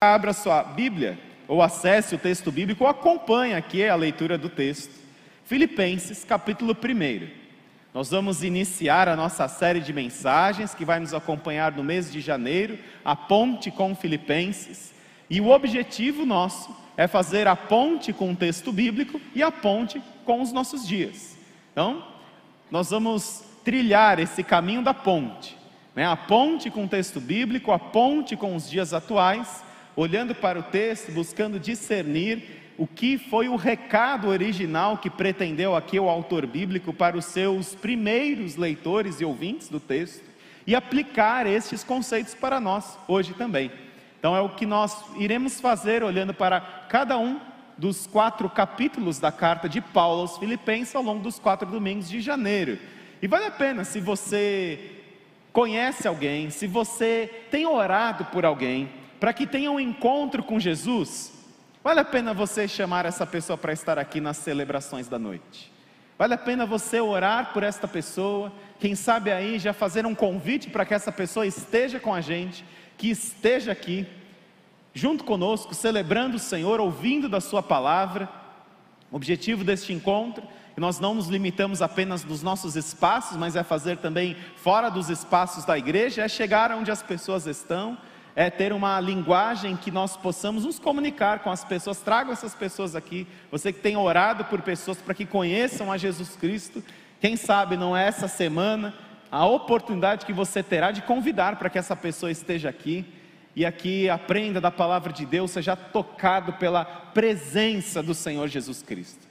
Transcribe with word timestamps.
Abra 0.00 0.32
sua 0.32 0.62
Bíblia, 0.62 1.18
ou 1.48 1.60
acesse 1.60 2.14
o 2.14 2.18
texto 2.18 2.52
bíblico, 2.52 2.84
ou 2.84 2.88
acompanhe 2.88 3.54
aqui 3.54 3.84
a 3.84 3.96
leitura 3.96 4.38
do 4.38 4.48
texto. 4.48 4.94
Filipenses, 5.44 6.22
capítulo 6.22 6.72
1. 6.72 7.28
Nós 7.92 8.08
vamos 8.08 8.44
iniciar 8.44 9.08
a 9.08 9.16
nossa 9.16 9.48
série 9.48 9.80
de 9.80 9.92
mensagens 9.92 10.72
que 10.72 10.84
vai 10.84 11.00
nos 11.00 11.12
acompanhar 11.12 11.72
no 11.72 11.82
mês 11.82 12.12
de 12.12 12.20
janeiro, 12.20 12.78
a 13.04 13.16
ponte 13.16 13.72
com 13.72 13.92
Filipenses. 13.92 14.94
E 15.28 15.40
o 15.40 15.50
objetivo 15.50 16.24
nosso 16.24 16.72
é 16.96 17.08
fazer 17.08 17.48
a 17.48 17.56
ponte 17.56 18.12
com 18.12 18.30
o 18.30 18.36
texto 18.36 18.70
bíblico 18.70 19.20
e 19.34 19.42
a 19.42 19.50
ponte 19.50 20.00
com 20.24 20.40
os 20.40 20.52
nossos 20.52 20.86
dias. 20.86 21.36
Então, 21.72 22.04
nós 22.70 22.90
vamos 22.90 23.42
trilhar 23.64 24.20
esse 24.20 24.44
caminho 24.44 24.80
da 24.80 24.94
ponte, 24.94 25.58
né? 25.92 26.06
a 26.06 26.16
ponte 26.16 26.70
com 26.70 26.84
o 26.84 26.88
texto 26.88 27.20
bíblico, 27.20 27.72
a 27.72 27.80
ponte 27.80 28.36
com 28.36 28.54
os 28.54 28.70
dias 28.70 28.94
atuais 28.94 29.66
olhando 29.98 30.32
para 30.32 30.60
o 30.60 30.62
texto, 30.62 31.10
buscando 31.10 31.58
discernir 31.58 32.72
o 32.78 32.86
que 32.86 33.18
foi 33.18 33.48
o 33.48 33.56
recado 33.56 34.28
original 34.28 34.96
que 34.96 35.10
pretendeu 35.10 35.74
aqui 35.74 35.98
o 35.98 36.08
autor 36.08 36.46
bíblico 36.46 36.92
para 36.92 37.16
os 37.16 37.24
seus 37.24 37.74
primeiros 37.74 38.54
leitores 38.54 39.20
e 39.20 39.24
ouvintes 39.24 39.68
do 39.68 39.80
texto 39.80 40.22
e 40.64 40.76
aplicar 40.76 41.48
estes 41.48 41.82
conceitos 41.82 42.32
para 42.32 42.60
nós 42.60 42.96
hoje 43.08 43.34
também. 43.34 43.72
Então 44.20 44.36
é 44.36 44.40
o 44.40 44.50
que 44.50 44.64
nós 44.64 45.04
iremos 45.16 45.60
fazer 45.60 46.04
olhando 46.04 46.32
para 46.32 46.60
cada 46.60 47.18
um 47.18 47.40
dos 47.76 48.06
quatro 48.06 48.48
capítulos 48.48 49.18
da 49.18 49.32
carta 49.32 49.68
de 49.68 49.80
Paulo 49.80 50.20
aos 50.20 50.38
Filipenses 50.38 50.94
ao 50.94 51.02
longo 51.02 51.24
dos 51.24 51.40
quatro 51.40 51.68
domingos 51.68 52.08
de 52.08 52.20
janeiro. 52.20 52.78
E 53.20 53.26
vale 53.26 53.46
a 53.46 53.50
pena 53.50 53.82
se 53.82 54.00
você 54.00 54.92
conhece 55.52 56.06
alguém, 56.06 56.50
se 56.50 56.68
você 56.68 57.46
tem 57.50 57.66
orado 57.66 58.26
por 58.26 58.44
alguém, 58.44 58.88
para 59.18 59.32
que 59.32 59.46
tenha 59.46 59.70
um 59.70 59.80
encontro 59.80 60.42
com 60.42 60.60
Jesus, 60.60 61.32
vale 61.82 62.00
a 62.00 62.04
pena 62.04 62.32
você 62.32 62.68
chamar 62.68 63.04
essa 63.04 63.26
pessoa 63.26 63.56
para 63.56 63.72
estar 63.72 63.98
aqui 63.98 64.20
nas 64.20 64.36
celebrações 64.36 65.08
da 65.08 65.18
noite. 65.18 65.72
Vale 66.18 66.34
a 66.34 66.38
pena 66.38 66.66
você 66.66 67.00
orar 67.00 67.52
por 67.52 67.62
esta 67.62 67.86
pessoa, 67.86 68.52
quem 68.80 68.94
sabe 68.94 69.30
aí 69.30 69.58
já 69.58 69.72
fazer 69.72 70.04
um 70.04 70.14
convite 70.14 70.68
para 70.68 70.84
que 70.84 70.92
essa 70.92 71.12
pessoa 71.12 71.46
esteja 71.46 72.00
com 72.00 72.12
a 72.12 72.20
gente, 72.20 72.64
que 72.96 73.08
esteja 73.08 73.70
aqui, 73.70 74.04
junto 74.92 75.22
conosco, 75.22 75.74
celebrando 75.74 76.36
o 76.36 76.40
Senhor, 76.40 76.80
ouvindo 76.80 77.28
da 77.28 77.40
Sua 77.40 77.62
palavra. 77.62 78.28
O 79.12 79.16
objetivo 79.16 79.62
deste 79.62 79.92
encontro, 79.92 80.42
que 80.74 80.80
nós 80.80 80.98
não 80.98 81.14
nos 81.14 81.28
limitamos 81.28 81.80
apenas 81.80 82.24
nos 82.24 82.42
nossos 82.42 82.74
espaços, 82.74 83.36
mas 83.36 83.54
é 83.54 83.62
fazer 83.62 83.98
também 83.98 84.36
fora 84.56 84.88
dos 84.88 85.08
espaços 85.08 85.64
da 85.64 85.78
igreja, 85.78 86.22
é 86.22 86.28
chegar 86.28 86.72
onde 86.72 86.90
as 86.90 87.02
pessoas 87.02 87.46
estão, 87.46 87.96
é 88.38 88.48
ter 88.50 88.72
uma 88.72 89.00
linguagem 89.00 89.76
que 89.76 89.90
nós 89.90 90.16
possamos 90.16 90.64
nos 90.64 90.78
comunicar 90.78 91.40
com 91.40 91.50
as 91.50 91.64
pessoas. 91.64 91.98
Trago 91.98 92.30
essas 92.30 92.54
pessoas 92.54 92.94
aqui. 92.94 93.26
Você 93.50 93.72
que 93.72 93.80
tem 93.80 93.96
orado 93.96 94.44
por 94.44 94.62
pessoas 94.62 94.98
para 94.98 95.12
que 95.12 95.26
conheçam 95.26 95.90
a 95.90 95.98
Jesus 95.98 96.36
Cristo. 96.36 96.80
Quem 97.20 97.34
sabe 97.34 97.76
não 97.76 97.96
é 97.96 98.06
essa 98.06 98.28
semana 98.28 98.94
a 99.28 99.44
oportunidade 99.44 100.24
que 100.24 100.32
você 100.32 100.62
terá 100.62 100.92
de 100.92 101.02
convidar 101.02 101.56
para 101.56 101.68
que 101.68 101.80
essa 101.80 101.96
pessoa 101.96 102.30
esteja 102.30 102.68
aqui 102.68 103.04
e 103.56 103.66
aqui 103.66 104.08
aprenda 104.08 104.60
da 104.60 104.70
palavra 104.70 105.12
de 105.12 105.26
Deus, 105.26 105.50
seja 105.50 105.74
tocado 105.74 106.52
pela 106.52 106.84
presença 106.84 108.00
do 108.00 108.14
Senhor 108.14 108.46
Jesus 108.46 108.82
Cristo. 108.82 109.27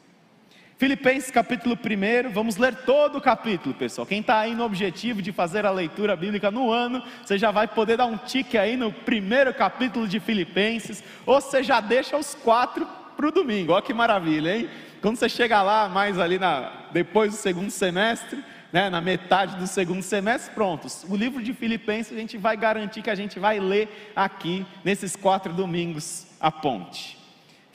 Filipenses 0.78 1.32
capítulo 1.32 1.76
1, 1.76 2.30
vamos 2.32 2.56
ler 2.58 2.76
todo 2.76 3.18
o 3.18 3.22
capítulo, 3.22 3.74
pessoal. 3.74 4.06
Quem 4.06 4.20
está 4.22 4.38
aí 4.38 4.54
no 4.54 4.64
objetivo 4.64 5.24
de 5.24 5.32
fazer 5.32 5.66
a 5.66 5.72
leitura 5.72 6.16
bíblica 6.16 6.52
no 6.52 6.72
ano, 6.72 7.02
você 7.26 7.36
já 7.36 7.50
vai 7.50 7.68
poder 7.68 7.98
dar 7.98 8.06
um 8.06 8.16
tique 8.16 8.60
aí 8.60 8.78
no 8.78 8.94
primeiro 8.94 9.52
capítulo 9.56 10.08
de 10.08 10.20
Filipenses, 10.20 11.04
ou 11.26 11.42
você 11.42 11.64
já 11.64 11.80
deixa 11.80 12.16
os 12.16 12.36
quatro 12.36 12.88
para 13.16 13.28
o 13.28 13.32
domingo. 13.32 13.74
Olha 13.74 13.82
que 13.82 13.92
maravilha, 13.92 14.56
hein? 14.56 14.70
Quando 15.02 15.18
você 15.18 15.28
chega 15.28 15.64
lá, 15.64 15.90
mais 15.90 16.20
ali 16.20 16.38
na, 16.38 16.72
depois 16.92 17.32
do 17.32 17.38
segundo 17.38 17.72
semestre, 17.72 18.44
né, 18.72 18.88
na 18.88 19.02
metade 19.02 19.56
do 19.56 19.66
segundo 19.66 20.04
semestre, 20.04 20.54
prontos. 20.54 21.04
O 21.10 21.16
livro 21.16 21.42
de 21.42 21.56
Filipenses 21.56 22.16
a 22.16 22.20
gente 22.20 22.38
vai 22.38 22.56
garantir 22.56 23.02
que 23.02 23.10
a 23.10 23.16
gente 23.16 23.40
vai 23.40 23.60
ler 23.60 24.12
aqui, 24.16 24.64
nesses 24.86 25.16
quatro 25.16 25.52
domingos, 25.52 26.28
a 26.40 26.52
ponte. 26.52 27.17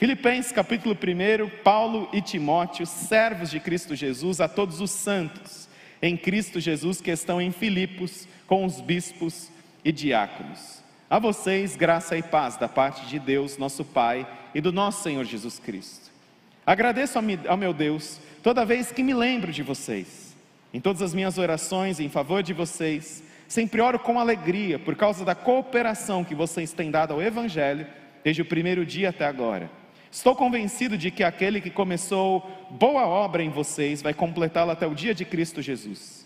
Filipenses 0.03 0.51
capítulo 0.51 0.93
1, 0.93 1.63
Paulo 1.63 2.09
e 2.11 2.21
Timóteo, 2.21 2.85
servos 2.85 3.49
de 3.49 3.57
Cristo 3.57 3.95
Jesus, 3.95 4.41
a 4.41 4.49
todos 4.49 4.81
os 4.81 4.91
santos 4.91 5.69
em 6.01 6.17
Cristo 6.17 6.59
Jesus 6.59 6.99
que 6.99 7.09
estão 7.09 7.41
em 7.41 7.53
Filipos, 7.53 8.27
com 8.45 8.65
os 8.65 8.81
bispos 8.81 9.49
e 9.81 9.93
diáconos. 9.93 10.83
A 11.09 11.19
vocês, 11.19 11.77
graça 11.77 12.17
e 12.17 12.21
paz 12.21 12.57
da 12.57 12.67
parte 12.67 13.05
de 13.05 13.17
Deus, 13.17 13.57
nosso 13.57 13.85
Pai, 13.85 14.27
e 14.53 14.59
do 14.59 14.73
nosso 14.73 15.03
Senhor 15.03 15.23
Jesus 15.23 15.57
Cristo. 15.57 16.11
Agradeço 16.65 17.17
ao 17.47 17.55
meu 17.55 17.73
Deus 17.73 18.19
toda 18.43 18.65
vez 18.65 18.91
que 18.91 19.03
me 19.03 19.13
lembro 19.13 19.53
de 19.53 19.63
vocês. 19.63 20.35
Em 20.73 20.81
todas 20.81 21.01
as 21.01 21.13
minhas 21.13 21.37
orações 21.37 22.01
em 22.01 22.09
favor 22.09 22.43
de 22.43 22.51
vocês, 22.51 23.23
sempre 23.47 23.79
oro 23.79 23.97
com 23.97 24.19
alegria 24.19 24.77
por 24.77 24.97
causa 24.97 25.23
da 25.23 25.33
cooperação 25.33 26.25
que 26.25 26.35
vocês 26.35 26.73
têm 26.73 26.91
dado 26.91 27.13
ao 27.13 27.21
Evangelho 27.21 27.87
desde 28.21 28.41
o 28.41 28.45
primeiro 28.45 28.85
dia 28.85 29.07
até 29.07 29.25
agora 29.25 29.81
Estou 30.13 30.35
convencido 30.35 30.95
de 30.95 31.09
que 31.09 31.23
aquele 31.23 31.59
que 31.59 31.71
começou 31.71 32.47
boa 32.69 33.07
obra 33.07 33.41
em 33.41 33.49
vocês 33.49 33.99
vai 33.99 34.13
completá-la 34.13 34.73
até 34.73 34.85
o 34.85 34.93
dia 34.93 35.11
de 35.11 35.25
Cristo 35.25 35.59
Jesus. 35.59 36.23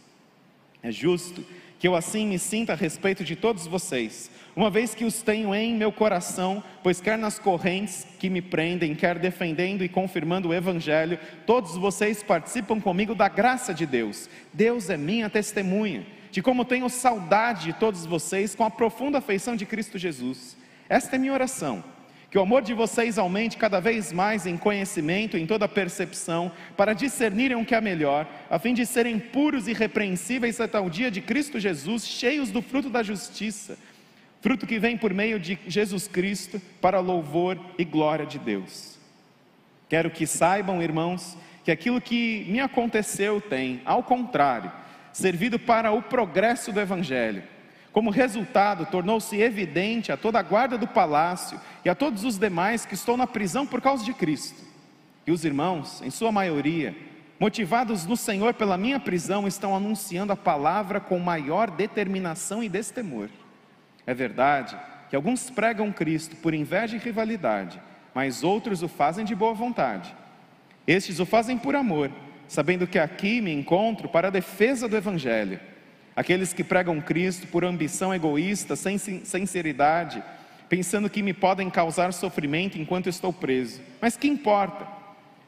É 0.83 0.91
justo 0.91 1.41
que 1.79 1.87
eu 1.87 1.95
assim 1.95 2.27
me 2.27 2.37
sinta 2.37 2.73
a 2.73 2.75
respeito 2.75 3.23
de 3.23 3.37
todos 3.37 3.65
vocês, 3.65 4.29
uma 4.57 4.69
vez 4.69 4.93
que 4.93 5.05
os 5.05 5.21
tenho 5.21 5.55
em 5.55 5.73
meu 5.73 5.89
coração, 5.89 6.61
pois 6.83 6.99
quer 6.99 7.17
nas 7.17 7.39
correntes 7.39 8.05
que 8.19 8.29
me 8.29 8.41
prendem, 8.41 8.93
quer 8.93 9.17
defendendo 9.17 9.85
e 9.85 9.89
confirmando 9.89 10.49
o 10.49 10.53
Evangelho, 10.53 11.17
todos 11.45 11.77
vocês 11.77 12.21
participam 12.21 12.81
comigo 12.81 13.15
da 13.15 13.29
graça 13.29 13.73
de 13.73 13.85
Deus. 13.85 14.29
Deus 14.51 14.89
é 14.89 14.97
minha 14.97 15.29
testemunha, 15.29 16.05
de 16.29 16.41
como 16.41 16.65
tenho 16.65 16.89
saudade 16.89 17.67
de 17.67 17.73
todos 17.73 18.05
vocês 18.05 18.53
com 18.53 18.65
a 18.65 18.69
profunda 18.69 19.19
afeição 19.19 19.55
de 19.55 19.65
Cristo 19.65 19.97
Jesus. 19.97 20.57
Esta 20.89 21.15
é 21.15 21.19
minha 21.19 21.31
oração 21.31 21.95
que 22.37 22.39
o 22.39 22.43
amor 22.43 22.61
de 22.61 22.75
vocês 22.75 23.17
aumente 23.17 23.57
cada 23.57 23.79
vez 23.79 24.13
mais 24.13 24.45
em 24.45 24.55
conhecimento, 24.55 25.35
em 25.35 25.47
toda 25.47 25.67
percepção, 25.67 26.51
para 26.75 26.93
discernirem 26.93 27.57
o 27.57 27.65
que 27.65 27.73
é 27.73 27.81
melhor, 27.81 28.27
a 28.47 28.59
fim 28.59 28.75
de 28.75 28.85
serem 28.85 29.17
puros 29.17 29.67
e 29.67 29.73
repreensíveis 29.73 30.61
até 30.61 30.79
o 30.79 30.87
dia 30.87 31.09
de 31.09 31.19
Cristo 31.19 31.59
Jesus, 31.59 32.05
cheios 32.05 32.51
do 32.51 32.61
fruto 32.61 32.91
da 32.91 33.01
justiça, 33.01 33.75
fruto 34.39 34.67
que 34.67 34.77
vem 34.77 34.95
por 34.95 35.15
meio 35.15 35.39
de 35.39 35.57
Jesus 35.65 36.07
Cristo, 36.07 36.61
para 36.79 36.99
louvor 36.99 37.59
e 37.75 37.83
glória 37.83 38.27
de 38.27 38.37
Deus. 38.37 38.99
Quero 39.89 40.11
que 40.11 40.27
saibam, 40.27 40.79
irmãos, 40.79 41.35
que 41.63 41.71
aquilo 41.71 41.99
que 41.99 42.45
me 42.47 42.59
aconteceu 42.59 43.41
tem, 43.41 43.81
ao 43.83 44.03
contrário, 44.03 44.71
servido 45.11 45.57
para 45.57 45.91
o 45.91 46.03
progresso 46.03 46.71
do 46.71 46.79
Evangelho 46.79 47.41
como 47.91 48.09
resultado, 48.09 48.85
tornou-se 48.85 49.35
evidente 49.37 50.11
a 50.11 50.17
toda 50.17 50.39
a 50.39 50.43
guarda 50.43 50.77
do 50.77 50.87
palácio 50.87 51.59
e 51.83 51.89
a 51.89 51.95
todos 51.95 52.23
os 52.23 52.37
demais 52.37 52.85
que 52.85 52.93
estão 52.93 53.17
na 53.17 53.25
prisão 53.25 53.65
por 53.65 53.81
causa 53.81 54.03
de 54.03 54.13
Cristo. 54.13 54.61
E 55.25 55.31
os 55.31 55.43
irmãos, 55.43 56.01
em 56.01 56.09
sua 56.09 56.31
maioria, 56.31 56.95
motivados 57.39 58.05
no 58.05 58.15
Senhor 58.15 58.53
pela 58.53 58.77
minha 58.77 58.99
prisão, 58.99 59.47
estão 59.47 59.75
anunciando 59.75 60.31
a 60.31 60.37
palavra 60.37 60.99
com 60.99 61.19
maior 61.19 61.71
determinação 61.71 62.63
e 62.63 62.69
destemor. 62.69 63.29
É 64.05 64.13
verdade 64.13 64.77
que 65.09 65.15
alguns 65.15 65.49
pregam 65.49 65.91
Cristo 65.91 66.35
por 66.35 66.53
inveja 66.53 66.95
e 66.95 66.99
rivalidade, 66.99 67.81
mas 68.13 68.43
outros 68.43 68.83
o 68.83 68.87
fazem 68.87 69.25
de 69.25 69.35
boa 69.35 69.53
vontade. 69.53 70.13
Estes 70.85 71.19
o 71.19 71.25
fazem 71.25 71.57
por 71.57 71.75
amor, 71.75 72.11
sabendo 72.47 72.87
que 72.87 72.99
aqui 72.99 73.41
me 73.41 73.51
encontro 73.51 74.07
para 74.07 74.27
a 74.27 74.31
defesa 74.31 74.87
do 74.87 74.95
Evangelho 74.95 75.59
aqueles 76.17 76.51
que 76.51 76.63
pregam 76.63 76.99
Cristo 76.99 77.45
por 77.45 77.63
ambição 77.63 78.11
egoísta, 78.11 78.75
sem 78.75 78.97
sinceridade, 78.97 80.23
pensando 80.67 81.11
que 81.11 81.21
me 81.21 81.31
podem 81.31 81.69
causar 81.69 82.11
sofrimento 82.11 82.75
enquanto 82.75 83.07
estou 83.07 83.31
preso. 83.31 83.79
Mas 84.01 84.17
que 84.17 84.27
importa? 84.27 84.87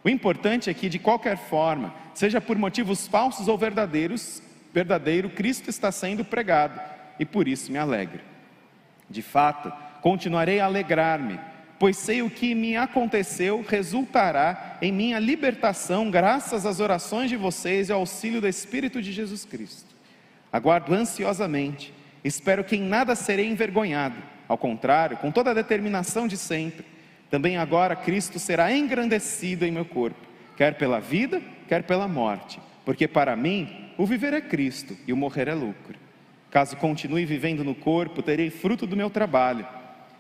O 0.04 0.10
importante 0.10 0.70
é 0.70 0.74
que, 0.76 0.88
de 0.88 1.00
qualquer 1.00 1.38
forma, 1.38 1.92
seja 2.14 2.40
por 2.40 2.56
motivos 2.56 3.08
falsos 3.08 3.48
ou 3.48 3.58
verdadeiros, 3.58 4.44
verdadeiro, 4.72 5.32
Cristo 5.32 5.72
está 5.72 5.92
sendo 5.92 6.24
pregado 6.24 6.80
e 7.20 7.26
por 7.26 7.48
isso 7.48 7.72
me 7.72 7.80
alegro. 7.80 8.22
De 9.10 9.24
fato, 9.24 9.74
continuarei 10.02 10.60
a 10.60 10.66
alegrar-me, 10.66 11.40
pois 11.80 11.98
sei 11.98 12.22
o 12.22 12.30
que 12.30 12.54
me 12.54 12.78
aconteceu 12.78 13.66
resultará 13.68 14.78
em 14.84 14.92
minha 14.92 15.18
libertação, 15.18 16.12
graças 16.12 16.64
às 16.68 16.80
orações 16.80 17.28
de 17.28 17.36
vocês 17.36 17.90
e 17.90 17.92
ao 17.92 18.02
auxílio 18.02 18.40
do 18.40 18.48
Espírito 18.48 19.02
de 19.02 19.12
Jesus 19.12 19.44
Cristo. 19.46 19.89
Aguardo 20.52 20.94
ansiosamente, 20.94 21.94
espero 22.24 22.64
que 22.64 22.76
em 22.76 22.82
nada 22.82 23.16
serei 23.16 23.48
envergonhado, 23.48 24.16
ao 24.48 24.58
contrário, 24.58 25.18
com 25.18 25.32
toda 25.32 25.52
a 25.52 25.54
determinação 25.54 26.28
de 26.28 26.38
sempre. 26.38 26.86
Também 27.30 27.58
agora 27.58 27.96
Cristo 27.96 28.40
será 28.40 28.72
engrandecido 28.72 29.66
em 29.66 29.72
meu 29.72 29.86
corpo, 29.86 30.28
quer 30.58 30.76
pela 30.76 31.00
vida, 31.00 31.42
quer 31.68 31.84
pela 31.84 32.08
morte, 32.08 32.60
porque 32.84 33.08
para 33.08 33.36
mim 33.36 33.92
o 33.98 34.06
viver 34.06 34.34
é 34.34 34.42
Cristo 34.42 34.98
e 35.06 35.14
o 35.14 35.18
morrer 35.18 35.48
é 35.48 35.54
lucro. 35.54 35.98
Caso 36.50 36.76
continue 36.78 37.26
vivendo 37.26 37.64
no 37.64 37.76
corpo, 37.76 38.24
terei 38.24 38.50
fruto 38.50 38.88
do 38.88 38.98
meu 38.98 39.10
trabalho, 39.10 39.68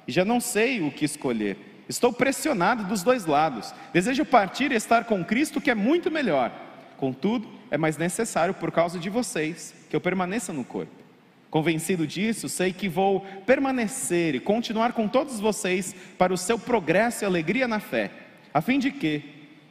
e 0.08 0.12
já 0.12 0.24
não 0.24 0.40
sei 0.40 0.82
o 0.82 0.92
que 0.92 1.06
escolher. 1.06 1.58
Estou 1.90 2.14
pressionado 2.14 2.84
dos 2.84 3.02
dois 3.02 3.26
lados. 3.26 3.74
Desejo 3.92 4.24
partir 4.24 4.72
e 4.72 4.76
estar 4.76 5.06
com 5.06 5.26
Cristo, 5.26 5.60
que 5.60 5.72
é 5.72 5.76
muito 5.76 6.12
melhor. 6.12 6.52
Contudo, 7.00 7.48
é 7.72 7.78
mais 7.78 7.98
necessário 7.98 8.54
por 8.54 8.72
causa 8.72 9.00
de 9.00 9.10
vocês 9.10 9.74
que 9.90 9.96
eu 9.96 10.02
permaneça 10.02 10.52
no 10.52 10.66
corpo. 10.66 10.92
Convencido 11.50 12.06
disso, 12.06 12.50
sei 12.50 12.74
que 12.74 12.90
vou 12.90 13.22
permanecer 13.46 14.36
e 14.36 14.40
continuar 14.40 14.92
com 14.92 15.08
todos 15.08 15.40
vocês 15.40 15.96
para 16.18 16.34
o 16.34 16.38
seu 16.38 16.60
progresso 16.60 17.24
e 17.24 17.26
alegria 17.26 17.70
na 17.70 17.80
fé, 17.80 18.12
a 18.54 18.60
fim 18.60 18.78
de 18.78 18.92
que, 18.92 19.24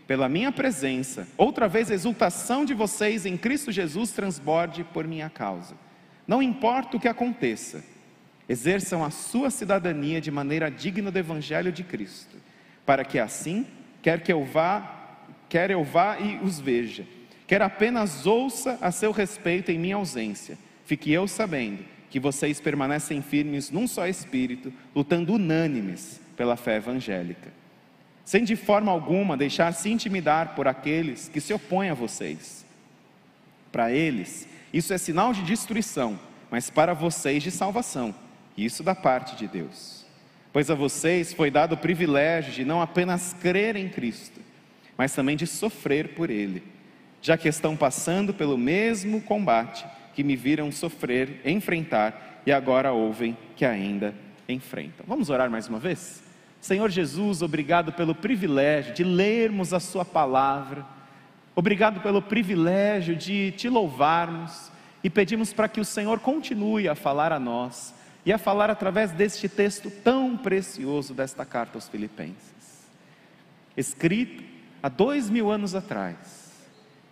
pela 0.06 0.26
minha 0.26 0.50
presença, 0.50 1.28
outra 1.36 1.68
vez 1.68 1.90
a 1.90 1.94
exultação 1.94 2.64
de 2.64 2.72
vocês 2.72 3.26
em 3.26 3.36
Cristo 3.36 3.70
Jesus 3.70 4.10
transborde 4.10 4.82
por 4.82 5.06
minha 5.06 5.28
causa. 5.28 5.76
Não 6.26 6.42
importa 6.42 6.96
o 6.96 7.00
que 7.00 7.08
aconteça, 7.08 7.84
exerçam 8.48 9.04
a 9.04 9.10
sua 9.10 9.50
cidadania 9.50 10.18
de 10.18 10.30
maneira 10.30 10.70
digna 10.70 11.10
do 11.10 11.18
Evangelho 11.18 11.70
de 11.70 11.84
Cristo, 11.84 12.36
para 12.86 13.04
que 13.04 13.18
assim, 13.18 13.66
quer 14.00 14.22
que 14.22 14.32
eu 14.32 14.44
vá, 14.46 15.18
quer 15.46 15.70
eu 15.70 15.84
vá 15.84 16.18
e 16.18 16.38
os 16.42 16.58
veja, 16.58 17.06
quer 17.48 17.62
apenas 17.62 18.26
ouça 18.26 18.78
a 18.80 18.92
seu 18.92 19.10
respeito 19.10 19.72
em 19.72 19.78
minha 19.78 19.96
ausência 19.96 20.56
Fique 20.88 21.12
eu 21.12 21.28
sabendo 21.28 21.84
que 22.08 22.18
vocês 22.18 22.62
permanecem 22.62 23.20
firmes 23.20 23.70
num 23.70 23.86
só 23.86 24.08
espírito, 24.08 24.72
lutando 24.96 25.34
unânimes 25.34 26.18
pela 26.34 26.56
fé 26.56 26.76
evangélica, 26.76 27.52
sem 28.24 28.42
de 28.42 28.56
forma 28.56 28.90
alguma 28.90 29.36
deixar-se 29.36 29.90
intimidar 29.90 30.54
por 30.54 30.66
aqueles 30.66 31.28
que 31.28 31.42
se 31.42 31.52
opõem 31.52 31.90
a 31.90 31.94
vocês. 31.94 32.64
Para 33.70 33.92
eles, 33.92 34.48
isso 34.72 34.94
é 34.94 34.96
sinal 34.96 35.34
de 35.34 35.42
destruição, 35.42 36.18
mas 36.50 36.70
para 36.70 36.94
vocês 36.94 37.42
de 37.42 37.50
salvação, 37.50 38.14
isso 38.56 38.82
da 38.82 38.94
parte 38.94 39.36
de 39.36 39.46
Deus. 39.46 40.06
Pois 40.54 40.70
a 40.70 40.74
vocês 40.74 41.34
foi 41.34 41.50
dado 41.50 41.74
o 41.74 41.76
privilégio 41.76 42.50
de 42.50 42.64
não 42.64 42.80
apenas 42.80 43.34
crer 43.34 43.76
em 43.76 43.90
Cristo, 43.90 44.40
mas 44.96 45.12
também 45.12 45.36
de 45.36 45.46
sofrer 45.46 46.14
por 46.14 46.30
Ele, 46.30 46.62
já 47.20 47.36
que 47.36 47.48
estão 47.48 47.76
passando 47.76 48.32
pelo 48.32 48.56
mesmo 48.56 49.20
combate 49.20 49.84
que 50.14 50.22
me 50.24 50.36
viram 50.36 50.72
sofrer, 50.72 51.40
enfrentar 51.44 52.42
e 52.44 52.52
agora 52.52 52.92
ouvem 52.92 53.36
que 53.56 53.64
ainda 53.64 54.14
enfrentam. 54.48 55.04
Vamos 55.06 55.30
orar 55.30 55.50
mais 55.50 55.68
uma 55.68 55.78
vez? 55.78 56.22
Senhor 56.60 56.90
Jesus, 56.90 57.42
obrigado 57.42 57.92
pelo 57.92 58.14
privilégio 58.14 58.94
de 58.94 59.04
lermos 59.04 59.72
a 59.72 59.78
Sua 59.78 60.04
palavra, 60.04 60.84
obrigado 61.54 62.00
pelo 62.00 62.20
privilégio 62.20 63.14
de 63.14 63.52
te 63.52 63.68
louvarmos 63.68 64.72
e 65.02 65.08
pedimos 65.08 65.52
para 65.52 65.68
que 65.68 65.80
o 65.80 65.84
Senhor 65.84 66.18
continue 66.18 66.88
a 66.88 66.94
falar 66.94 67.32
a 67.32 67.38
nós 67.38 67.94
e 68.26 68.32
a 68.32 68.38
falar 68.38 68.70
através 68.70 69.12
deste 69.12 69.48
texto 69.48 69.90
tão 69.90 70.36
precioso 70.36 71.14
desta 71.14 71.44
carta 71.44 71.78
aos 71.78 71.88
Filipenses, 71.88 72.88
escrito 73.76 74.42
há 74.82 74.88
dois 74.88 75.30
mil 75.30 75.50
anos 75.50 75.74
atrás 75.74 76.37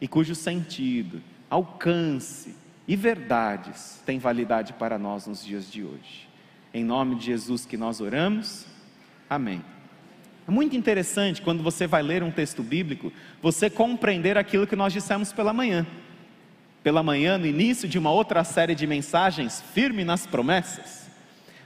e 0.00 0.06
cujo 0.06 0.34
sentido, 0.34 1.22
alcance, 1.48 2.54
e 2.88 2.94
verdades 2.94 4.00
têm 4.06 4.18
validade 4.18 4.72
para 4.72 4.98
nós 4.98 5.26
nos 5.26 5.44
dias 5.44 5.70
de 5.70 5.82
hoje. 5.82 6.28
Em 6.72 6.84
nome 6.84 7.16
de 7.16 7.26
Jesus 7.26 7.66
que 7.66 7.76
nós 7.76 8.00
oramos. 8.00 8.66
Amém. 9.28 9.62
É 10.46 10.50
muito 10.50 10.76
interessante 10.76 11.42
quando 11.42 11.62
você 11.62 11.86
vai 11.86 12.02
ler 12.02 12.22
um 12.22 12.30
texto 12.30 12.62
bíblico, 12.62 13.12
você 13.42 13.68
compreender 13.68 14.38
aquilo 14.38 14.66
que 14.66 14.76
nós 14.76 14.92
dissemos 14.92 15.32
pela 15.32 15.52
manhã. 15.52 15.84
Pela 16.84 17.02
manhã, 17.02 17.36
no 17.36 17.46
início 17.46 17.88
de 17.88 17.98
uma 17.98 18.12
outra 18.12 18.44
série 18.44 18.74
de 18.74 18.86
mensagens, 18.86 19.60
firme 19.74 20.04
nas 20.04 20.24
promessas, 20.24 21.10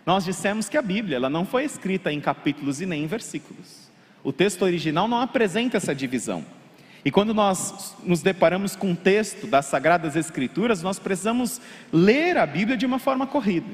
nós 0.07 0.25
dissemos 0.25 0.71
que 0.71 0.79
a 0.79 0.83
Bíblia 0.83 1.17
ela 1.17 1.29
não 1.29 1.45
foi 1.45 1.65
escrita 1.65 2.11
em 2.11 2.21
capítulos 2.21 2.81
e 2.81 2.87
nem 2.87 3.05
em 3.05 3.07
versículos. 3.07 3.91
O 4.25 4.33
texto 4.33 4.63
original 4.63 5.07
não 5.07 5.21
apresenta 5.21 5.77
essa 5.77 5.95
divisão. 5.95 6.43
E 7.05 7.11
quando 7.11 7.33
nós 7.33 7.97
nos 8.05 8.21
deparamos 8.21 8.77
com 8.77 8.91
um 8.91 8.95
texto 8.95 9.47
das 9.47 9.67
Sagradas 9.67 10.17
Escrituras, 10.17 10.83
nós 10.83 10.99
precisamos 10.99 11.61
ler 11.93 12.37
a 12.37 12.45
Bíblia 12.45 12.77
de 12.77 12.85
uma 12.85 12.99
forma 12.99 13.27
corrida. 13.27 13.69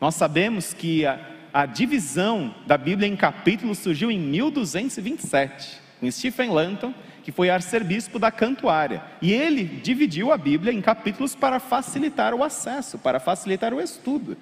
Nós 0.00 0.14
sabemos 0.14 0.72
que 0.72 1.04
a, 1.04 1.20
a 1.52 1.66
divisão 1.66 2.54
da 2.66 2.78
Bíblia 2.78 3.06
em 3.06 3.14
capítulos 3.14 3.78
surgiu 3.78 4.10
em 4.10 4.18
1227, 4.18 5.80
com 6.00 6.10
Stephen 6.10 6.50
Lanton, 6.50 6.94
que 7.22 7.30
foi 7.30 7.50
arcebispo 7.50 8.18
da 8.18 8.30
Cantuária. 8.30 9.02
E 9.20 9.32
ele 9.32 9.64
dividiu 9.64 10.32
a 10.32 10.38
Bíblia 10.38 10.72
em 10.72 10.80
capítulos 10.80 11.34
para 11.34 11.60
facilitar 11.60 12.34
o 12.34 12.42
acesso, 12.42 12.98
para 12.98 13.20
facilitar 13.20 13.74
o 13.74 13.80
estudo. 13.80 14.36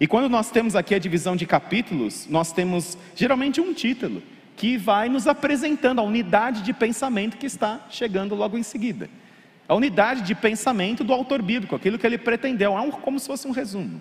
E 0.00 0.06
quando 0.06 0.28
nós 0.28 0.48
temos 0.50 0.76
aqui 0.76 0.94
a 0.94 0.98
divisão 0.98 1.34
de 1.34 1.44
capítulos, 1.44 2.28
nós 2.30 2.52
temos 2.52 2.96
geralmente 3.16 3.60
um 3.60 3.74
título 3.74 4.22
que 4.58 4.76
vai 4.76 5.08
nos 5.08 5.26
apresentando 5.28 6.00
a 6.00 6.02
unidade 6.02 6.62
de 6.62 6.72
pensamento 6.72 7.36
que 7.36 7.46
está 7.46 7.80
chegando 7.88 8.34
logo 8.34 8.58
em 8.58 8.62
seguida. 8.62 9.08
A 9.68 9.74
unidade 9.74 10.22
de 10.22 10.34
pensamento 10.34 11.04
do 11.04 11.12
autor 11.12 11.40
bíblico, 11.40 11.76
aquilo 11.76 11.98
que 11.98 12.06
ele 12.06 12.18
pretendeu, 12.18 12.76
é 12.76 12.90
como 12.90 13.20
se 13.20 13.26
fosse 13.26 13.46
um 13.46 13.52
resumo. 13.52 14.00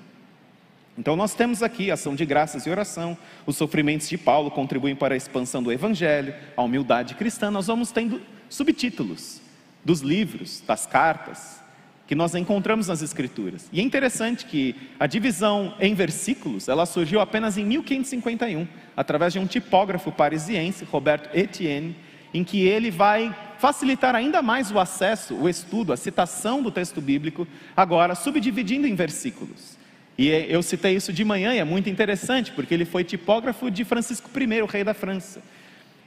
Então 0.98 1.16
nós 1.16 1.36
temos 1.36 1.62
aqui 1.62 1.92
ação 1.92 2.16
de 2.16 2.26
graças 2.26 2.66
e 2.66 2.72
oração, 2.72 3.16
os 3.46 3.56
sofrimentos 3.56 4.10
de 4.10 4.18
Paulo 4.18 4.50
contribuem 4.50 4.96
para 4.96 5.14
a 5.14 5.18
expansão 5.18 5.62
do 5.62 5.72
evangelho, 5.72 6.34
a 6.56 6.64
humildade 6.64 7.14
cristã, 7.14 7.52
nós 7.52 7.68
vamos 7.68 7.92
tendo 7.92 8.20
subtítulos 8.50 9.40
dos 9.86 10.02
livros, 10.02 10.64
das 10.66 10.88
cartas, 10.88 11.62
que 12.08 12.16
nós 12.16 12.34
encontramos 12.34 12.88
nas 12.88 13.02
escrituras. 13.02 13.70
E 13.72 13.82
é 13.82 13.84
interessante 13.84 14.46
que 14.46 14.74
a 14.98 15.06
divisão 15.06 15.76
em 15.80 15.94
versículos, 15.94 16.70
ela 16.70 16.86
surgiu 16.86 17.20
apenas 17.20 17.58
em 17.58 17.66
1551, 17.66 18.66
através 18.96 19.34
de 19.34 19.40
um 19.40 19.46
tipógrafo 19.46 20.12
parisiense, 20.12 20.86
Roberto 20.86 21.30
Etienne, 21.38 21.96
em 22.34 22.44
que 22.44 22.66
ele 22.66 22.90
vai 22.90 23.36
facilitar 23.60 24.16
ainda 24.16 24.42
mais 24.42 24.72
o 24.72 24.80
acesso, 24.80 25.36
o 25.36 25.50
estudo, 25.50 25.92
a 25.92 25.98
citação 25.98 26.62
do 26.62 26.72
texto 26.72 27.02
bíblico, 27.02 27.46
agora 27.76 28.16
subdividindo 28.16 28.88
em 28.88 28.96
versículos. 28.96 29.78
E 30.18 30.30
eu 30.30 30.64
citei 30.64 30.96
isso 30.96 31.12
de 31.12 31.24
manhã 31.24 31.54
e 31.54 31.60
é 31.60 31.64
muito 31.64 31.90
interessante, 31.90 32.52
porque 32.52 32.74
ele 32.74 32.86
foi 32.86 33.04
tipógrafo 33.04 33.70
de 33.70 33.84
Francisco 33.84 34.30
I, 34.40 34.66
rei 34.66 34.84
da 34.84 34.94
França. 34.94 35.42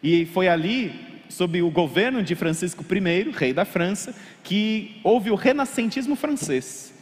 E 0.03 0.25
foi 0.27 0.49
ali 0.49 1.10
sob 1.31 1.63
o 1.63 1.71
governo 1.71 2.23
de 2.23 2.35
Francisco 2.35 2.85
I, 2.85 3.31
rei 3.31 3.53
da 3.53 3.65
França, 3.65 4.15
que 4.43 5.01
houve 5.03 5.31
o 5.31 5.35
renascentismo 5.35 6.17
francês. 6.17 6.93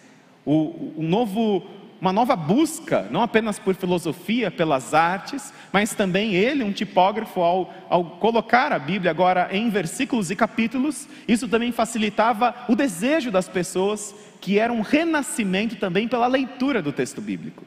O, 0.44 0.92
um 0.96 1.08
novo, 1.08 1.66
uma 2.00 2.12
nova 2.12 2.36
busca, 2.36 3.08
não 3.10 3.22
apenas 3.22 3.58
por 3.58 3.74
filosofia, 3.74 4.50
pelas 4.50 4.94
artes, 4.94 5.52
mas 5.72 5.94
também 5.94 6.34
ele, 6.34 6.62
um 6.62 6.72
tipógrafo, 6.72 7.40
ao, 7.40 7.74
ao 7.88 8.04
colocar 8.04 8.72
a 8.72 8.78
Bíblia 8.78 9.10
agora 9.10 9.48
em 9.50 9.70
versículos 9.70 10.30
e 10.30 10.36
capítulos, 10.36 11.08
isso 11.26 11.48
também 11.48 11.72
facilitava 11.72 12.54
o 12.68 12.76
desejo 12.76 13.30
das 13.30 13.48
pessoas, 13.48 14.14
que 14.40 14.58
era 14.58 14.72
um 14.72 14.82
renascimento 14.82 15.76
também 15.76 16.06
pela 16.06 16.26
leitura 16.26 16.80
do 16.80 16.92
texto 16.92 17.20
bíblico. 17.20 17.64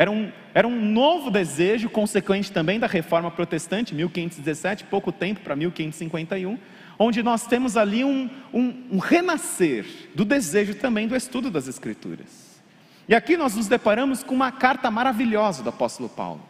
Era 0.00 0.10
um, 0.10 0.32
era 0.54 0.66
um 0.66 0.80
novo 0.80 1.30
desejo, 1.30 1.90
consequente 1.90 2.50
também 2.50 2.80
da 2.80 2.86
reforma 2.86 3.30
protestante, 3.30 3.94
1517, 3.94 4.84
pouco 4.84 5.12
tempo 5.12 5.40
para 5.40 5.54
1551, 5.54 6.58
onde 6.98 7.22
nós 7.22 7.46
temos 7.46 7.76
ali 7.76 8.02
um, 8.02 8.30
um, 8.50 8.82
um 8.92 8.98
renascer 8.98 9.84
do 10.14 10.24
desejo 10.24 10.74
também 10.76 11.06
do 11.06 11.14
estudo 11.14 11.50
das 11.50 11.68
Escrituras. 11.68 12.62
E 13.06 13.14
aqui 13.14 13.36
nós 13.36 13.54
nos 13.54 13.68
deparamos 13.68 14.22
com 14.22 14.34
uma 14.34 14.50
carta 14.50 14.90
maravilhosa 14.90 15.62
do 15.62 15.68
apóstolo 15.68 16.08
Paulo. 16.08 16.40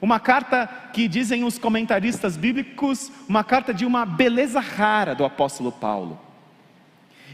Uma 0.00 0.20
carta 0.20 0.68
que 0.92 1.08
dizem 1.08 1.42
os 1.42 1.58
comentaristas 1.58 2.36
bíblicos, 2.36 3.10
uma 3.28 3.42
carta 3.42 3.74
de 3.74 3.84
uma 3.84 4.06
beleza 4.06 4.60
rara 4.60 5.16
do 5.16 5.24
apóstolo 5.24 5.72
Paulo. 5.72 6.29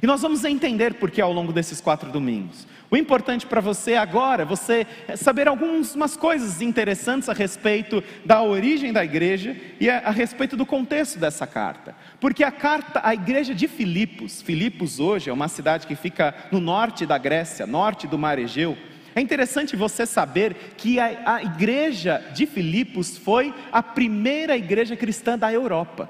E 0.03 0.07
nós 0.07 0.23
vamos 0.23 0.45
entender 0.45 0.95
por 0.95 1.11
que 1.11 1.21
ao 1.21 1.33
longo 1.33 1.53
desses 1.53 1.81
quatro 1.81 2.11
domingos. 2.11 2.67
O 2.91 2.97
importante 2.97 3.47
para 3.47 3.61
você 3.61 3.95
agora 3.95 4.43
é 4.43 4.47
você 4.47 4.87
saber 5.17 5.49
algumas 5.49 6.17
coisas 6.17 6.61
interessantes 6.63 7.29
a 7.29 7.33
respeito 7.33 8.03
da 8.25 8.43
origem 8.43 8.93
da 8.93 9.05
igreja 9.05 9.57
e 9.81 9.91
a, 9.91 9.99
a, 9.99 10.11
respeito 10.11 10.57
do 10.57 10.65
contexto 10.65 11.19
dessa 11.19 11.47
carta. 11.47 11.97
Porque 12.21 12.45
a 12.45 12.53
carta 12.53 13.01
à 13.03 13.13
igreja 13.13 13.55
de 13.55 13.67
Filipos, 13.67 14.41
Filipos 14.41 15.01
hoje 15.01 15.31
é 15.31 15.33
uma 15.33 15.49
cidade 15.49 15.87
que 15.87 15.97
fica 15.97 16.33
no 16.53 16.61
norte 16.61 17.05
da 17.05 17.19
Grécia, 17.19 17.67
norte 17.67 18.07
do 18.07 18.19
Mar 18.19 18.39
Egeu. 18.39 18.79
É 19.17 19.21
interessante 19.21 19.75
você 19.75 20.07
saber 20.07 20.55
que 20.77 21.01
a, 21.01 21.35
a 21.35 21.43
igreja 21.43 22.23
de 22.35 22.47
Filipos 22.47 23.19
foi 23.19 23.53
a 23.73 23.83
primeira 23.83 24.57
igreja 24.57 24.95
cristã 24.95 25.37
da 25.37 25.53
Europa. 25.53 26.09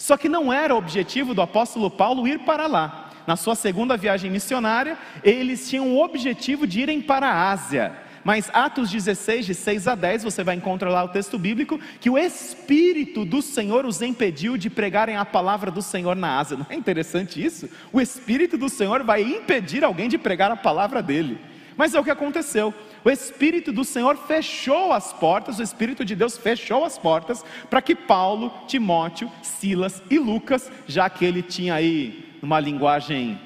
Só 0.00 0.16
que 0.16 0.30
não 0.30 0.50
era 0.50 0.74
o 0.74 0.78
objetivo 0.78 1.34
do 1.34 1.42
apóstolo 1.42 1.90
Paulo 1.90 2.26
ir 2.26 2.38
para 2.38 2.66
lá 2.66 3.10
na 3.26 3.36
sua 3.36 3.54
segunda 3.54 3.98
viagem 3.98 4.30
missionária, 4.30 4.96
eles 5.22 5.68
tinham 5.68 5.88
o 5.88 6.02
objetivo 6.02 6.66
de 6.66 6.80
irem 6.80 7.02
para 7.02 7.28
a 7.28 7.50
Ásia. 7.50 7.92
Mas 8.24 8.50
Atos 8.52 8.90
16, 8.90 9.44
de 9.44 9.54
6 9.54 9.86
a 9.86 9.94
10, 9.94 10.24
você 10.24 10.42
vai 10.42 10.56
encontrar 10.56 10.88
lá 10.88 11.04
o 11.04 11.08
texto 11.08 11.38
bíblico, 11.38 11.78
que 12.00 12.08
o 12.08 12.16
Espírito 12.16 13.26
do 13.26 13.42
Senhor 13.42 13.84
os 13.84 14.00
impediu 14.00 14.56
de 14.56 14.70
pregarem 14.70 15.16
a 15.16 15.24
palavra 15.24 15.70
do 15.70 15.82
Senhor 15.82 16.16
na 16.16 16.38
Ásia. 16.38 16.56
Não 16.56 16.66
é 16.70 16.74
interessante 16.74 17.44
isso? 17.44 17.68
O 17.92 18.00
Espírito 18.00 18.56
do 18.56 18.70
Senhor 18.70 19.04
vai 19.04 19.20
impedir 19.20 19.84
alguém 19.84 20.08
de 20.08 20.16
pregar 20.16 20.50
a 20.50 20.56
palavra 20.56 21.02
dele. 21.02 21.38
Mas 21.76 21.94
é 21.94 22.00
o 22.00 22.04
que 22.04 22.10
aconteceu. 22.10 22.74
O 23.04 23.10
Espírito 23.10 23.72
do 23.72 23.84
Senhor 23.84 24.16
fechou 24.16 24.92
as 24.92 25.12
portas, 25.12 25.58
o 25.58 25.62
Espírito 25.62 26.04
de 26.04 26.14
Deus 26.14 26.36
fechou 26.36 26.84
as 26.84 26.98
portas 26.98 27.44
para 27.68 27.80
que 27.80 27.94
Paulo, 27.94 28.52
Timóteo, 28.66 29.30
Silas 29.42 30.02
e 30.10 30.18
Lucas, 30.18 30.70
já 30.86 31.08
que 31.08 31.24
ele 31.24 31.42
tinha 31.42 31.74
aí, 31.74 32.36
numa 32.42 32.60
linguagem 32.60 33.40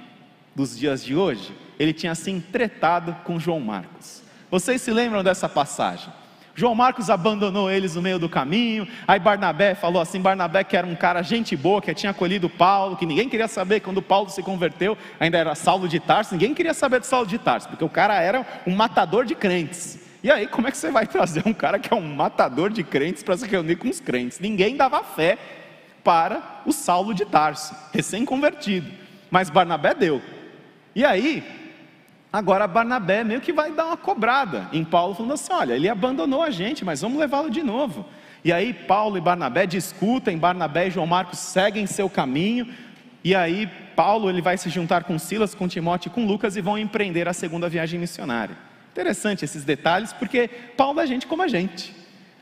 dos 0.55 0.77
dias 0.77 1.05
de 1.05 1.15
hoje, 1.15 1.53
ele 1.79 1.93
tinha 1.93 2.15
se 2.15 2.31
entretado 2.31 3.15
com 3.25 3.39
João 3.39 3.61
Marcos. 3.61 4.23
Vocês 4.51 4.81
se 4.83 4.91
lembram 4.91 5.23
dessa 5.23 5.49
passagem? 5.49 6.13
João 6.55 6.75
Marcos 6.75 7.11
abandonou 7.11 7.71
eles 7.71 7.97
no 7.97 8.03
meio 8.03 8.19
do 8.19 8.29
caminho. 8.29 8.87
Aí 9.09 9.19
Barnabé 9.19 9.75
falou 9.75 10.01
assim: 10.01 10.21
Barnabé, 10.21 10.63
que 10.63 10.77
era 10.77 10.87
um 10.87 10.95
cara 10.95 11.23
gente 11.23 11.57
boa, 11.57 11.83
que 11.83 11.93
tinha 11.93 12.11
acolhido 12.11 12.49
Paulo, 12.49 12.97
que 12.97 13.05
ninguém 13.05 13.29
queria 13.29 13.49
saber 13.49 13.81
quando 13.81 14.01
Paulo 14.01 14.31
se 14.31 14.43
converteu, 14.43 14.97
ainda 15.19 15.37
era 15.37 15.55
Saulo 15.55 15.89
de 15.89 15.99
Tarso, 15.99 16.35
ninguém 16.35 16.55
queria 16.55 16.75
saber 16.75 17.01
de 17.01 17.07
Saulo 17.07 17.27
de 17.27 17.39
Tarso, 17.39 17.69
porque 17.69 17.85
o 17.85 17.89
cara 17.89 18.21
era 18.21 18.47
um 18.67 18.75
matador 18.75 19.25
de 19.25 19.35
crentes. 19.35 19.99
E 20.23 20.31
aí, 20.31 20.47
como 20.47 20.67
é 20.69 20.71
que 20.71 20.79
você 20.79 20.91
vai 20.91 21.07
trazer 21.07 21.43
um 21.45 21.53
cara 21.53 21.79
que 21.79 21.93
é 21.93 21.97
um 21.97 22.15
matador 22.15 22.71
de 22.71 22.83
crentes 22.83 23.23
para 23.23 23.37
se 23.37 23.47
reunir 23.47 23.77
com 23.77 23.89
os 23.89 24.01
crentes? 24.01 24.41
Ninguém 24.41 24.77
dava 24.77 25.03
fé 25.03 25.37
para 26.03 26.63
o 26.65 26.73
Saulo 26.73 27.13
de 27.13 27.25
Tarso, 27.25 27.75
recém-convertido. 27.93 28.91
Mas 29.31 29.51
Barnabé 29.51 29.95
deu. 29.95 30.23
E 30.95 31.05
aí, 31.05 31.64
Agora 32.35 32.67
Barnabé 32.67 33.23
meio 33.23 33.41
que 33.41 33.53
vai 33.53 33.71
dar 33.71 33.87
uma 33.87 33.97
cobrada 33.97 34.69
em 34.73 34.85
Paulo, 34.85 35.15
falando 35.15 35.35
assim: 35.35 35.53
olha, 35.53 35.75
ele 35.75 35.89
abandonou 35.89 36.43
a 36.43 36.51
gente, 36.51 36.85
mas 36.85 37.01
vamos 37.01 37.17
levá-lo 37.17 37.49
de 37.49 37.63
novo. 37.63 38.05
E 38.45 38.53
aí 38.53 38.75
Paulo 38.75 39.17
e 39.17 39.21
Barnabé 39.21 39.67
discutem, 39.67 40.37
Barnabé 40.37 40.89
e 40.89 40.91
João 40.91 41.07
Marcos 41.07 41.39
seguem 41.39 41.87
seu 41.87 42.11
caminho, 42.11 42.67
e 43.23 43.37
aí 43.37 43.71
Paulo 43.95 44.29
ele 44.29 44.43
vai 44.43 44.59
se 44.59 44.69
juntar 44.69 45.05
com 45.05 45.17
Silas, 45.17 45.55
com 45.55 45.69
Timóteo 45.69 46.09
e 46.09 46.11
com 46.11 46.27
Lucas 46.27 46.57
e 46.57 46.61
vão 46.61 46.77
empreender 46.77 47.29
a 47.29 47.33
segunda 47.33 47.69
viagem 47.69 48.01
missionária. 48.01 48.57
Interessante 48.91 49.45
esses 49.45 49.63
detalhes, 49.63 50.13
porque 50.13 50.49
Paulo 50.77 50.99
é 50.99 51.07
gente 51.07 51.29
como 51.29 51.41
a 51.41 51.47
gente. 51.47 51.95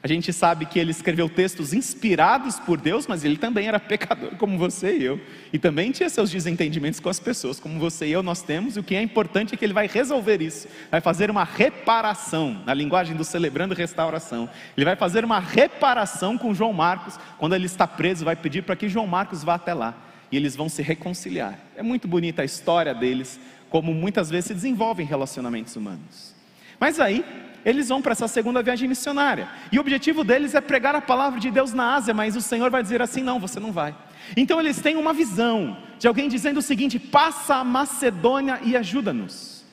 A 0.04 0.08
gente 0.08 0.32
sabe 0.32 0.66
que 0.66 0.80
ele 0.80 0.90
escreveu 0.90 1.28
textos 1.28 1.72
inspirados 1.72 2.58
por 2.58 2.80
Deus, 2.80 3.06
mas 3.06 3.24
ele 3.24 3.36
também 3.36 3.68
era 3.68 3.78
pecador 3.78 4.30
como 4.36 4.58
você 4.58 4.96
e 4.96 5.04
eu. 5.04 5.20
E 5.52 5.60
também 5.60 5.92
tinha 5.92 6.10
seus 6.10 6.28
desentendimentos 6.28 6.98
com 6.98 7.08
as 7.08 7.20
pessoas, 7.20 7.60
como 7.60 7.78
você 7.78 8.06
e 8.06 8.12
eu 8.12 8.20
nós 8.20 8.42
temos. 8.42 8.76
E 8.76 8.80
o 8.80 8.82
que 8.82 8.96
é 8.96 9.02
importante 9.02 9.54
é 9.54 9.56
que 9.56 9.64
ele 9.64 9.72
vai 9.72 9.86
resolver 9.86 10.42
isso. 10.42 10.66
Vai 10.90 11.00
fazer 11.00 11.30
uma 11.30 11.44
reparação, 11.44 12.60
na 12.66 12.74
linguagem 12.74 13.14
do 13.14 13.22
celebrando 13.22 13.76
restauração. 13.76 14.50
Ele 14.76 14.84
vai 14.84 14.96
fazer 14.96 15.24
uma 15.24 15.38
reparação 15.38 16.36
com 16.36 16.52
João 16.52 16.72
Marcos. 16.72 17.16
Quando 17.38 17.54
ele 17.54 17.66
está 17.66 17.86
preso, 17.86 18.24
vai 18.24 18.34
pedir 18.34 18.62
para 18.62 18.74
que 18.74 18.88
João 18.88 19.06
Marcos 19.06 19.44
vá 19.44 19.54
até 19.54 19.72
lá. 19.72 19.94
E 20.32 20.36
eles 20.36 20.56
vão 20.56 20.68
se 20.68 20.82
reconciliar. 20.82 21.56
É 21.76 21.82
muito 21.82 22.08
bonita 22.08 22.42
a 22.42 22.44
história 22.44 22.92
deles, 22.92 23.38
como 23.70 23.94
muitas 23.94 24.28
vezes 24.30 24.46
se 24.46 24.54
desenvolvem 24.54 25.06
relacionamentos 25.06 25.76
humanos. 25.76 26.34
Mas 26.80 26.98
aí, 26.98 27.24
eles 27.64 27.88
vão 27.88 28.02
para 28.02 28.12
essa 28.12 28.28
segunda 28.28 28.62
viagem 28.62 28.88
missionária. 28.88 29.48
E 29.70 29.78
o 29.78 29.80
objetivo 29.80 30.24
deles 30.24 30.54
é 30.54 30.60
pregar 30.60 30.94
a 30.94 31.00
palavra 31.00 31.38
de 31.38 31.50
Deus 31.50 31.72
na 31.72 31.94
Ásia, 31.94 32.12
mas 32.12 32.36
o 32.36 32.40
Senhor 32.40 32.70
vai 32.70 32.82
dizer 32.82 33.00
assim: 33.00 33.22
não, 33.22 33.38
você 33.38 33.60
não 33.60 33.72
vai. 33.72 33.94
Então 34.36 34.60
eles 34.60 34.80
têm 34.80 34.96
uma 34.96 35.12
visão 35.12 35.76
de 35.98 36.08
alguém 36.08 36.28
dizendo 36.28 36.58
o 36.58 36.62
seguinte: 36.62 36.98
passa 36.98 37.56
a 37.56 37.64
Macedônia 37.64 38.60
e 38.62 38.76
ajuda-nos. 38.76 39.64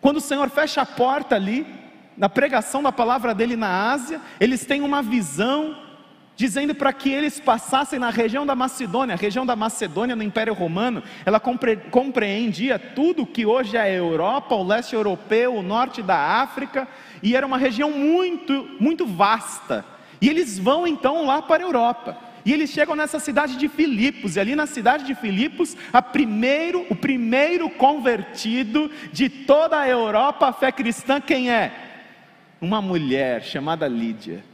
Quando 0.00 0.16
o 0.16 0.20
Senhor 0.20 0.48
fecha 0.48 0.80
a 0.80 0.86
porta 0.86 1.34
ali, 1.34 1.66
na 2.16 2.28
pregação 2.28 2.82
da 2.82 2.90
palavra 2.92 3.34
dele 3.34 3.56
na 3.56 3.92
Ásia, 3.92 4.20
eles 4.38 4.64
têm 4.64 4.80
uma 4.82 5.02
visão 5.02 5.76
dizendo 6.36 6.74
para 6.74 6.92
que 6.92 7.10
eles 7.10 7.38
passassem 7.38 7.98
na 7.98 8.08
região 8.08 8.46
da 8.46 8.54
Macedônia. 8.54 9.14
A 9.14 9.18
região 9.18 9.44
da 9.44 9.54
Macedônia 9.54 10.16
no 10.16 10.22
Império 10.22 10.54
Romano, 10.54 11.02
ela 11.26 11.38
compre, 11.38 11.76
compreendia 11.76 12.78
tudo 12.78 13.26
que 13.26 13.44
hoje 13.44 13.76
é 13.76 13.80
a 13.80 13.90
Europa, 13.90 14.54
o 14.54 14.66
leste 14.66 14.94
europeu, 14.94 15.54
o 15.54 15.62
norte 15.62 16.00
da 16.00 16.16
África, 16.16 16.88
e 17.22 17.36
era 17.36 17.46
uma 17.46 17.58
região 17.58 17.90
muito, 17.90 18.68
muito 18.80 19.04
vasta. 19.04 19.84
E 20.18 20.28
eles 20.28 20.58
vão 20.58 20.86
então 20.86 21.26
lá 21.26 21.42
para 21.42 21.62
a 21.62 21.66
Europa. 21.66 22.16
E 22.42 22.54
eles 22.54 22.70
chegam 22.70 22.96
nessa 22.96 23.18
cidade 23.18 23.56
de 23.56 23.68
Filipos, 23.68 24.36
e 24.36 24.40
ali 24.40 24.56
na 24.56 24.66
cidade 24.66 25.04
de 25.04 25.14
Filipos, 25.14 25.76
primeiro, 26.10 26.86
o 26.88 26.96
primeiro 26.96 27.68
convertido 27.68 28.90
de 29.12 29.28
toda 29.28 29.78
a 29.78 29.86
Europa 29.86 30.48
à 30.48 30.52
fé 30.54 30.72
cristã, 30.72 31.20
quem 31.20 31.50
é? 31.50 31.70
Uma 32.58 32.80
mulher 32.80 33.42
chamada 33.42 33.86
Lídia 33.86 34.49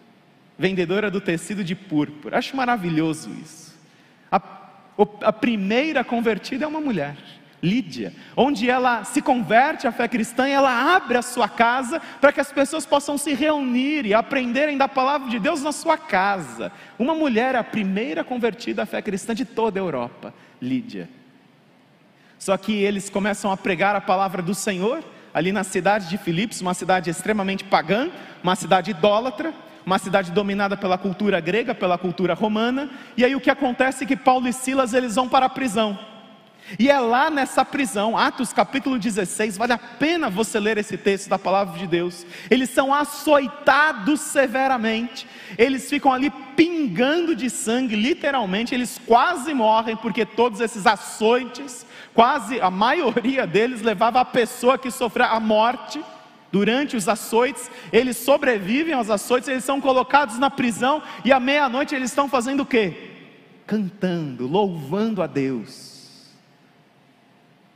vendedora 0.58 1.10
do 1.10 1.20
tecido 1.20 1.62
de 1.62 1.74
púrpura. 1.74 2.38
Acho 2.38 2.56
maravilhoso 2.56 3.30
isso. 3.30 3.74
A, 4.30 4.40
a 5.22 5.32
primeira 5.32 6.02
convertida 6.02 6.64
é 6.64 6.68
uma 6.68 6.80
mulher. 6.80 7.16
Lídia, 7.62 8.12
onde 8.36 8.68
ela 8.68 9.02
se 9.02 9.22
converte 9.22 9.86
à 9.86 9.92
fé 9.92 10.06
cristã 10.06 10.48
e 10.48 10.52
ela 10.52 10.94
abre 10.94 11.16
a 11.16 11.22
sua 11.22 11.48
casa 11.48 12.00
para 12.20 12.30
que 12.30 12.40
as 12.40 12.52
pessoas 12.52 12.84
possam 12.84 13.16
se 13.16 13.32
reunir 13.34 14.04
e 14.04 14.12
aprenderem 14.12 14.76
da 14.76 14.86
palavra 14.86 15.28
de 15.28 15.38
Deus 15.38 15.62
na 15.62 15.72
sua 15.72 15.96
casa. 15.96 16.70
Uma 16.98 17.14
mulher, 17.14 17.54
é 17.54 17.58
a 17.58 17.64
primeira 17.64 18.22
convertida 18.22 18.82
à 18.82 18.86
fé 18.86 19.00
cristã 19.00 19.34
de 19.34 19.44
toda 19.44 19.80
a 19.80 19.82
Europa, 19.82 20.34
Lídia. 20.60 21.08
Só 22.38 22.56
que 22.56 22.72
eles 22.72 23.08
começam 23.08 23.50
a 23.50 23.56
pregar 23.56 23.96
a 23.96 24.00
palavra 24.00 24.42
do 24.42 24.54
Senhor 24.54 25.02
ali 25.32 25.50
na 25.50 25.64
cidade 25.64 26.08
de 26.08 26.18
Filipos, 26.18 26.60
uma 26.60 26.74
cidade 26.74 27.10
extremamente 27.10 27.64
pagã, 27.64 28.10
uma 28.42 28.54
cidade 28.54 28.90
idólatra, 28.90 29.52
uma 29.86 30.00
cidade 30.00 30.32
dominada 30.32 30.76
pela 30.76 30.98
cultura 30.98 31.38
grega, 31.38 31.72
pela 31.72 31.96
cultura 31.96 32.34
romana, 32.34 32.90
e 33.16 33.24
aí 33.24 33.36
o 33.36 33.40
que 33.40 33.48
acontece 33.48 34.02
é 34.02 34.06
que 34.06 34.16
Paulo 34.16 34.48
e 34.48 34.52
Silas 34.52 34.92
eles 34.92 35.14
vão 35.14 35.28
para 35.28 35.46
a 35.46 35.48
prisão. 35.48 35.96
E 36.76 36.90
é 36.90 36.98
lá 36.98 37.30
nessa 37.30 37.64
prisão, 37.64 38.18
Atos 38.18 38.52
capítulo 38.52 38.98
16, 38.98 39.56
vale 39.56 39.72
a 39.72 39.78
pena 39.78 40.28
você 40.28 40.58
ler 40.58 40.76
esse 40.76 40.96
texto 40.96 41.28
da 41.28 41.38
palavra 41.38 41.78
de 41.78 41.86
Deus. 41.86 42.26
Eles 42.50 42.70
são 42.70 42.92
açoitados 42.92 44.20
severamente, 44.20 45.24
eles 45.56 45.88
ficam 45.88 46.12
ali 46.12 46.30
pingando 46.56 47.36
de 47.36 47.48
sangue, 47.48 47.94
literalmente, 47.94 48.74
eles 48.74 49.00
quase 49.06 49.54
morrem, 49.54 49.96
porque 49.96 50.26
todos 50.26 50.60
esses 50.60 50.84
açoites, 50.84 51.86
quase 52.12 52.60
a 52.60 52.72
maioria 52.72 53.46
deles 53.46 53.82
levava 53.82 54.18
a 54.18 54.24
pessoa 54.24 54.76
que 54.76 54.90
sofreu 54.90 55.26
a 55.26 55.38
morte 55.38 56.02
durante 56.50 56.96
os 56.96 57.08
açoites, 57.08 57.70
eles 57.92 58.16
sobrevivem 58.16 58.94
aos 58.94 59.10
açoites, 59.10 59.48
eles 59.48 59.64
são 59.64 59.80
colocados 59.80 60.38
na 60.38 60.50
prisão 60.50 61.02
e 61.24 61.32
à 61.32 61.40
meia-noite 61.40 61.94
eles 61.94 62.10
estão 62.10 62.28
fazendo 62.28 62.60
o 62.60 62.66
quê? 62.66 63.10
Cantando, 63.66 64.46
louvando 64.46 65.22
a 65.22 65.26
Deus. 65.26 65.96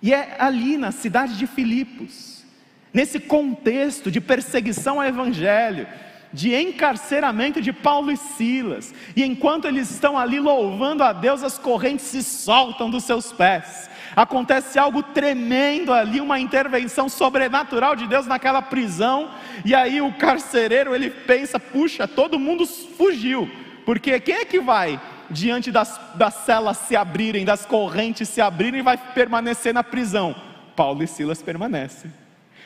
E 0.02 0.14
é 0.14 0.36
ali 0.38 0.76
na 0.76 0.92
cidade 0.92 1.36
de 1.36 1.46
Filipos, 1.46 2.44
nesse 2.92 3.20
contexto 3.20 4.10
de 4.10 4.20
perseguição 4.20 5.00
ao 5.00 5.06
evangelho, 5.06 5.86
de 6.32 6.54
encarceramento 6.54 7.60
de 7.60 7.72
Paulo 7.72 8.10
e 8.10 8.16
Silas, 8.16 8.94
e 9.16 9.24
enquanto 9.24 9.66
eles 9.66 9.90
estão 9.90 10.16
ali 10.16 10.38
louvando 10.38 11.02
a 11.02 11.12
Deus, 11.12 11.42
as 11.42 11.58
correntes 11.58 12.06
se 12.06 12.22
soltam 12.22 12.88
dos 12.88 13.04
seus 13.04 13.32
pés 13.32 13.89
acontece 14.14 14.78
algo 14.78 15.02
tremendo 15.02 15.92
ali, 15.92 16.20
uma 16.20 16.38
intervenção 16.38 17.08
sobrenatural 17.08 17.96
de 17.96 18.06
Deus 18.06 18.26
naquela 18.26 18.62
prisão, 18.62 19.30
e 19.64 19.74
aí 19.74 20.00
o 20.00 20.12
carcereiro 20.12 20.94
ele 20.94 21.10
pensa: 21.10 21.58
puxa, 21.58 22.06
todo 22.06 22.38
mundo 22.38 22.66
fugiu, 22.66 23.50
porque 23.84 24.18
quem 24.20 24.36
é 24.36 24.44
que 24.44 24.60
vai 24.60 25.00
diante 25.30 25.70
das, 25.70 26.00
das 26.14 26.34
celas 26.34 26.76
se 26.78 26.96
abrirem, 26.96 27.44
das 27.44 27.64
correntes 27.64 28.28
se 28.28 28.40
abrirem 28.40 28.80
e 28.80 28.84
vai 28.84 28.96
permanecer 28.96 29.72
na 29.72 29.84
prisão? 29.84 30.34
Paulo 30.74 31.02
e 31.02 31.06
Silas 31.06 31.42
permanecem. 31.42 32.19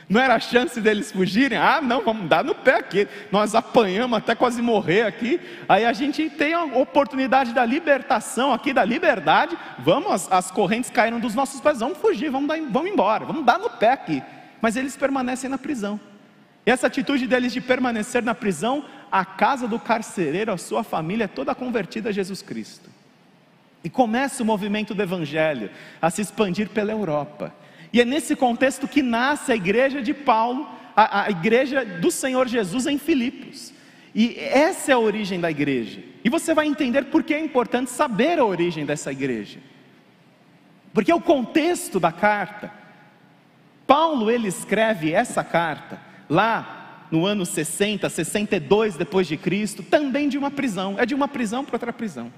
Não 0.09 0.21
era 0.21 0.35
a 0.35 0.41
chance 0.41 0.81
deles 0.81 1.11
fugirem? 1.11 1.57
Ah, 1.57 1.81
não, 1.81 2.03
vamos 2.03 2.29
dar 2.29 2.45
no 2.45 2.55
pé 2.55 2.79
aqui. 2.79 3.09
Nós 3.33 3.55
apanhamos 3.55 4.19
até 4.19 4.35
quase 4.35 4.61
morrer 4.61 5.03
aqui. 5.03 5.41
Aí 5.69 5.85
a 5.85 5.93
gente 5.93 6.29
tem 6.29 6.53
a 6.53 6.65
oportunidade 6.65 7.53
da 7.53 7.65
libertação 7.65 8.53
aqui, 8.53 8.73
da 8.73 8.85
liberdade. 8.85 9.57
Vamos, 9.79 10.13
as, 10.13 10.33
as 10.33 10.51
correntes 10.51 10.91
caíram 10.91 11.19
dos 11.19 11.35
nossos 11.35 11.61
pés, 11.61 11.81
vamos 11.81 11.99
fugir, 11.99 12.31
vamos, 12.31 12.49
dar, 12.49 12.61
vamos 12.61 12.91
embora, 12.91 13.25
vamos 13.25 13.45
dar 13.45 13.59
no 13.59 13.71
pé 13.71 13.93
aqui. 13.93 14.23
Mas 14.61 14.77
eles 14.77 14.97
permanecem 14.97 15.49
na 15.49 15.57
prisão. 15.57 15.99
E 16.67 16.71
essa 16.71 16.87
atitude 16.87 17.27
deles 17.27 17.53
de 17.53 17.61
permanecer 17.61 18.23
na 18.23 18.35
prisão, 18.35 18.85
a 19.11 19.25
casa 19.25 19.69
do 19.69 19.79
carcereiro, 19.79 20.53
a 20.53 20.59
sua 20.59 20.83
família 20.83 21.25
é 21.25 21.29
toda 21.29 21.55
convertida 21.55 22.11
a 22.11 22.13
Jesus 22.13 22.43
Cristo. 22.43 22.91
E 23.83 23.91
começa 23.91 24.43
o 24.43 24.47
movimento 24.47 24.95
do 24.95 25.03
Evangelho 25.03 25.71
a 26.01 26.11
se 26.11 26.23
expandir 26.23 26.71
pela 26.71 26.91
Europa. 26.93 27.53
E 27.95 28.01
é 28.01 28.05
nesse 28.05 28.35
contexto 28.35 28.89
que 28.89 29.05
nasce 29.05 29.53
a 29.53 29.55
igreja 29.55 30.03
de 30.03 30.13
Paulo, 30.13 30.69
a, 30.97 31.27
a 31.27 31.31
igreja 31.31 31.85
do 31.85 32.11
Senhor 32.11 32.49
Jesus 32.49 32.89
em 32.89 32.99
Filipos. 32.99 33.73
E 34.13 34.37
essa 34.37 34.91
é 34.91 34.95
a 34.95 34.99
origem 34.99 35.39
da 35.39 35.49
igreja. 35.49 36.03
E 36.25 36.29
você 36.29 36.53
vai 36.53 36.67
entender 36.67 37.05
por 37.05 37.23
que 37.23 37.33
é 37.33 37.39
importante 37.39 37.93
saber 37.93 38.41
a 38.41 38.45
origem 38.45 38.85
dessa 38.85 39.13
igreja. 39.13 39.61
Porque 40.93 41.13
é 41.13 41.15
o 41.15 41.21
contexto 41.21 42.01
da 42.01 42.11
carta. 42.11 42.73
Paulo 43.87 44.29
ele 44.29 44.49
escreve 44.49 45.13
essa 45.13 45.45
carta 45.45 46.01
lá 46.29 47.07
no 47.13 47.25
ano 47.25 47.47
60, 47.47 48.11
62 48.11 48.97
depois 48.97 49.29
de 49.29 49.37
Cristo, 49.37 49.85
também 49.85 50.29
de 50.29 50.37
uma 50.37 50.51
prisão, 50.51 50.97
é 50.99 51.07
de 51.07 51.15
uma 51.15 51.29
prisão 51.29 51.65
para 51.65 51.77
outra 51.77 51.93
prisão. 51.93 52.33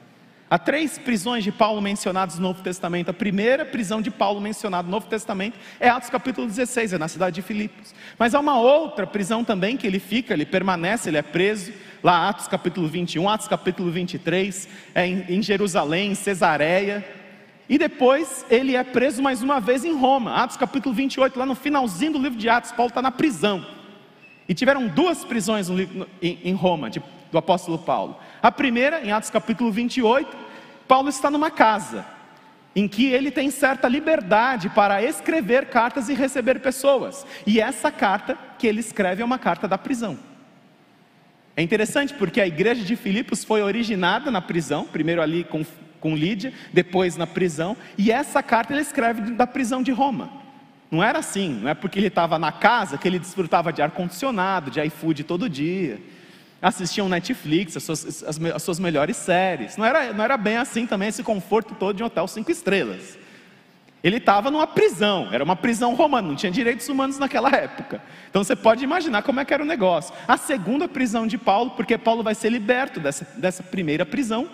Há 0.48 0.58
três 0.58 0.96
prisões 0.96 1.42
de 1.42 1.50
Paulo 1.50 1.80
mencionadas 1.80 2.36
no 2.36 2.42
Novo 2.42 2.62
Testamento. 2.62 3.08
A 3.08 3.12
primeira 3.12 3.64
prisão 3.64 4.00
de 4.00 4.12
Paulo 4.12 4.40
mencionada 4.40 4.84
no 4.84 4.92
Novo 4.92 5.08
Testamento 5.08 5.58
é 5.80 5.88
Atos 5.88 6.08
capítulo 6.08 6.46
16, 6.46 6.92
é 6.92 6.98
na 6.98 7.08
cidade 7.08 7.34
de 7.34 7.42
Filipos. 7.42 7.92
Mas 8.16 8.32
há 8.32 8.38
uma 8.38 8.56
outra 8.56 9.08
prisão 9.08 9.42
também 9.42 9.76
que 9.76 9.84
ele 9.84 9.98
fica, 9.98 10.32
ele 10.32 10.46
permanece, 10.46 11.10
ele 11.10 11.16
é 11.16 11.22
preso, 11.22 11.72
lá 12.00 12.28
Atos 12.28 12.46
capítulo 12.46 12.86
21, 12.86 13.28
Atos 13.28 13.48
capítulo 13.48 13.90
23, 13.90 14.68
é 14.94 15.04
em, 15.04 15.24
em 15.28 15.42
Jerusalém, 15.42 16.12
em 16.12 16.14
Cesareia. 16.14 17.04
E 17.68 17.76
depois 17.76 18.46
ele 18.48 18.76
é 18.76 18.84
preso 18.84 19.20
mais 19.20 19.42
uma 19.42 19.58
vez 19.58 19.84
em 19.84 19.96
Roma, 19.98 20.32
Atos 20.32 20.56
capítulo 20.56 20.94
28, 20.94 21.36
lá 21.36 21.44
no 21.44 21.56
finalzinho 21.56 22.12
do 22.12 22.22
livro 22.22 22.38
de 22.38 22.48
Atos, 22.48 22.70
Paulo 22.70 22.90
está 22.90 23.02
na 23.02 23.10
prisão. 23.10 23.66
E 24.48 24.54
tiveram 24.54 24.86
duas 24.86 25.24
prisões 25.24 25.68
em 26.22 26.52
Roma, 26.54 26.90
do 27.30 27.38
apóstolo 27.38 27.78
Paulo. 27.78 28.16
A 28.42 28.52
primeira, 28.52 29.04
em 29.04 29.10
Atos 29.10 29.30
capítulo 29.30 29.70
28, 29.72 30.36
Paulo 30.86 31.08
está 31.08 31.30
numa 31.30 31.50
casa, 31.50 32.06
em 32.74 32.86
que 32.86 33.06
ele 33.06 33.30
tem 33.30 33.50
certa 33.50 33.88
liberdade 33.88 34.68
para 34.68 35.02
escrever 35.02 35.66
cartas 35.66 36.08
e 36.08 36.14
receber 36.14 36.60
pessoas. 36.60 37.26
E 37.46 37.60
essa 37.60 37.90
carta 37.90 38.38
que 38.58 38.66
ele 38.66 38.80
escreve 38.80 39.22
é 39.22 39.24
uma 39.24 39.38
carta 39.38 39.66
da 39.66 39.76
prisão. 39.76 40.18
É 41.56 41.62
interessante 41.62 42.12
porque 42.14 42.40
a 42.40 42.46
igreja 42.46 42.84
de 42.84 42.94
Filipos 42.94 43.42
foi 43.42 43.62
originada 43.62 44.30
na 44.30 44.42
prisão, 44.42 44.84
primeiro 44.84 45.22
ali 45.22 45.42
com, 45.42 45.64
com 45.98 46.14
Lídia, 46.14 46.52
depois 46.72 47.16
na 47.16 47.26
prisão, 47.26 47.76
e 47.96 48.12
essa 48.12 48.42
carta 48.42 48.74
ele 48.74 48.82
escreve 48.82 49.32
da 49.32 49.46
prisão 49.46 49.82
de 49.82 49.90
Roma. 49.90 50.45
Não 50.96 51.04
era 51.04 51.18
assim, 51.18 51.50
não 51.60 51.68
é 51.68 51.74
porque 51.74 51.98
ele 51.98 52.06
estava 52.06 52.38
na 52.38 52.50
casa 52.50 52.96
que 52.96 53.06
ele 53.06 53.18
desfrutava 53.18 53.70
de 53.70 53.82
ar-condicionado, 53.82 54.70
de 54.70 54.80
iFood 54.80 55.24
todo 55.24 55.46
dia, 55.46 56.00
assistiam 56.60 57.06
Netflix, 57.06 57.76
as 57.76 57.82
suas, 57.82 58.24
as, 58.24 58.40
as 58.42 58.62
suas 58.62 58.78
melhores 58.78 59.18
séries. 59.18 59.76
Não 59.76 59.84
era, 59.84 60.14
não 60.14 60.24
era 60.24 60.38
bem 60.38 60.56
assim 60.56 60.86
também 60.86 61.08
esse 61.08 61.22
conforto 61.22 61.74
todo 61.74 61.94
de 61.98 62.02
um 62.02 62.06
hotel 62.06 62.26
cinco 62.26 62.50
estrelas. 62.50 63.18
Ele 64.02 64.16
estava 64.16 64.50
numa 64.50 64.66
prisão, 64.66 65.28
era 65.30 65.44
uma 65.44 65.54
prisão 65.54 65.94
romana, 65.94 66.28
não 66.28 66.34
tinha 66.34 66.50
direitos 66.50 66.88
humanos 66.88 67.18
naquela 67.18 67.50
época. 67.50 68.00
Então 68.30 68.42
você 68.42 68.56
pode 68.56 68.82
imaginar 68.82 69.22
como 69.22 69.38
é 69.38 69.44
que 69.44 69.52
era 69.52 69.62
o 69.62 69.66
negócio. 69.66 70.14
A 70.26 70.38
segunda 70.38 70.88
prisão 70.88 71.26
de 71.26 71.36
Paulo, 71.36 71.72
porque 71.72 71.98
Paulo 71.98 72.22
vai 72.22 72.34
ser 72.34 72.48
liberto 72.48 73.00
dessa, 73.00 73.26
dessa 73.36 73.62
primeira 73.62 74.06
prisão, 74.06 74.48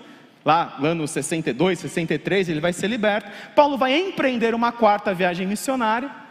lá 0.44 0.76
ano 0.82 1.06
62, 1.06 1.78
63, 1.78 2.48
ele 2.48 2.60
vai 2.60 2.72
ser 2.72 2.88
liberto. 2.88 3.30
Paulo 3.54 3.78
vai 3.78 3.96
empreender 3.96 4.56
uma 4.56 4.72
quarta 4.72 5.14
viagem 5.14 5.46
missionária, 5.46 6.21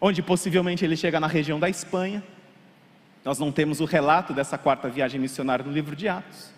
onde 0.00 0.22
possivelmente 0.22 0.84
ele 0.84 0.96
chega 0.96 1.18
na 1.18 1.26
região 1.26 1.58
da 1.58 1.68
Espanha. 1.68 2.22
Nós 3.24 3.38
não 3.38 3.50
temos 3.50 3.80
o 3.80 3.84
relato 3.84 4.32
dessa 4.32 4.56
quarta 4.56 4.88
viagem 4.88 5.20
missionária 5.20 5.64
no 5.64 5.72
livro 5.72 5.96
de 5.96 6.08
Atos. 6.08 6.50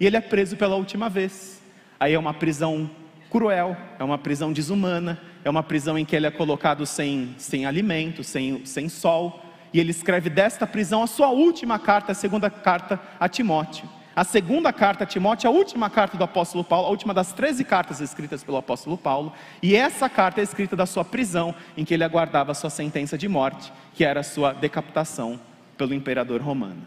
E 0.00 0.06
ele 0.06 0.16
é 0.16 0.20
preso 0.20 0.56
pela 0.56 0.76
última 0.76 1.08
vez. 1.08 1.62
Aí 1.98 2.14
é 2.14 2.18
uma 2.18 2.34
prisão 2.34 2.90
cruel, 3.30 3.76
é 3.98 4.04
uma 4.04 4.18
prisão 4.18 4.52
desumana, 4.52 5.20
é 5.44 5.50
uma 5.50 5.62
prisão 5.62 5.98
em 5.98 6.04
que 6.04 6.16
ele 6.16 6.26
é 6.26 6.30
colocado 6.30 6.86
sem, 6.86 7.34
sem 7.38 7.66
alimento, 7.66 8.24
sem, 8.24 8.64
sem 8.64 8.88
sol. 8.88 9.42
E 9.72 9.80
ele 9.80 9.90
escreve 9.90 10.30
desta 10.30 10.66
prisão 10.66 11.02
a 11.02 11.06
sua 11.06 11.28
última 11.28 11.78
carta, 11.78 12.12
a 12.12 12.14
segunda 12.14 12.48
carta 12.48 13.00
a 13.20 13.28
Timóteo. 13.28 13.88
A 14.16 14.24
segunda 14.24 14.72
carta 14.72 15.04
a 15.04 15.06
Timóteo, 15.06 15.46
a 15.46 15.52
última 15.52 15.90
carta 15.90 16.16
do 16.16 16.24
apóstolo 16.24 16.64
Paulo, 16.64 16.86
a 16.86 16.90
última 16.90 17.12
das 17.12 17.34
13 17.34 17.62
cartas 17.64 18.00
escritas 18.00 18.42
pelo 18.42 18.56
apóstolo 18.56 18.96
Paulo, 18.96 19.30
e 19.62 19.76
essa 19.76 20.08
carta 20.08 20.40
é 20.40 20.42
escrita 20.42 20.74
da 20.74 20.86
sua 20.86 21.04
prisão, 21.04 21.54
em 21.76 21.84
que 21.84 21.92
ele 21.92 22.02
aguardava 22.02 22.52
a 22.52 22.54
sua 22.54 22.70
sentença 22.70 23.18
de 23.18 23.28
morte, 23.28 23.70
que 23.94 24.06
era 24.06 24.20
a 24.20 24.22
sua 24.22 24.54
decapitação 24.54 25.38
pelo 25.76 25.92
imperador 25.92 26.40
romano. 26.40 26.80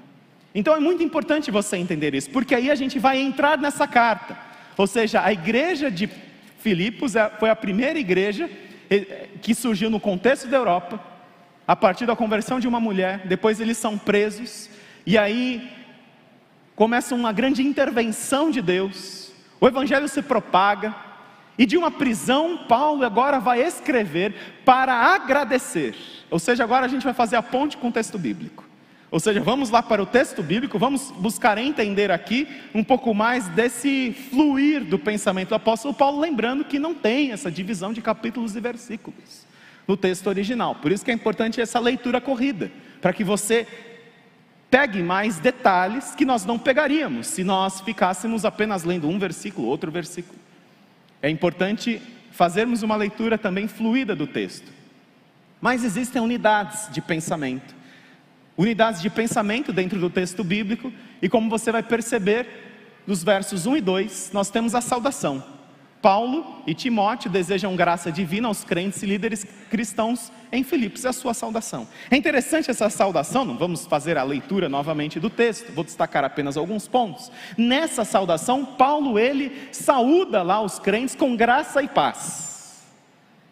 Então 0.55 0.75
é 0.75 0.79
muito 0.79 1.03
importante 1.03 1.51
você 1.51 1.77
entender 1.77 2.15
isso, 2.15 2.31
porque 2.31 2.55
aí 2.55 2.71
a 2.71 2.73
gente 2.73 2.97
vai 2.97 3.19
entrar 3.19 3.59
nessa 3.59 3.87
carta. 3.87 4.35
Ou 4.75 4.87
seja, 4.87 5.23
a 5.23 5.31
igreja 5.31 5.91
de 5.91 6.09
Filipos 6.57 7.15
é, 7.15 7.29
foi 7.29 7.51
a 7.51 7.55
primeira 7.55 7.99
igreja 7.99 8.49
eh, 8.89 9.27
que 9.39 9.53
surgiu 9.53 9.91
no 9.91 9.99
contexto 9.99 10.47
da 10.47 10.57
Europa, 10.57 10.99
a 11.67 11.75
partir 11.75 12.07
da 12.07 12.15
conversão 12.15 12.59
de 12.59 12.67
uma 12.67 12.79
mulher, 12.79 13.21
depois 13.27 13.59
eles 13.59 13.77
são 13.77 13.99
presos, 13.99 14.67
e 15.05 15.15
aí 15.15 15.78
começa 16.79 17.13
uma 17.13 17.33
grande 17.33 17.61
intervenção 17.61 18.49
de 18.49 18.61
Deus, 18.61 19.33
o 19.59 19.67
evangelho 19.67 20.07
se 20.07 20.21
propaga, 20.21 20.95
e 21.57 21.65
de 21.65 21.75
uma 21.75 21.91
prisão, 21.91 22.59
Paulo 22.69 23.03
agora 23.03 23.37
vai 23.37 23.61
escrever 23.61 24.33
para 24.63 24.93
agradecer, 24.93 25.93
ou 26.31 26.39
seja, 26.39 26.63
agora 26.63 26.85
a 26.85 26.87
gente 26.87 27.03
vai 27.03 27.13
fazer 27.13 27.35
a 27.35 27.43
ponte 27.43 27.75
com 27.75 27.89
o 27.89 27.91
texto 27.91 28.17
bíblico. 28.17 28.63
Ou 29.11 29.19
seja, 29.19 29.41
vamos 29.41 29.69
lá 29.69 29.83
para 29.83 30.01
o 30.01 30.05
texto 30.05 30.41
bíblico, 30.41 30.79
vamos 30.79 31.11
buscar 31.17 31.57
entender 31.57 32.11
aqui 32.11 32.47
um 32.73 32.83
pouco 32.83 33.13
mais 33.13 33.49
desse 33.49 34.15
fluir 34.29 34.85
do 34.85 34.97
pensamento 34.97 35.49
do 35.49 35.55
apóstolo 35.55 35.93
Paulo, 35.93 36.21
lembrando 36.21 36.63
que 36.63 36.79
não 36.79 36.93
tem 36.93 37.33
essa 37.33 37.51
divisão 37.51 37.91
de 37.91 38.01
capítulos 38.01 38.55
e 38.55 38.61
versículos 38.61 39.45
no 39.85 39.97
texto 39.97 40.27
original. 40.27 40.75
Por 40.75 40.93
isso 40.93 41.03
que 41.03 41.11
é 41.11 41.13
importante 41.13 41.59
essa 41.59 41.79
leitura 41.79 42.21
corrida, 42.21 42.71
para 43.01 43.11
que 43.11 43.23
você 43.23 43.67
pegue 44.69 45.01
mais 45.01 45.39
detalhes 45.39 46.13
que 46.15 46.25
nós 46.25 46.45
não 46.45 46.59
pegaríamos 46.59 47.27
se 47.27 47.43
nós 47.43 47.81
ficássemos 47.81 48.45
apenas 48.45 48.83
lendo 48.83 49.07
um 49.07 49.17
versículo, 49.17 49.67
outro 49.67 49.91
versículo. 49.91 50.39
É 51.21 51.29
importante 51.29 52.01
fazermos 52.31 52.83
uma 52.83 52.95
leitura 52.95 53.37
também 53.37 53.67
fluida 53.67 54.15
do 54.15 54.27
texto. 54.27 54.71
Mas 55.59 55.83
existem 55.83 56.21
unidades 56.21 56.89
de 56.91 57.01
pensamento 57.01 57.79
unidades 58.59 59.01
de 59.01 59.09
pensamento 59.09 59.71
dentro 59.71 59.97
do 59.97 60.09
texto 60.09 60.43
bíblico, 60.43 60.91
e 61.21 61.29
como 61.29 61.49
você 61.49 61.71
vai 61.71 61.81
perceber, 61.81 62.45
nos 63.07 63.23
versos 63.23 63.65
1 63.65 63.77
e 63.77 63.81
2, 63.81 64.31
nós 64.33 64.49
temos 64.49 64.75
a 64.75 64.81
saudação. 64.81 65.41
Paulo 66.01 66.61
e 66.65 66.73
Timóteo 66.73 67.29
desejam 67.29 67.75
graça 67.75 68.11
divina 68.11 68.47
aos 68.47 68.63
crentes 68.63 69.01
e 69.03 69.05
líderes 69.05 69.45
cristãos 69.69 70.31
em 70.51 70.63
Filipos, 70.63 71.05
é 71.05 71.09
a 71.09 71.13
sua 71.13 71.33
saudação. 71.33 71.87
É 72.09 72.15
interessante 72.15 72.71
essa 72.71 72.89
saudação, 72.89 73.45
não 73.45 73.57
vamos 73.57 73.85
fazer 73.85 74.17
a 74.17 74.23
leitura 74.23 74.69
novamente 74.69 75.19
do 75.19 75.29
texto, 75.29 75.71
vou 75.73 75.83
destacar 75.83 76.23
apenas 76.23 76.57
alguns 76.57 76.87
pontos. 76.87 77.31
Nessa 77.57 78.05
saudação, 78.05 78.65
Paulo 78.65 79.19
ele 79.19 79.69
saúda 79.71 80.41
lá 80.41 80.61
os 80.61 80.79
crentes 80.79 81.15
com 81.15 81.35
graça 81.35 81.83
e 81.83 81.87
paz. 81.87 82.83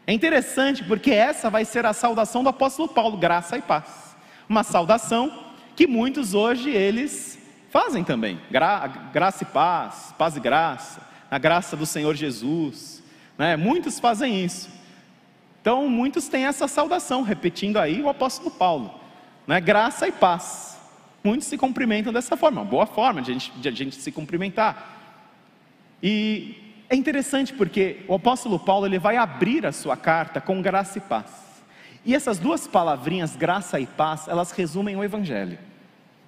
É 0.08 0.14
interessante 0.14 0.84
porque 0.84 1.12
essa 1.12 1.50
vai 1.50 1.66
ser 1.66 1.86
a 1.86 1.94
saudação 1.94 2.42
do 2.42 2.50
apóstolo 2.50 2.88
Paulo, 2.88 3.18
graça 3.18 3.58
e 3.58 3.62
paz 3.62 4.08
uma 4.48 4.64
saudação 4.64 5.46
que 5.76 5.86
muitos 5.86 6.34
hoje 6.34 6.70
eles 6.70 7.38
fazem 7.70 8.04
também. 8.04 8.40
Gra 8.50 8.88
graça 8.88 9.44
e 9.44 9.48
paz, 9.48 10.14
paz 10.18 10.36
e 10.36 10.40
graça, 10.40 11.02
a 11.30 11.38
graça 11.38 11.76
do 11.76 11.86
Senhor 11.86 12.16
Jesus. 12.16 13.04
Né? 13.38 13.56
Muitos 13.56 14.00
fazem 14.00 14.44
isso. 14.44 14.70
Então, 15.62 15.90
muitos 15.90 16.28
têm 16.28 16.46
essa 16.46 16.68
saudação, 16.68 17.22
repetindo 17.22 17.78
aí 17.78 18.02
o 18.02 18.10
apóstolo 18.10 18.50
Paulo: 18.50 18.94
né? 19.46 19.60
graça 19.60 20.08
e 20.08 20.12
paz. 20.12 20.78
Muitos 21.24 21.48
se 21.48 21.58
cumprimentam 21.58 22.14
dessa 22.14 22.38
forma, 22.38 22.62
uma 22.62 22.70
boa 22.70 22.86
forma 22.86 23.22
de 23.22 23.32
a, 23.32 23.34
gente, 23.34 23.52
de 23.52 23.68
a 23.68 23.72
gente 23.72 23.96
se 23.96 24.12
cumprimentar. 24.12 24.96
E 26.02 26.56
é 26.90 26.96
interessante 26.96 27.54
porque 27.54 28.04
o 28.08 28.16
apóstolo 28.16 28.58
Paulo 28.58 28.86
ele 28.86 29.00
vai 29.00 29.18
abrir 29.18 29.66
a 29.66 29.72
sua 29.72 29.98
carta 29.98 30.40
com 30.40 30.62
graça 30.62 30.98
e 30.98 31.02
paz. 31.02 31.48
E 32.06 32.16
essas 32.16 32.40
duas 32.40 32.66
palavrinhas, 32.66 33.36
graça 33.36 33.78
e 33.80 33.86
paz, 33.86 34.28
elas 34.30 34.52
resumem 34.52 34.96
o 34.96 35.04
Evangelho. 35.04 35.60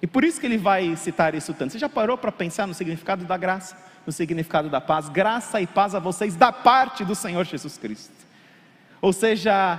E 0.02 0.06
por 0.06 0.24
isso 0.24 0.40
que 0.40 0.46
ele 0.46 0.58
vai 0.58 0.96
citar 0.96 1.34
isso 1.34 1.52
tanto. 1.52 1.72
Você 1.72 1.78
já 1.78 1.88
parou 1.88 2.16
para 2.16 2.32
pensar 2.32 2.66
no 2.66 2.74
significado 2.74 3.24
da 3.24 3.36
graça, 3.36 3.76
no 4.06 4.12
significado 4.12 4.70
da 4.70 4.80
paz? 4.80 5.08
Graça 5.08 5.60
e 5.60 5.66
paz 5.66 5.94
a 5.94 5.98
vocês 5.98 6.36
da 6.36 6.50
parte 6.50 7.04
do 7.04 7.14
Senhor 7.14 7.44
Jesus 7.44 7.76
Cristo. 7.76 8.14
Ou 9.00 9.12
seja, 9.12 9.78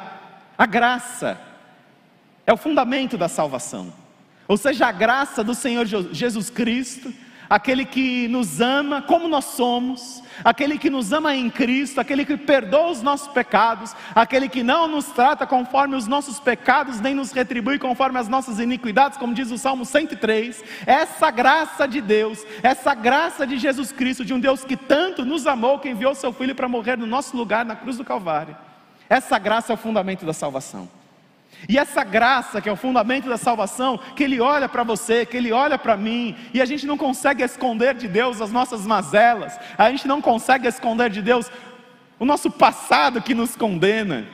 a 0.58 0.66
graça 0.66 1.40
é 2.46 2.54
o 2.54 2.58
fundamento 2.58 3.18
da 3.18 3.28
salvação. 3.28 3.94
Ou 4.48 4.58
seja, 4.58 4.88
a 4.88 4.92
graça 4.92 5.44
do 5.44 5.56
Senhor 5.56 5.86
Jesus 5.86 6.50
Cristo 6.50 7.14
aquele 7.52 7.84
que 7.84 8.30
nos 8.30 8.62
ama 8.62 9.02
como 9.02 9.28
nós 9.28 9.44
somos, 9.44 10.24
aquele 10.42 10.78
que 10.78 10.90
nos 10.90 11.12
ama 11.12 11.36
em 11.36 11.50
Cristo, 11.50 12.00
aquele 12.00 12.24
que 12.24 12.38
perdoa 12.38 12.92
os 12.92 13.02
nossos 13.02 13.28
pecados, 13.28 13.94
aquele 14.16 14.48
que 14.48 14.64
não 14.64 14.88
nos 14.88 15.08
trata 15.08 15.46
conforme 15.46 15.98
os 15.98 16.08
nossos 16.08 16.40
pecados, 16.40 17.02
nem 17.02 17.14
nos 17.14 17.34
retribui 17.34 17.78
conforme 17.78 18.18
as 18.18 18.30
nossas 18.30 18.58
iniquidades, 18.58 19.18
como 19.18 19.34
diz 19.34 19.52
o 19.52 19.58
Salmo 19.58 19.84
103. 19.84 20.64
Essa 20.88 21.30
graça 21.30 21.86
de 21.86 22.00
Deus, 22.00 22.40
essa 22.64 22.94
graça 22.94 23.46
de 23.46 23.58
Jesus 23.58 23.92
Cristo, 23.92 24.24
de 24.24 24.34
um 24.34 24.40
Deus 24.40 24.64
que 24.64 24.78
tanto 24.78 25.26
nos 25.26 25.46
amou, 25.46 25.78
que 25.78 25.90
enviou 25.90 26.16
seu 26.16 26.32
Filho 26.32 26.56
para 26.56 26.70
morrer 26.70 26.98
no 26.98 27.06
nosso 27.06 27.36
lugar 27.36 27.66
na 27.66 27.76
cruz 27.76 27.98
do 27.98 28.06
Calvário. 28.06 28.56
Essa 29.10 29.38
graça 29.38 29.74
é 29.74 29.76
o 29.76 29.78
fundamento 29.78 30.26
da 30.26 30.32
salvação. 30.32 31.01
E 31.68 31.78
essa 31.78 32.04
graça, 32.04 32.62
que 32.62 32.68
é 32.68 32.72
o 32.72 32.76
fundamento 32.76 33.30
da 33.30 33.38
salvação, 33.38 34.00
que 34.16 34.24
Ele 34.24 34.40
olha 34.40 34.68
para 34.68 34.84
você, 34.84 35.26
que 35.26 35.38
Ele 35.38 35.52
olha 35.52 35.78
para 35.78 35.96
mim, 35.96 36.36
e 36.54 36.62
a 36.62 36.66
gente 36.66 36.86
não 36.86 36.98
consegue 36.98 37.44
esconder 37.44 37.96
de 37.96 38.08
Deus 38.08 38.42
as 38.42 38.52
nossas 38.52 38.86
mazelas, 38.86 39.60
a 39.78 39.90
gente 39.90 40.08
não 40.08 40.22
consegue 40.22 40.68
esconder 40.68 41.10
de 41.10 41.22
Deus 41.22 41.52
o 42.20 42.26
nosso 42.26 42.50
passado 42.50 43.22
que 43.22 43.34
nos 43.34 43.56
condena. 43.56 44.28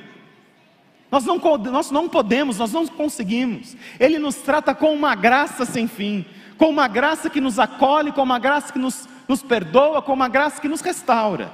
Nós 1.11 1.25
não, 1.25 1.37
nós 1.37 1.91
não 1.91 2.09
podemos, 2.09 2.57
nós 2.57 2.73
não 2.73 2.85
conseguimos. 2.87 3.75
Ele 3.99 4.19
nos 4.19 4.35
trata 4.35 4.75
com 4.75 4.93
uma 4.93 5.15
graça 5.15 5.65
sem 5.65 5.87
fim, 5.87 6.25
com 6.57 6.69
uma 6.69 6.87
graça 6.87 7.29
que 7.29 7.39
nos 7.39 7.59
acolhe, 7.59 8.11
com 8.11 8.23
uma 8.23 8.39
graça 8.39 8.73
que 8.73 8.79
nos 8.79 9.07
nos 9.27 9.43
perdoa 9.43 10.01
com 10.01 10.13
uma 10.13 10.29
graça 10.29 10.61
que 10.61 10.67
nos 10.67 10.81
restaura. 10.81 11.51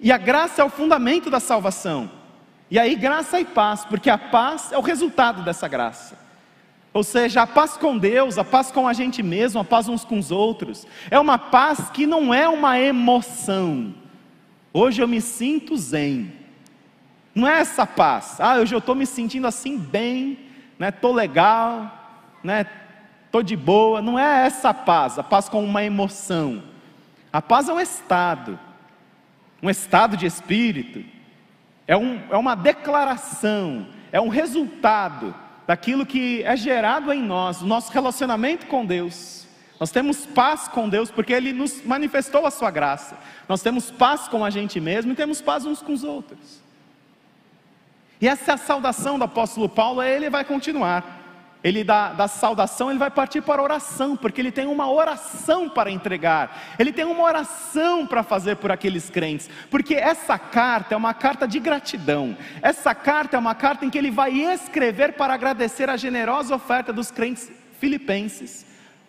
E 0.00 0.10
a 0.10 0.18
graça 0.18 0.60
é 0.60 0.64
o 0.64 0.68
fundamento 0.68 1.30
da 1.30 1.40
salvação. 1.40 2.10
E 2.70 2.78
aí, 2.78 2.96
graça 2.96 3.38
e 3.38 3.44
paz, 3.44 3.84
porque 3.84 4.10
a 4.10 4.18
paz 4.18 4.72
é 4.72 4.78
o 4.78 4.82
resultado 4.82 5.42
dessa 5.42 5.68
graça. 5.68 6.18
Ou 6.92 7.04
seja, 7.04 7.42
a 7.42 7.46
paz 7.46 7.76
com 7.76 7.96
Deus, 7.96 8.38
a 8.38 8.44
paz 8.44 8.72
com 8.72 8.88
a 8.88 8.92
gente 8.92 9.22
mesmo, 9.22 9.60
a 9.60 9.64
paz 9.64 9.88
uns 9.88 10.04
com 10.04 10.18
os 10.18 10.30
outros, 10.30 10.86
é 11.10 11.18
uma 11.18 11.38
paz 11.38 11.90
que 11.90 12.06
não 12.06 12.32
é 12.32 12.48
uma 12.48 12.78
emoção. 12.78 13.94
Hoje 14.72 15.02
eu 15.02 15.06
me 15.06 15.20
sinto 15.20 15.76
zen. 15.76 16.32
Não 17.34 17.46
é 17.46 17.60
essa 17.60 17.86
paz. 17.86 18.40
Ah, 18.40 18.56
hoje 18.56 18.74
eu 18.74 18.78
estou 18.78 18.94
me 18.94 19.04
sentindo 19.04 19.46
assim 19.46 19.78
bem, 19.78 20.38
né? 20.78 20.90
Tô 20.90 21.12
legal, 21.12 22.18
né? 22.42 22.66
Tô 23.30 23.42
de 23.42 23.54
boa. 23.54 24.00
Não 24.00 24.18
é 24.18 24.46
essa 24.46 24.72
paz, 24.72 25.18
a 25.18 25.22
paz 25.22 25.48
com 25.48 25.62
uma 25.62 25.84
emoção. 25.84 26.62
A 27.30 27.42
paz 27.42 27.68
é 27.68 27.72
um 27.74 27.80
estado, 27.80 28.58
um 29.62 29.68
estado 29.68 30.16
de 30.16 30.24
espírito. 30.24 31.04
É, 31.86 31.96
um, 31.96 32.20
é 32.30 32.36
uma 32.36 32.54
declaração, 32.54 33.86
é 34.10 34.20
um 34.20 34.28
resultado 34.28 35.34
daquilo 35.66 36.06
que 36.06 36.42
é 36.42 36.56
gerado 36.56 37.12
em 37.12 37.22
nós, 37.22 37.62
o 37.62 37.66
nosso 37.66 37.92
relacionamento 37.92 38.66
com 38.66 38.84
Deus. 38.84 39.46
Nós 39.78 39.90
temos 39.90 40.24
paz 40.24 40.68
com 40.68 40.88
Deus 40.88 41.10
porque 41.10 41.32
Ele 41.32 41.52
nos 41.52 41.84
manifestou 41.84 42.46
a 42.46 42.50
Sua 42.50 42.70
graça. 42.70 43.18
Nós 43.48 43.62
temos 43.62 43.90
paz 43.90 44.26
com 44.26 44.44
a 44.44 44.50
gente 44.50 44.80
mesmo 44.80 45.12
e 45.12 45.16
temos 45.16 45.40
paz 45.40 45.64
uns 45.64 45.82
com 45.82 45.92
os 45.92 46.02
outros. 46.02 46.62
E 48.20 48.26
essa 48.26 48.52
é 48.52 48.54
a 48.54 48.58
saudação 48.58 49.18
do 49.18 49.24
apóstolo 49.24 49.68
Paulo, 49.68 50.02
ele 50.02 50.30
vai 50.30 50.44
continuar. 50.44 51.25
Ele 51.64 51.82
dá 51.82 52.12
da 52.12 52.28
saudação, 52.28 52.90
ele 52.90 52.98
vai 52.98 53.10
partir 53.10 53.40
para 53.40 53.60
a 53.60 53.64
oração, 53.64 54.16
porque 54.16 54.40
ele 54.40 54.52
tem 54.52 54.66
uma 54.66 54.90
oração 54.90 55.68
para 55.68 55.90
entregar, 55.90 56.76
ele 56.78 56.92
tem 56.92 57.04
uma 57.04 57.22
oração 57.24 58.06
para 58.06 58.22
fazer 58.22 58.56
por 58.56 58.70
aqueles 58.70 59.10
crentes, 59.10 59.50
porque 59.70 59.94
essa 59.94 60.38
carta 60.38 60.94
é 60.94 60.96
uma 60.96 61.12
carta 61.12 61.46
de 61.48 61.58
gratidão, 61.58 62.36
essa 62.62 62.94
carta 62.94 63.36
é 63.36 63.40
uma 63.40 63.54
carta 63.54 63.84
em 63.84 63.90
que 63.90 63.98
ele 63.98 64.10
vai 64.10 64.32
escrever 64.32 65.14
para 65.14 65.34
agradecer 65.34 65.90
a 65.90 65.96
generosa 65.96 66.54
oferta 66.54 66.92
dos 66.92 67.10
crentes 67.10 67.50
filipenses. 67.80 68.64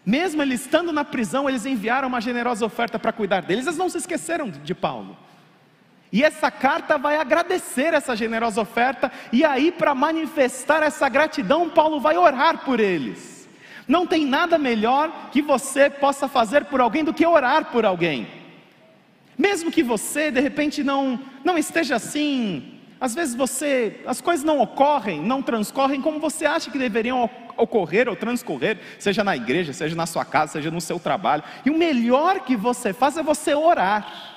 Mesmo 0.05 0.41
ele 0.41 0.55
estando 0.55 0.93
na 0.93 1.03
prisão, 1.03 1.49
eles 1.49 1.65
enviaram 1.65 2.07
uma 2.07 2.21
generosa 2.21 2.65
oferta 2.65 2.97
para 2.97 3.12
cuidar 3.12 3.41
deles, 3.41 3.67
eles 3.67 3.77
não 3.77 3.89
se 3.89 3.97
esqueceram 3.97 4.49
de 4.49 4.73
Paulo. 4.73 5.17
E 6.12 6.24
essa 6.24 6.50
carta 6.50 6.98
vai 6.98 7.17
agradecer 7.17 7.93
essa 7.93 8.15
generosa 8.15 8.62
oferta, 8.62 9.12
e 9.32 9.43
aí, 9.43 9.72
para 9.72 9.93
manifestar 9.93 10.82
essa 10.84 11.10
gratidão, 11.10 11.70
Paulo 11.70 12.00
vai 12.00 12.17
orar 12.17 12.63
por 12.63 12.80
eles. 12.80 13.48
Não 13.88 14.06
tem 14.06 14.26
nada 14.26 14.58
melhor 14.58 15.30
que 15.32 15.41
você 15.41 15.89
possa 15.89 16.28
fazer 16.28 16.65
por 16.65 16.82
alguém 16.82 17.04
do 17.04 17.13
que 17.13 17.26
orar 17.26 17.65
por 17.72 17.86
alguém. 17.86 18.28
Mesmo 19.38 19.72
que 19.72 19.84
você, 19.84 20.32
de 20.32 20.39
repente, 20.39 20.84
não, 20.84 21.20
não 21.43 21.58
esteja 21.58 21.96
assim, 21.96 22.80
às 23.00 23.13
vezes 23.13 23.36
você, 23.36 24.02
as 24.06 24.20
coisas 24.20 24.43
não 24.43 24.60
ocorrem, 24.60 25.22
não 25.22 25.41
transcorrem 25.41 26.02
como 26.02 26.20
você 26.20 26.46
acha 26.46 26.72
que 26.72 26.80
deveriam 26.80 27.30
ocorrer 27.56 28.10
ou 28.10 28.15
transcorrer, 28.15 28.80
seja 28.98 29.24
na 29.24 29.36
igreja, 29.36 29.74
seja 29.74 29.96
na 29.96 30.06
sua 30.06 30.26
casa, 30.26 30.54
seja 30.54 30.72
no 30.72 30.82
seu 30.82 31.00
trabalho. 31.00 31.43
E 31.65 31.70
o 31.70 31.78
melhor 31.78 32.39
que 32.41 32.56
você 32.56 32.93
faz 32.93 33.17
é 33.17 33.24
você 33.24 33.54
orar. 33.54 34.37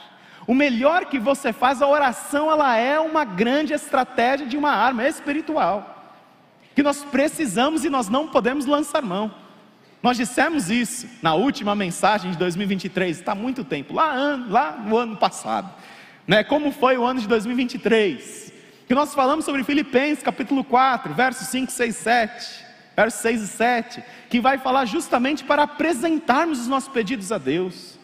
O 0.50 0.54
melhor 0.54 1.06
que 1.06 1.16
você 1.16 1.52
faz, 1.52 1.80
a 1.80 1.86
oração, 1.86 2.50
ela 2.50 2.76
é 2.76 2.98
uma 2.98 3.24
grande 3.24 3.72
estratégia 3.72 4.44
de 4.44 4.56
uma 4.56 4.72
arma 4.72 5.06
espiritual, 5.06 6.18
que 6.74 6.82
nós 6.82 7.04
precisamos 7.04 7.84
e 7.84 7.88
nós 7.88 8.08
não 8.08 8.26
podemos 8.26 8.66
lançar 8.66 9.00
mão. 9.00 9.32
Nós 10.02 10.16
dissemos 10.16 10.68
isso 10.68 11.06
na 11.22 11.34
última 11.34 11.76
mensagem 11.76 12.32
de 12.32 12.36
2023, 12.36 13.20
está 13.20 13.32
muito 13.32 13.62
tempo, 13.62 13.94
lá, 13.94 14.44
lá 14.48 14.72
no 14.72 14.96
ano 14.96 15.16
passado, 15.16 15.72
né? 16.26 16.42
Como 16.42 16.72
foi 16.72 16.98
o 16.98 17.04
ano 17.04 17.20
de 17.20 17.28
2023? 17.28 18.52
Que 18.88 18.94
nós 18.96 19.14
falamos 19.14 19.44
sobre 19.44 19.62
Filipenses 19.62 20.20
capítulo 20.20 20.64
4, 20.64 21.14
versos 21.14 21.46
5, 21.46 21.70
6, 21.70 21.94
7, 21.94 22.64
versos 22.96 23.20
6 23.20 23.42
e 23.42 23.46
7, 23.46 24.04
que 24.28 24.40
vai 24.40 24.58
falar 24.58 24.84
justamente 24.84 25.44
para 25.44 25.62
apresentarmos 25.62 26.58
os 26.58 26.66
nossos 26.66 26.88
pedidos 26.88 27.30
a 27.30 27.38
Deus 27.38 27.99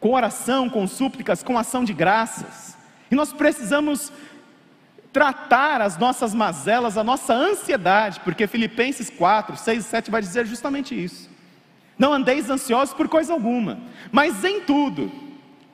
com 0.00 0.12
oração, 0.12 0.68
com 0.68 0.86
súplicas, 0.86 1.42
com 1.42 1.58
ação 1.58 1.84
de 1.84 1.92
graças. 1.92 2.76
E 3.10 3.14
nós 3.14 3.32
precisamos 3.32 4.12
tratar 5.12 5.80
as 5.80 5.96
nossas 5.96 6.34
mazelas, 6.34 6.98
a 6.98 7.02
nossa 7.04 7.32
ansiedade, 7.32 8.20
porque 8.20 8.46
Filipenses 8.46 9.08
4, 9.08 9.56
6 9.56 9.84
e 9.84 9.88
7 9.88 10.10
vai 10.10 10.20
dizer 10.20 10.44
justamente 10.46 10.94
isso. 10.94 11.30
Não 11.98 12.12
andeis 12.12 12.50
ansiosos 12.50 12.94
por 12.94 13.08
coisa 13.08 13.32
alguma, 13.32 13.78
mas 14.12 14.44
em 14.44 14.60
tudo, 14.60 15.10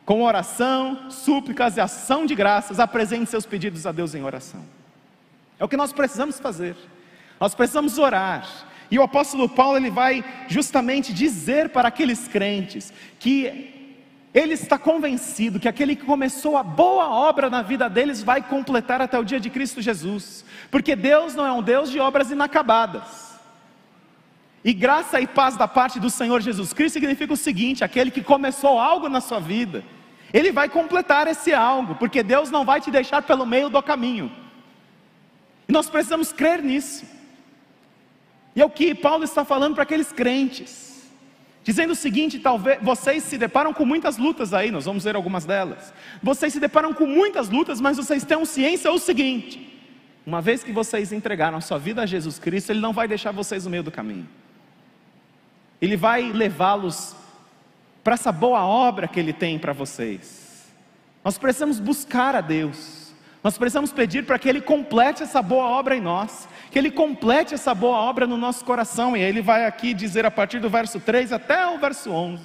com 0.04 0.22
oração, 0.22 1.10
súplicas 1.10 1.76
e 1.76 1.80
ação 1.80 2.24
de 2.24 2.34
graças, 2.34 2.78
apresente 2.78 3.30
seus 3.30 3.44
pedidos 3.44 3.86
a 3.86 3.90
Deus 3.90 4.14
em 4.14 4.22
oração. 4.22 4.62
É 5.58 5.64
o 5.64 5.68
que 5.68 5.76
nós 5.76 5.92
precisamos 5.92 6.38
fazer. 6.38 6.76
Nós 7.40 7.54
precisamos 7.54 7.98
orar. 7.98 8.48
E 8.90 8.98
o 8.98 9.02
apóstolo 9.02 9.48
Paulo 9.48 9.76
ele 9.76 9.90
vai 9.90 10.24
justamente 10.46 11.12
dizer 11.12 11.70
para 11.70 11.88
aqueles 11.88 12.28
crentes 12.28 12.92
que 13.18 13.81
ele 14.34 14.54
está 14.54 14.78
convencido 14.78 15.60
que 15.60 15.68
aquele 15.68 15.94
que 15.94 16.06
começou 16.06 16.56
a 16.56 16.62
boa 16.62 17.08
obra 17.08 17.50
na 17.50 17.60
vida 17.60 17.88
deles 17.88 18.22
vai 18.22 18.40
completar 18.40 19.02
até 19.02 19.18
o 19.18 19.24
dia 19.24 19.38
de 19.38 19.50
Cristo 19.50 19.82
Jesus, 19.82 20.44
porque 20.70 20.96
Deus 20.96 21.34
não 21.34 21.44
é 21.44 21.52
um 21.52 21.62
Deus 21.62 21.90
de 21.90 22.00
obras 22.00 22.30
inacabadas. 22.30 23.38
E 24.64 24.72
graça 24.72 25.20
e 25.20 25.26
paz 25.26 25.56
da 25.56 25.68
parte 25.68 26.00
do 26.00 26.08
Senhor 26.08 26.40
Jesus 26.40 26.72
Cristo 26.72 26.94
significa 26.94 27.32
o 27.32 27.36
seguinte: 27.36 27.84
aquele 27.84 28.10
que 28.10 28.22
começou 28.22 28.78
algo 28.78 29.08
na 29.08 29.20
sua 29.20 29.38
vida, 29.38 29.84
ele 30.32 30.50
vai 30.50 30.68
completar 30.68 31.26
esse 31.26 31.52
algo, 31.52 31.96
porque 31.96 32.22
Deus 32.22 32.50
não 32.50 32.64
vai 32.64 32.80
te 32.80 32.90
deixar 32.90 33.22
pelo 33.22 33.44
meio 33.44 33.68
do 33.68 33.82
caminho. 33.82 34.32
E 35.68 35.72
nós 35.72 35.90
precisamos 35.90 36.32
crer 36.32 36.62
nisso. 36.62 37.04
E 38.56 38.62
é 38.62 38.64
o 38.64 38.70
que 38.70 38.94
Paulo 38.94 39.24
está 39.24 39.44
falando 39.44 39.74
para 39.74 39.82
aqueles 39.82 40.10
crentes 40.10 40.91
dizendo 41.62 41.92
o 41.92 41.96
seguinte: 41.96 42.38
talvez 42.38 42.78
vocês 42.82 43.22
se 43.22 43.38
deparam 43.38 43.72
com 43.72 43.84
muitas 43.84 44.16
lutas 44.16 44.52
aí, 44.52 44.70
nós 44.70 44.84
vamos 44.84 45.04
ver 45.04 45.16
algumas 45.16 45.44
delas. 45.44 45.92
Vocês 46.22 46.52
se 46.52 46.60
deparam 46.60 46.92
com 46.92 47.06
muitas 47.06 47.48
lutas, 47.48 47.80
mas 47.80 47.96
vocês 47.96 48.24
tenham 48.24 48.44
ciência 48.44 48.90
o 48.90 48.98
seguinte: 48.98 49.72
uma 50.26 50.40
vez 50.40 50.62
que 50.62 50.72
vocês 50.72 51.12
entregaram 51.12 51.58
a 51.58 51.60
sua 51.60 51.78
vida 51.78 52.02
a 52.02 52.06
Jesus 52.06 52.38
Cristo, 52.38 52.70
Ele 52.70 52.80
não 52.80 52.92
vai 52.92 53.08
deixar 53.08 53.32
vocês 53.32 53.64
no 53.64 53.70
meio 53.70 53.82
do 53.82 53.90
caminho. 53.90 54.28
Ele 55.80 55.96
vai 55.96 56.30
levá-los 56.32 57.16
para 58.04 58.14
essa 58.14 58.30
boa 58.30 58.64
obra 58.64 59.08
que 59.08 59.18
Ele 59.18 59.32
tem 59.32 59.58
para 59.58 59.72
vocês. 59.72 60.70
Nós 61.24 61.38
precisamos 61.38 61.80
buscar 61.80 62.34
a 62.34 62.40
Deus. 62.40 63.12
Nós 63.42 63.58
precisamos 63.58 63.92
pedir 63.92 64.24
para 64.24 64.38
que 64.38 64.48
Ele 64.48 64.60
complete 64.60 65.22
essa 65.22 65.42
boa 65.42 65.64
obra 65.64 65.96
em 65.96 66.00
nós, 66.00 66.48
que 66.72 66.78
Ele 66.78 66.90
complete 66.90 67.52
essa 67.52 67.74
boa 67.74 67.98
obra 67.98 68.26
no 68.26 68.38
nosso 68.38 68.64
coração, 68.64 69.14
e 69.14 69.20
Ele 69.20 69.42
vai 69.42 69.66
aqui 69.66 69.92
dizer 69.92 70.24
a 70.24 70.30
partir 70.30 70.58
do 70.58 70.70
verso 70.70 70.98
3 70.98 71.30
até 71.30 71.66
o 71.66 71.78
verso 71.78 72.10
11. 72.10 72.42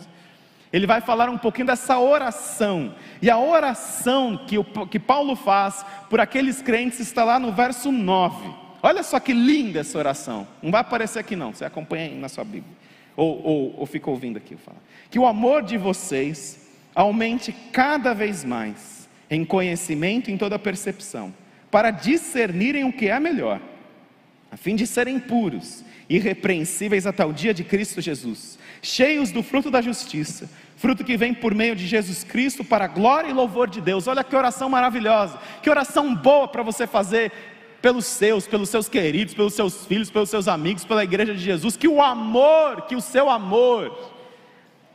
Ele 0.71 0.85
vai 0.85 0.99
falar 0.99 1.29
um 1.29 1.37
pouquinho 1.37 1.67
dessa 1.67 1.97
oração, 1.97 2.93
e 3.21 3.29
a 3.29 3.39
oração 3.39 4.45
que, 4.45 4.57
o, 4.57 4.65
que 4.65 4.99
Paulo 4.99 5.33
faz 5.33 5.85
por 6.09 6.19
aqueles 6.19 6.61
crentes 6.61 6.99
está 6.99 7.23
lá 7.23 7.39
no 7.39 7.53
verso 7.53 7.89
9. 7.89 8.53
Olha 8.83 9.01
só 9.01 9.17
que 9.17 9.31
linda 9.31 9.79
essa 9.79 9.97
oração, 9.97 10.45
não 10.61 10.71
vai 10.71 10.81
aparecer 10.81 11.19
aqui 11.19 11.37
não, 11.37 11.53
você 11.53 11.63
acompanha 11.63 12.07
aí 12.07 12.15
na 12.15 12.27
sua 12.27 12.43
Bíblia, 12.43 12.75
ou, 13.15 13.41
ou, 13.41 13.75
ou 13.79 13.85
fica 13.85 14.09
ouvindo 14.09 14.35
aqui 14.35 14.55
eu 14.55 14.59
falo. 14.59 14.77
Que 15.09 15.17
o 15.17 15.25
amor 15.25 15.63
de 15.63 15.77
vocês 15.77 16.69
aumente 16.93 17.53
cada 17.71 18.13
vez 18.13 18.43
mais 18.43 19.07
em 19.29 19.45
conhecimento 19.45 20.29
e 20.29 20.33
em 20.33 20.37
toda 20.37 20.59
percepção, 20.59 21.33
para 21.71 21.91
discernirem 21.91 22.83
o 22.83 22.91
que 22.91 23.07
é 23.07 23.19
melhor, 23.21 23.61
a 24.51 24.57
fim 24.57 24.75
de 24.75 24.87
serem 24.87 25.19
puros, 25.19 25.83
irrepreensíveis 26.09 27.05
até 27.05 27.25
o 27.25 27.33
dia 27.33 27.53
de 27.53 27.63
Cristo 27.63 28.01
Jesus, 28.01 28.57
cheios 28.81 29.31
do 29.31 29.43
fruto 29.43 29.69
da 29.69 29.81
justiça, 29.81 30.49
fruto 30.77 31.03
que 31.03 31.17
vem 31.17 31.33
por 31.33 31.53
meio 31.53 31.75
de 31.75 31.85
Jesus 31.85 32.23
Cristo 32.23 32.63
para 32.63 32.85
a 32.85 32.87
glória 32.87 33.29
e 33.29 33.33
louvor 33.33 33.69
de 33.69 33.81
Deus. 33.81 34.07
Olha 34.07 34.23
que 34.23 34.35
oração 34.35 34.69
maravilhosa, 34.69 35.39
que 35.61 35.69
oração 35.69 36.15
boa 36.15 36.47
para 36.47 36.63
você 36.63 36.87
fazer 36.87 37.31
pelos 37.81 38.05
seus, 38.05 38.47
pelos 38.47 38.69
seus 38.69 38.87
queridos, 38.89 39.33
pelos 39.33 39.53
seus 39.53 39.85
filhos, 39.85 40.09
pelos 40.09 40.29
seus 40.29 40.47
amigos, 40.47 40.85
pela 40.85 41.03
igreja 41.03 41.33
de 41.33 41.39
Jesus, 41.39 41.75
que 41.75 41.87
o 41.87 42.01
amor, 42.01 42.83
que 42.83 42.95
o 42.95 43.01
seu 43.01 43.29
amor 43.29 44.16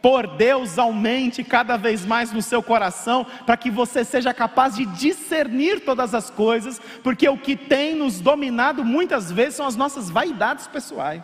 por 0.02 0.26
Deus 0.26 0.78
aumente 0.78 1.44
cada 1.44 1.76
vez 1.76 2.04
mais 2.04 2.32
no 2.32 2.42
seu 2.42 2.60
coração, 2.60 3.24
para 3.46 3.56
que 3.56 3.70
você 3.70 4.04
seja 4.04 4.34
capaz 4.34 4.74
de 4.74 4.84
discernir 4.84 5.84
todas 5.84 6.12
as 6.12 6.28
coisas, 6.28 6.80
porque 7.04 7.28
o 7.28 7.38
que 7.38 7.56
tem 7.56 7.94
nos 7.94 8.20
dominado 8.20 8.84
muitas 8.84 9.30
vezes 9.30 9.54
são 9.54 9.66
as 9.66 9.76
nossas 9.76 10.10
vaidades 10.10 10.66
pessoais. 10.66 11.22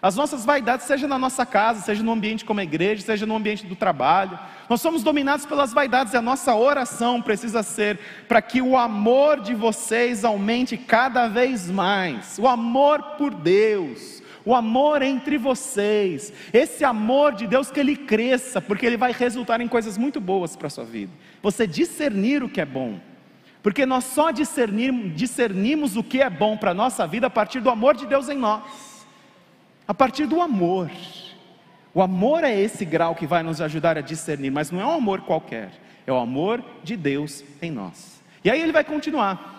As 0.00 0.14
nossas 0.14 0.44
vaidades, 0.44 0.86
seja 0.86 1.08
na 1.08 1.18
nossa 1.18 1.44
casa, 1.44 1.80
seja 1.80 2.02
no 2.02 2.12
ambiente 2.12 2.44
como 2.44 2.60
a 2.60 2.62
igreja, 2.62 3.02
seja 3.02 3.26
no 3.26 3.34
ambiente 3.34 3.66
do 3.66 3.74
trabalho, 3.74 4.38
nós 4.68 4.80
somos 4.80 5.02
dominados 5.02 5.46
pelas 5.46 5.72
vaidades 5.72 6.12
e 6.12 6.16
a 6.16 6.22
nossa 6.22 6.54
oração 6.54 7.20
precisa 7.20 7.62
ser 7.62 7.98
para 8.28 8.40
que 8.40 8.62
o 8.62 8.76
amor 8.76 9.40
de 9.40 9.54
vocês 9.54 10.24
aumente 10.24 10.76
cada 10.76 11.26
vez 11.26 11.68
mais, 11.68 12.38
o 12.38 12.46
amor 12.46 13.02
por 13.16 13.34
Deus, 13.34 14.22
o 14.46 14.54
amor 14.54 15.02
entre 15.02 15.36
vocês, 15.36 16.32
esse 16.52 16.84
amor 16.84 17.34
de 17.34 17.48
Deus 17.48 17.68
que 17.68 17.80
ele 17.80 17.96
cresça, 17.96 18.60
porque 18.60 18.86
ele 18.86 18.96
vai 18.96 19.10
resultar 19.10 19.60
em 19.60 19.66
coisas 19.66 19.98
muito 19.98 20.20
boas 20.20 20.54
para 20.54 20.68
a 20.68 20.70
sua 20.70 20.84
vida. 20.84 21.12
Você 21.42 21.66
discernir 21.66 22.44
o 22.44 22.48
que 22.48 22.60
é 22.60 22.64
bom, 22.64 23.00
porque 23.60 23.84
nós 23.84 24.04
só 24.04 24.30
discernimos, 24.30 25.16
discernimos 25.16 25.96
o 25.96 26.04
que 26.04 26.22
é 26.22 26.30
bom 26.30 26.56
para 26.56 26.70
a 26.70 26.74
nossa 26.74 27.04
vida 27.08 27.26
a 27.26 27.30
partir 27.30 27.58
do 27.58 27.68
amor 27.68 27.96
de 27.96 28.06
Deus 28.06 28.28
em 28.28 28.38
nós, 28.38 29.04
a 29.86 29.92
partir 29.92 30.26
do 30.26 30.40
amor. 30.40 30.92
O 31.92 32.00
amor 32.00 32.44
é 32.44 32.56
esse 32.56 32.84
grau 32.84 33.16
que 33.16 33.26
vai 33.26 33.42
nos 33.42 33.60
ajudar 33.60 33.98
a 33.98 34.00
discernir, 34.00 34.50
mas 34.50 34.70
não 34.70 34.80
é 34.80 34.86
um 34.86 34.92
amor 34.92 35.22
qualquer, 35.22 35.72
é 36.06 36.12
o 36.12 36.18
amor 36.18 36.62
de 36.84 36.96
Deus 36.96 37.42
em 37.60 37.72
nós. 37.72 38.22
E 38.44 38.50
aí 38.50 38.62
ele 38.62 38.70
vai 38.70 38.84
continuar. 38.84 39.56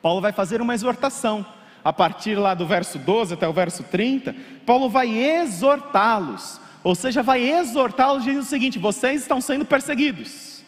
Paulo 0.00 0.20
vai 0.20 0.30
fazer 0.30 0.62
uma 0.62 0.72
exortação 0.72 1.44
a 1.84 1.92
partir 1.92 2.34
lá 2.34 2.54
do 2.54 2.66
verso 2.66 2.98
12 2.98 3.34
até 3.34 3.48
o 3.48 3.52
verso 3.52 3.82
30, 3.84 4.34
Paulo 4.66 4.88
vai 4.88 5.08
exortá-los, 5.08 6.60
ou 6.82 6.94
seja, 6.94 7.22
vai 7.22 7.42
exortá-los 7.42 8.24
dizendo 8.24 8.42
o 8.42 8.46
seguinte: 8.46 8.78
vocês 8.78 9.22
estão 9.22 9.40
sendo 9.40 9.64
perseguidos, 9.64 10.62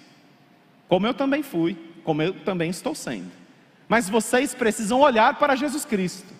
como 0.88 1.06
eu 1.06 1.14
também 1.14 1.42
fui, 1.42 1.76
como 2.04 2.22
eu 2.22 2.32
também 2.32 2.70
estou 2.70 2.94
sendo, 2.94 3.30
mas 3.88 4.08
vocês 4.08 4.54
precisam 4.54 5.00
olhar 5.00 5.38
para 5.38 5.56
Jesus 5.56 5.84
Cristo, 5.84 6.32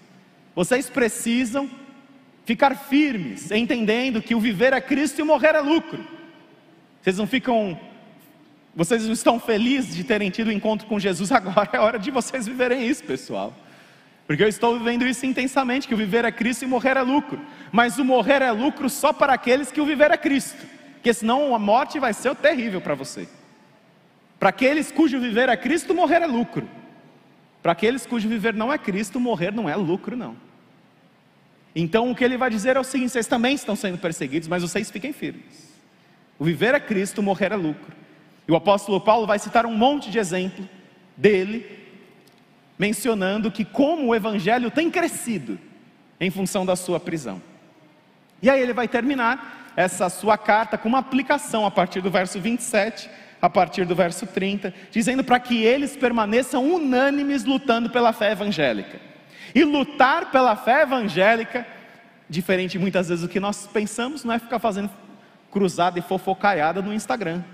vocês 0.54 0.88
precisam 0.88 1.68
ficar 2.44 2.74
firmes, 2.76 3.50
entendendo 3.50 4.20
que 4.20 4.34
o 4.34 4.40
viver 4.40 4.72
é 4.72 4.80
Cristo 4.80 5.18
e 5.18 5.22
o 5.22 5.26
morrer 5.26 5.54
é 5.54 5.60
lucro. 5.60 6.04
Vocês 7.00 7.18
não 7.18 7.26
ficam, 7.26 7.78
vocês 8.74 9.04
não 9.04 9.12
estão 9.12 9.40
felizes 9.40 9.94
de 9.94 10.04
terem 10.04 10.30
tido 10.30 10.48
o 10.48 10.50
um 10.50 10.52
encontro 10.52 10.86
com 10.86 10.98
Jesus 10.98 11.30
agora, 11.32 11.70
é 11.72 11.78
hora 11.78 11.98
de 11.98 12.10
vocês 12.10 12.46
viverem 12.46 12.86
isso, 12.86 13.04
pessoal. 13.04 13.54
Porque 14.26 14.42
eu 14.42 14.48
estou 14.48 14.78
vivendo 14.78 15.06
isso 15.06 15.26
intensamente, 15.26 15.88
que 15.88 15.94
o 15.94 15.96
viver 15.96 16.24
é 16.24 16.32
Cristo 16.32 16.62
e 16.64 16.66
morrer 16.66 16.96
é 16.96 17.02
lucro. 17.02 17.40
Mas 17.70 17.98
o 17.98 18.04
morrer 18.04 18.42
é 18.42 18.50
lucro 18.50 18.88
só 18.88 19.12
para 19.12 19.32
aqueles 19.32 19.70
que 19.72 19.80
o 19.80 19.86
viver 19.86 20.10
é 20.10 20.16
Cristo. 20.16 20.64
Porque 20.94 21.12
senão 21.12 21.54
a 21.54 21.58
morte 21.58 21.98
vai 21.98 22.12
ser 22.12 22.34
terrível 22.36 22.80
para 22.80 22.94
você. 22.94 23.28
Para 24.38 24.50
aqueles 24.50 24.90
cujo 24.90 25.20
viver 25.20 25.48
é 25.48 25.56
Cristo, 25.56 25.94
morrer 25.94 26.22
é 26.22 26.26
lucro. 26.26 26.68
Para 27.62 27.72
aqueles 27.72 28.06
cujo 28.06 28.28
viver 28.28 28.54
não 28.54 28.72
é 28.72 28.78
Cristo, 28.78 29.20
morrer 29.20 29.52
não 29.52 29.68
é 29.68 29.76
lucro, 29.76 30.16
não. 30.16 30.36
Então 31.74 32.10
o 32.10 32.14
que 32.14 32.24
ele 32.24 32.36
vai 32.36 32.50
dizer 32.50 32.76
é 32.76 32.80
o 32.80 32.84
seguinte: 32.84 33.12
vocês 33.12 33.26
também 33.26 33.54
estão 33.54 33.74
sendo 33.74 33.98
perseguidos, 33.98 34.48
mas 34.48 34.62
vocês 34.62 34.90
fiquem 34.90 35.12
firmes. 35.12 35.72
O 36.38 36.44
viver 36.44 36.74
é 36.74 36.80
Cristo, 36.80 37.22
morrer 37.22 37.52
é 37.52 37.56
lucro. 37.56 37.92
E 38.46 38.52
o 38.52 38.56
apóstolo 38.56 39.00
Paulo 39.00 39.26
vai 39.26 39.38
citar 39.38 39.64
um 39.64 39.76
monte 39.76 40.10
de 40.10 40.18
exemplo 40.18 40.68
dele 41.16 41.81
mencionando 42.82 43.48
que 43.48 43.64
como 43.64 44.08
o 44.08 44.14
evangelho 44.14 44.68
tem 44.68 44.90
crescido 44.90 45.56
em 46.20 46.32
função 46.32 46.66
da 46.66 46.74
sua 46.74 46.98
prisão. 46.98 47.40
E 48.42 48.50
aí 48.50 48.60
ele 48.60 48.72
vai 48.72 48.88
terminar 48.88 49.72
essa 49.76 50.08
sua 50.08 50.36
carta 50.36 50.76
com 50.76 50.88
uma 50.88 50.98
aplicação 50.98 51.64
a 51.64 51.70
partir 51.70 52.00
do 52.00 52.10
verso 52.10 52.40
27, 52.40 53.08
a 53.40 53.48
partir 53.48 53.84
do 53.84 53.94
verso 53.94 54.26
30, 54.26 54.74
dizendo 54.90 55.22
para 55.22 55.38
que 55.38 55.62
eles 55.62 55.96
permaneçam 55.96 56.74
unânimes 56.74 57.44
lutando 57.44 57.88
pela 57.88 58.12
fé 58.12 58.32
evangélica. 58.32 59.00
E 59.54 59.62
lutar 59.62 60.32
pela 60.32 60.56
fé 60.56 60.82
evangélica, 60.82 61.64
diferente 62.28 62.80
muitas 62.80 63.10
vezes 63.10 63.22
do 63.22 63.28
que 63.28 63.38
nós 63.38 63.64
pensamos, 63.68 64.24
não 64.24 64.34
é 64.34 64.40
ficar 64.40 64.58
fazendo 64.58 64.90
cruzada 65.52 66.00
e 66.00 66.02
fofocaiada 66.02 66.82
no 66.82 66.92
Instagram. 66.92 67.44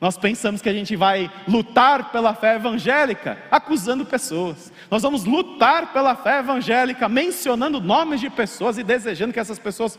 Nós 0.00 0.16
pensamos 0.16 0.62
que 0.62 0.68
a 0.68 0.72
gente 0.72 0.96
vai 0.96 1.30
lutar 1.46 2.10
pela 2.10 2.34
fé 2.34 2.54
evangélica 2.54 3.36
acusando 3.50 4.06
pessoas. 4.06 4.72
Nós 4.90 5.02
vamos 5.02 5.26
lutar 5.26 5.92
pela 5.92 6.16
fé 6.16 6.38
evangélica 6.38 7.06
mencionando 7.06 7.80
nomes 7.80 8.18
de 8.18 8.30
pessoas 8.30 8.78
e 8.78 8.82
desejando 8.82 9.34
que 9.34 9.40
essas 9.40 9.58
pessoas 9.58 9.98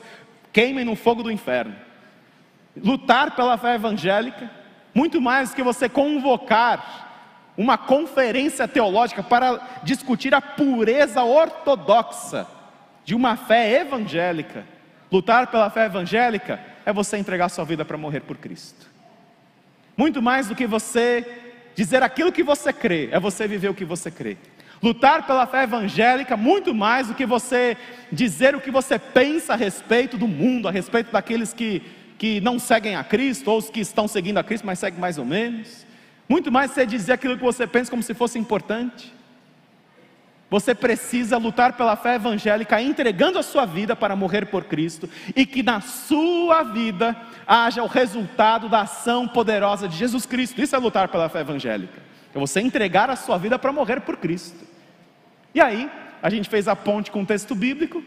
queimem 0.52 0.84
no 0.84 0.96
fogo 0.96 1.22
do 1.22 1.32
inferno. 1.32 1.76
Lutar 2.76 3.36
pela 3.36 3.60
fé 3.60 3.76
evangélica, 3.76 4.50
muito 4.94 5.22
mais 5.22 5.54
que 5.54 5.62
você 5.62 5.88
convocar 5.88 7.10
uma 7.56 7.78
conferência 7.78 8.68
teológica 8.68 9.22
para 9.22 9.62
discutir 9.84 10.34
a 10.34 10.42
pureza 10.42 11.22
ortodoxa 11.22 12.48
de 13.06 13.14
uma 13.14 13.36
fé 13.36 13.82
evangélica. 13.82 14.66
Lutar 15.12 15.48
pela 15.48 15.70
fé 15.70 15.86
evangélica 15.86 16.60
é 16.86 16.92
você 16.92 17.18
entregar 17.18 17.50
sua 17.50 17.66
vida 17.66 17.86
para 17.86 17.98
morrer 17.98 18.22
por 18.22 18.38
Cristo. 18.38 18.90
Muito 19.96 20.22
mais 20.22 20.48
do 20.48 20.56
que 20.56 20.66
você 20.66 21.26
dizer 21.76 22.04
aquilo 22.04 22.32
que 22.32 22.44
você 22.44 22.72
crê, 22.74 23.10
é 23.12 23.20
você 23.20 23.48
viver 23.48 23.70
o 23.70 23.74
que 23.74 23.86
você 23.86 24.12
crê. 24.12 24.38
Lutar 24.82 25.28
pela 25.28 25.46
fé 25.46 25.64
evangélica, 25.64 26.36
muito 26.36 26.74
mais 26.74 27.08
do 27.08 27.14
que 27.14 27.26
você 27.26 27.78
dizer 28.12 28.56
o 28.56 28.62
que 28.62 28.72
você 28.72 28.98
pensa 28.98 29.54
a 29.54 29.56
respeito 29.56 30.18
do 30.18 30.28
mundo, 30.28 30.68
a 30.68 30.72
respeito 30.72 31.12
daqueles 31.12 31.54
que, 31.54 31.84
que 32.18 32.42
não 32.42 32.58
seguem 32.58 32.96
a 32.96 33.04
Cristo, 33.04 33.52
ou 33.52 33.60
os 33.60 33.70
que 33.70 33.80
estão 33.80 34.08
seguindo 34.08 34.40
a 34.40 34.44
Cristo, 34.44 34.66
mas 34.66 34.80
seguem 34.80 35.00
mais 35.00 35.18
ou 35.18 35.26
menos. 35.26 35.86
Muito 36.28 36.52
mais 36.52 36.72
você 36.72 36.86
dizer 36.86 37.14
aquilo 37.14 37.38
que 37.38 37.44
você 37.44 37.68
pensa 37.68 37.92
como 37.92 38.02
se 38.02 38.14
fosse 38.14 38.40
importante. 38.40 39.14
Você 40.52 40.76
precisa 40.76 41.38
lutar 41.38 41.78
pela 41.78 41.96
fé 41.96 42.16
evangélica, 42.16 42.82
entregando 42.82 43.40
a 43.40 43.44
sua 43.44 43.66
vida 43.66 43.96
para 43.96 44.18
morrer 44.18 44.48
por 44.48 44.66
Cristo, 44.66 45.10
e 45.34 45.46
que 45.46 45.64
na 45.64 45.80
sua 45.80 46.62
vida 46.62 47.16
haja 47.48 47.82
o 47.82 47.88
resultado 47.88 48.68
da 48.68 48.82
ação 48.82 49.30
poderosa 49.30 49.88
de 49.88 49.96
Jesus 49.96 50.26
Cristo. 50.26 50.62
Isso 50.62 50.76
é 50.76 50.78
lutar 50.78 51.08
pela 51.08 51.30
fé 51.30 51.40
evangélica. 51.40 52.02
É 52.36 52.38
você 52.38 52.60
entregar 52.60 53.10
a 53.10 53.16
sua 53.16 53.38
vida 53.38 53.58
para 53.58 53.72
morrer 53.72 54.02
por 54.02 54.18
Cristo. 54.18 54.68
E 55.56 55.62
aí, 55.62 55.90
a 56.22 56.30
gente 56.30 56.50
fez 56.50 56.68
a 56.68 56.76
ponte 56.76 57.12
com 57.12 57.22
o 57.22 57.26
texto 57.26 57.56
bíblico, 57.56 58.04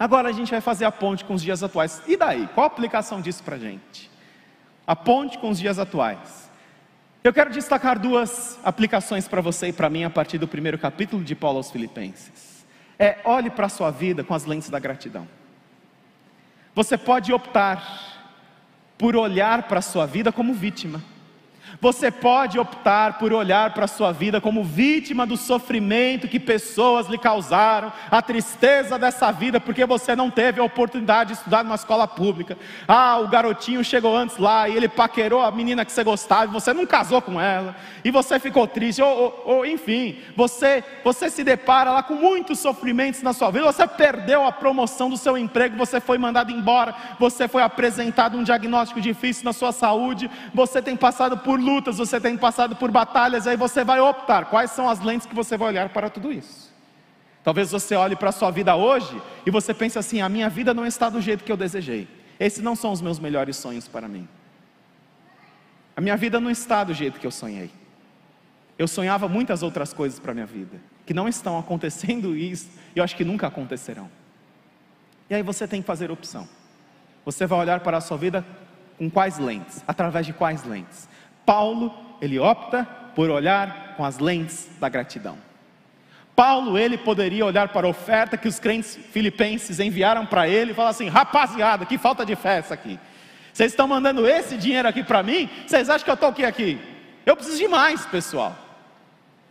agora 0.00 0.30
a 0.30 0.32
gente 0.32 0.50
vai 0.50 0.62
fazer 0.62 0.86
a 0.86 0.90
ponte 0.90 1.22
com 1.22 1.34
os 1.34 1.42
dias 1.42 1.62
atuais. 1.62 2.00
E 2.08 2.16
daí? 2.16 2.48
Qual 2.54 2.64
a 2.64 2.66
aplicação 2.66 3.20
disso 3.20 3.42
para 3.42 3.56
a 3.56 3.58
gente? 3.58 4.10
A 4.86 4.96
ponte 4.96 5.36
com 5.36 5.50
os 5.50 5.58
dias 5.58 5.78
atuais. 5.78 6.41
Eu 7.24 7.32
quero 7.32 7.50
destacar 7.50 8.00
duas 8.00 8.58
aplicações 8.64 9.28
para 9.28 9.40
você 9.40 9.68
e 9.68 9.72
para 9.72 9.88
mim 9.88 10.02
a 10.02 10.10
partir 10.10 10.38
do 10.38 10.48
primeiro 10.48 10.76
capítulo 10.76 11.22
de 11.22 11.36
Paulo 11.36 11.58
aos 11.58 11.70
Filipenses. 11.70 12.66
É 12.98 13.18
olhe 13.24 13.48
para 13.48 13.66
a 13.66 13.68
sua 13.68 13.92
vida 13.92 14.24
com 14.24 14.34
as 14.34 14.44
lentes 14.44 14.68
da 14.68 14.80
gratidão. 14.80 15.28
Você 16.74 16.98
pode 16.98 17.32
optar 17.32 18.24
por 18.98 19.14
olhar 19.14 19.68
para 19.68 19.78
a 19.78 19.82
sua 19.82 20.04
vida 20.04 20.32
como 20.32 20.52
vítima. 20.52 21.00
Você 21.82 22.12
pode 22.12 22.60
optar 22.60 23.18
por 23.18 23.32
olhar 23.32 23.74
para 23.74 23.86
a 23.86 23.88
sua 23.88 24.12
vida 24.12 24.40
como 24.40 24.62
vítima 24.62 25.26
do 25.26 25.36
sofrimento 25.36 26.28
que 26.28 26.38
pessoas 26.38 27.08
lhe 27.08 27.18
causaram, 27.18 27.92
a 28.08 28.22
tristeza 28.22 28.96
dessa 28.96 29.32
vida, 29.32 29.58
porque 29.58 29.84
você 29.84 30.14
não 30.14 30.30
teve 30.30 30.60
a 30.60 30.64
oportunidade 30.64 31.32
de 31.32 31.38
estudar 31.38 31.64
numa 31.64 31.74
escola 31.74 32.06
pública. 32.06 32.56
Ah, 32.86 33.18
o 33.18 33.26
garotinho 33.26 33.82
chegou 33.82 34.16
antes 34.16 34.38
lá 34.38 34.68
e 34.68 34.76
ele 34.76 34.86
paquerou 34.86 35.42
a 35.42 35.50
menina 35.50 35.84
que 35.84 35.90
você 35.90 36.04
gostava 36.04 36.44
e 36.44 36.54
você 36.54 36.72
não 36.72 36.86
casou 36.86 37.20
com 37.20 37.40
ela, 37.40 37.74
e 38.04 38.12
você 38.12 38.38
ficou 38.38 38.64
triste, 38.68 39.02
ou, 39.02 39.10
ou, 39.10 39.42
ou 39.44 39.66
enfim, 39.66 40.18
você, 40.36 40.84
você 41.02 41.28
se 41.28 41.42
depara 41.42 41.90
lá 41.90 42.02
com 42.04 42.14
muitos 42.14 42.60
sofrimentos 42.60 43.22
na 43.22 43.32
sua 43.32 43.50
vida, 43.50 43.64
você 43.64 43.88
perdeu 43.88 44.46
a 44.46 44.52
promoção 44.52 45.10
do 45.10 45.16
seu 45.16 45.36
emprego, 45.36 45.76
você 45.76 46.00
foi 46.00 46.16
mandado 46.16 46.52
embora, 46.52 46.94
você 47.18 47.48
foi 47.48 47.60
apresentado 47.60 48.38
um 48.38 48.44
diagnóstico 48.44 49.00
difícil 49.00 49.44
na 49.44 49.52
sua 49.52 49.72
saúde, 49.72 50.30
você 50.54 50.80
tem 50.80 50.94
passado 50.96 51.38
por 51.38 51.58
lutas, 51.72 51.98
você 51.98 52.20
tem 52.20 52.36
passado 52.36 52.76
por 52.76 52.90
batalhas, 52.90 53.46
aí 53.46 53.56
você 53.56 53.84
vai 53.84 54.00
optar 54.00 54.46
quais 54.46 54.70
são 54.70 54.88
as 54.88 55.00
lentes 55.00 55.26
que 55.26 55.34
você 55.34 55.56
vai 55.56 55.68
olhar 55.68 55.88
para 55.88 56.10
tudo 56.10 56.32
isso. 56.32 56.72
Talvez 57.42 57.72
você 57.72 57.94
olhe 57.96 58.14
para 58.14 58.28
a 58.28 58.32
sua 58.32 58.50
vida 58.50 58.76
hoje 58.76 59.20
e 59.44 59.50
você 59.50 59.74
pense 59.74 59.98
assim: 59.98 60.20
a 60.20 60.28
minha 60.28 60.48
vida 60.48 60.72
não 60.72 60.86
está 60.86 61.08
do 61.08 61.20
jeito 61.20 61.42
que 61.42 61.50
eu 61.50 61.56
desejei. 61.56 62.08
Esses 62.38 62.62
não 62.62 62.76
são 62.76 62.92
os 62.92 63.00
meus 63.00 63.18
melhores 63.18 63.56
sonhos 63.56 63.88
para 63.88 64.06
mim. 64.06 64.28
A 65.96 66.00
minha 66.00 66.16
vida 66.16 66.40
não 66.40 66.50
está 66.50 66.84
do 66.84 66.94
jeito 66.94 67.18
que 67.20 67.26
eu 67.26 67.30
sonhei. 67.30 67.70
Eu 68.78 68.88
sonhava 68.88 69.28
muitas 69.28 69.62
outras 69.62 69.92
coisas 69.92 70.18
para 70.18 70.32
a 70.32 70.34
minha 70.34 70.46
vida, 70.46 70.80
que 71.04 71.12
não 71.12 71.28
estão 71.28 71.58
acontecendo 71.58 72.36
e 72.36 72.56
eu 72.94 73.04
acho 73.04 73.14
que 73.16 73.24
nunca 73.24 73.46
acontecerão. 73.46 74.10
E 75.28 75.34
aí 75.34 75.42
você 75.42 75.66
tem 75.68 75.80
que 75.80 75.86
fazer 75.86 76.10
opção. 76.10 76.48
Você 77.24 77.46
vai 77.46 77.58
olhar 77.58 77.80
para 77.80 77.98
a 77.98 78.00
sua 78.00 78.16
vida 78.16 78.44
com 78.98 79.10
quais 79.10 79.38
lentes? 79.38 79.82
Através 79.86 80.26
de 80.26 80.32
quais 80.32 80.64
lentes? 80.64 81.08
Paulo, 81.52 81.92
ele 82.18 82.38
opta 82.38 82.88
por 83.14 83.28
olhar 83.28 83.92
com 83.94 84.06
as 84.06 84.18
lentes 84.18 84.70
da 84.80 84.88
gratidão. 84.88 85.36
Paulo, 86.34 86.78
ele 86.78 86.96
poderia 86.96 87.44
olhar 87.44 87.68
para 87.68 87.86
a 87.86 87.90
oferta 87.90 88.38
que 88.38 88.48
os 88.48 88.58
crentes 88.58 88.98
filipenses 89.10 89.78
enviaram 89.78 90.24
para 90.24 90.48
ele 90.48 90.70
e 90.70 90.74
falar 90.74 90.88
assim: 90.88 91.08
rapaziada, 91.08 91.84
que 91.84 91.98
falta 91.98 92.24
de 92.24 92.34
fé 92.34 92.56
essa 92.56 92.72
aqui. 92.72 92.98
Vocês 93.52 93.72
estão 93.72 93.86
mandando 93.86 94.26
esse 94.26 94.56
dinheiro 94.56 94.88
aqui 94.88 95.04
para 95.04 95.22
mim? 95.22 95.46
Vocês 95.66 95.90
acham 95.90 96.02
que 96.02 96.10
eu 96.10 96.14
estou 96.14 96.30
aqui 96.30 96.42
aqui? 96.42 96.80
Eu 97.26 97.36
preciso 97.36 97.58
de 97.58 97.68
mais, 97.68 98.06
pessoal. 98.06 98.56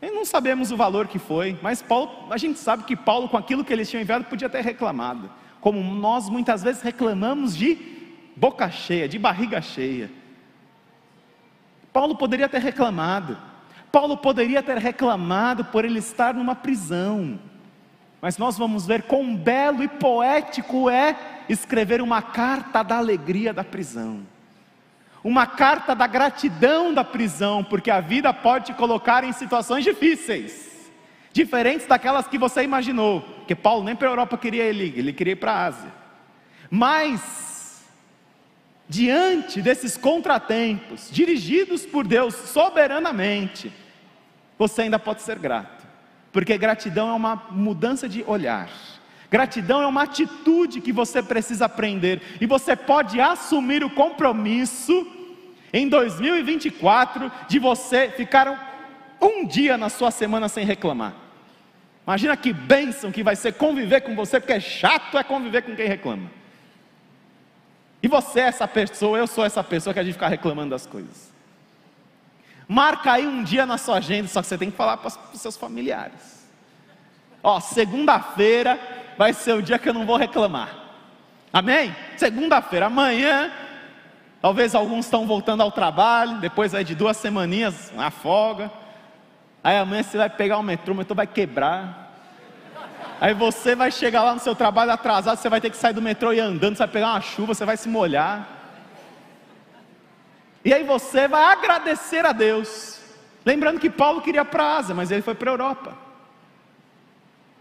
E 0.01 0.09
não 0.09 0.25
sabemos 0.25 0.71
o 0.71 0.75
valor 0.75 1.07
que 1.07 1.19
foi, 1.19 1.55
mas 1.61 1.83
Paulo, 1.83 2.29
a 2.31 2.37
gente 2.37 2.57
sabe 2.57 2.83
que 2.83 2.95
Paulo, 2.95 3.29
com 3.29 3.37
aquilo 3.37 3.63
que 3.63 3.71
eles 3.71 3.87
tinham 3.87 4.01
enviado, 4.01 4.25
podia 4.25 4.49
ter 4.49 4.63
reclamado. 4.63 5.29
Como 5.59 5.79
nós 5.93 6.27
muitas 6.29 6.63
vezes 6.63 6.81
reclamamos 6.81 7.55
de 7.55 7.77
boca 8.35 8.71
cheia, 8.71 9.07
de 9.07 9.19
barriga 9.19 9.61
cheia. 9.61 10.09
Paulo 11.93 12.15
poderia 12.15 12.47
ter 12.47 12.61
reclamado. 12.61 13.37
Paulo 13.91 14.15
poderia 14.17 14.63
ter 14.63 14.77
reclamado 14.77 15.65
por 15.65 15.83
ele 15.83 15.99
estar 15.99 16.33
numa 16.33 16.55
prisão. 16.55 17.39
Mas 18.21 18.37
nós 18.37 18.57
vamos 18.57 18.85
ver 18.85 19.03
quão 19.03 19.35
belo 19.35 19.83
e 19.83 19.87
poético 19.87 20.89
é 20.89 21.15
escrever 21.49 22.01
uma 22.01 22.21
carta 22.21 22.83
da 22.83 22.97
alegria 22.97 23.51
da 23.51 23.63
prisão. 23.63 24.21
Uma 25.23 25.45
carta 25.45 25.93
da 25.95 26.07
gratidão 26.07 26.93
da 26.93 27.03
prisão, 27.03 27.63
porque 27.63 27.91
a 27.91 27.99
vida 27.99 28.33
pode 28.33 28.67
te 28.67 28.73
colocar 28.73 29.23
em 29.23 29.33
situações 29.33 29.83
difíceis, 29.83 30.91
diferentes 31.33 31.85
daquelas 31.85 32.27
que 32.27 32.37
você 32.37 32.63
imaginou. 32.63 33.21
Porque 33.21 33.55
Paulo 33.55 33.83
nem 33.83 33.95
para 33.95 34.07
a 34.07 34.11
Europa 34.11 34.37
queria 34.37 34.69
ir, 34.69 34.97
ele 34.97 35.13
queria 35.13 35.33
ir 35.33 35.37
para 35.37 35.51
a 35.51 35.65
Ásia. 35.65 35.91
Mas, 36.69 37.50
diante 38.91 39.61
desses 39.61 39.95
contratempos, 39.95 41.09
dirigidos 41.09 41.85
por 41.85 42.05
Deus 42.05 42.35
soberanamente, 42.35 43.71
você 44.59 44.81
ainda 44.81 44.99
pode 44.99 45.21
ser 45.21 45.39
grato, 45.39 45.87
porque 46.29 46.57
gratidão 46.57 47.07
é 47.09 47.13
uma 47.13 47.41
mudança 47.51 48.09
de 48.09 48.21
olhar. 48.27 48.69
Gratidão 49.29 49.81
é 49.81 49.87
uma 49.87 50.03
atitude 50.03 50.81
que 50.81 50.91
você 50.91 51.23
precisa 51.23 51.67
aprender, 51.67 52.21
e 52.41 52.45
você 52.45 52.75
pode 52.75 53.21
assumir 53.21 53.81
o 53.81 53.89
compromisso 53.89 55.07
em 55.71 55.87
2024 55.87 57.31
de 57.47 57.59
você 57.59 58.09
ficar 58.09 59.15
um 59.21 59.45
dia 59.45 59.77
na 59.77 59.87
sua 59.87 60.11
semana 60.11 60.49
sem 60.49 60.65
reclamar. 60.65 61.13
Imagina 62.05 62.35
que 62.35 62.51
bênção 62.51 63.09
que 63.09 63.23
vai 63.23 63.37
ser 63.37 63.53
conviver 63.53 64.01
com 64.01 64.17
você, 64.17 64.37
porque 64.37 64.51
é 64.51 64.59
chato 64.59 65.17
é 65.17 65.23
conviver 65.23 65.61
com 65.61 65.77
quem 65.77 65.87
reclama. 65.87 66.40
E 68.03 68.07
você 68.07 68.39
é 68.39 68.43
essa 68.43 68.67
pessoa, 68.67 69.17
eu 69.17 69.27
sou 69.27 69.45
essa 69.45 69.63
pessoa 69.63 69.93
que 69.93 69.99
a 69.99 70.03
gente 70.03 70.13
fica 70.13 70.27
reclamando 70.27 70.71
das 70.71 70.85
coisas. 70.85 71.31
Marca 72.67 73.11
aí 73.11 73.27
um 73.27 73.43
dia 73.43 73.65
na 73.65 73.77
sua 73.77 73.97
agenda, 73.97 74.27
só 74.27 74.41
que 74.41 74.47
você 74.47 74.57
tem 74.57 74.71
que 74.71 74.77
falar 74.77 74.97
para 74.97 75.11
os 75.33 75.41
seus 75.41 75.57
familiares. 75.57 76.47
Ó, 77.43 77.59
segunda-feira 77.59 78.79
vai 79.17 79.33
ser 79.33 79.53
o 79.53 79.61
dia 79.61 79.77
que 79.77 79.89
eu 79.89 79.93
não 79.93 80.05
vou 80.05 80.15
reclamar. 80.15 80.73
Amém? 81.51 81.93
Segunda-feira, 82.15 82.85
amanhã, 82.85 83.51
talvez 84.41 84.73
alguns 84.73 85.05
estão 85.05 85.27
voltando 85.27 85.61
ao 85.61 85.71
trabalho, 85.71 86.39
depois 86.39 86.73
aí 86.73 86.83
de 86.83 86.95
duas 86.95 87.17
semaninhas, 87.17 87.91
uma 87.93 88.09
folga. 88.09 88.71
Aí 89.63 89.77
amanhã 89.77 90.01
você 90.01 90.17
vai 90.17 90.29
pegar 90.29 90.57
o 90.57 90.63
metrô, 90.63 90.93
o 90.93 90.97
metrô 90.97 91.13
vai 91.13 91.27
quebrar. 91.27 92.00
Aí 93.21 93.35
você 93.35 93.75
vai 93.75 93.91
chegar 93.91 94.23
lá 94.23 94.33
no 94.33 94.39
seu 94.39 94.55
trabalho 94.55 94.89
atrasado, 94.91 95.37
você 95.37 95.47
vai 95.47 95.61
ter 95.61 95.69
que 95.69 95.77
sair 95.77 95.93
do 95.93 96.01
metrô 96.01 96.33
e 96.33 96.39
andando, 96.39 96.75
você 96.75 96.79
vai 96.79 96.87
pegar 96.87 97.11
uma 97.11 97.21
chuva, 97.21 97.53
você 97.53 97.63
vai 97.63 97.77
se 97.77 97.87
molhar. 97.87 98.49
E 100.65 100.73
aí 100.73 100.83
você 100.83 101.27
vai 101.27 101.43
agradecer 101.43 102.25
a 102.25 102.31
Deus. 102.31 102.99
Lembrando 103.45 103.79
que 103.79 103.91
Paulo 103.91 104.21
queria 104.21 104.43
para 104.43 104.63
a 104.63 104.77
Ásia, 104.77 104.95
mas 104.95 105.11
ele 105.11 105.21
foi 105.21 105.35
para 105.35 105.51
a 105.51 105.53
Europa. 105.53 105.93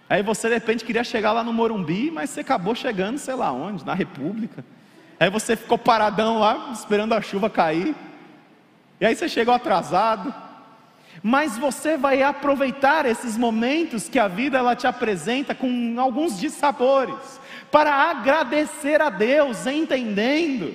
Aí 0.09 0.23
você 0.23 0.49
de 0.49 0.55
repente 0.55 0.83
queria 0.83 1.05
chegar 1.05 1.33
lá 1.33 1.45
no 1.45 1.53
Morumbi, 1.53 2.11
mas 2.11 2.31
você 2.31 2.41
acabou 2.41 2.75
chegando, 2.75 3.19
sei 3.19 3.35
lá 3.35 3.53
onde, 3.53 3.85
na 3.85 3.93
República. 3.93 4.65
Aí 5.21 5.29
você 5.29 5.57
ficou 5.57 5.77
paradão 5.77 6.39
lá, 6.39 6.71
esperando 6.73 7.13
a 7.13 7.21
chuva 7.21 7.51
cair. 7.51 7.95
E 8.99 9.05
aí 9.05 9.15
você 9.15 9.29
chegou 9.29 9.53
atrasado. 9.53 10.35
Mas 11.23 11.59
você 11.59 11.97
vai 11.97 12.23
aproveitar 12.23 13.05
esses 13.05 13.37
momentos 13.37 14.09
que 14.09 14.19
a 14.19 14.29
vida 14.29 14.59
ela 14.59 14.75
te 14.75 14.87
apresenta 14.87 15.55
com 15.55 15.97
alguns 15.99 16.39
dissabores, 16.39 17.41
para 17.71 17.93
agradecer 18.11 19.01
a 19.01 19.11
Deus, 19.11 19.67
entendendo 19.67 20.75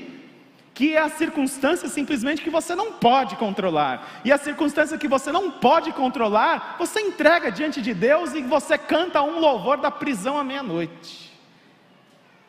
que 0.73 0.93
é 0.93 0.99
a 0.99 1.09
circunstância 1.09 1.87
simplesmente 1.87 2.41
que 2.41 2.49
você 2.49 2.75
não 2.75 2.91
pode 2.91 3.37
controlar. 3.37 4.21
E 4.25 4.31
a 4.31 4.37
circunstância 4.37 4.97
que 4.97 5.07
você 5.07 5.31
não 5.31 5.49
pode 5.49 5.93
controlar, 5.93 6.75
você 6.77 6.99
entrega 6.99 7.49
diante 7.49 7.81
de 7.81 7.93
Deus 7.93 8.33
e 8.33 8.41
você 8.41 8.77
canta 8.77 9.21
um 9.21 9.39
louvor 9.39 9.77
da 9.77 9.89
prisão 9.89 10.37
à 10.37 10.43
meia-noite. 10.43 11.34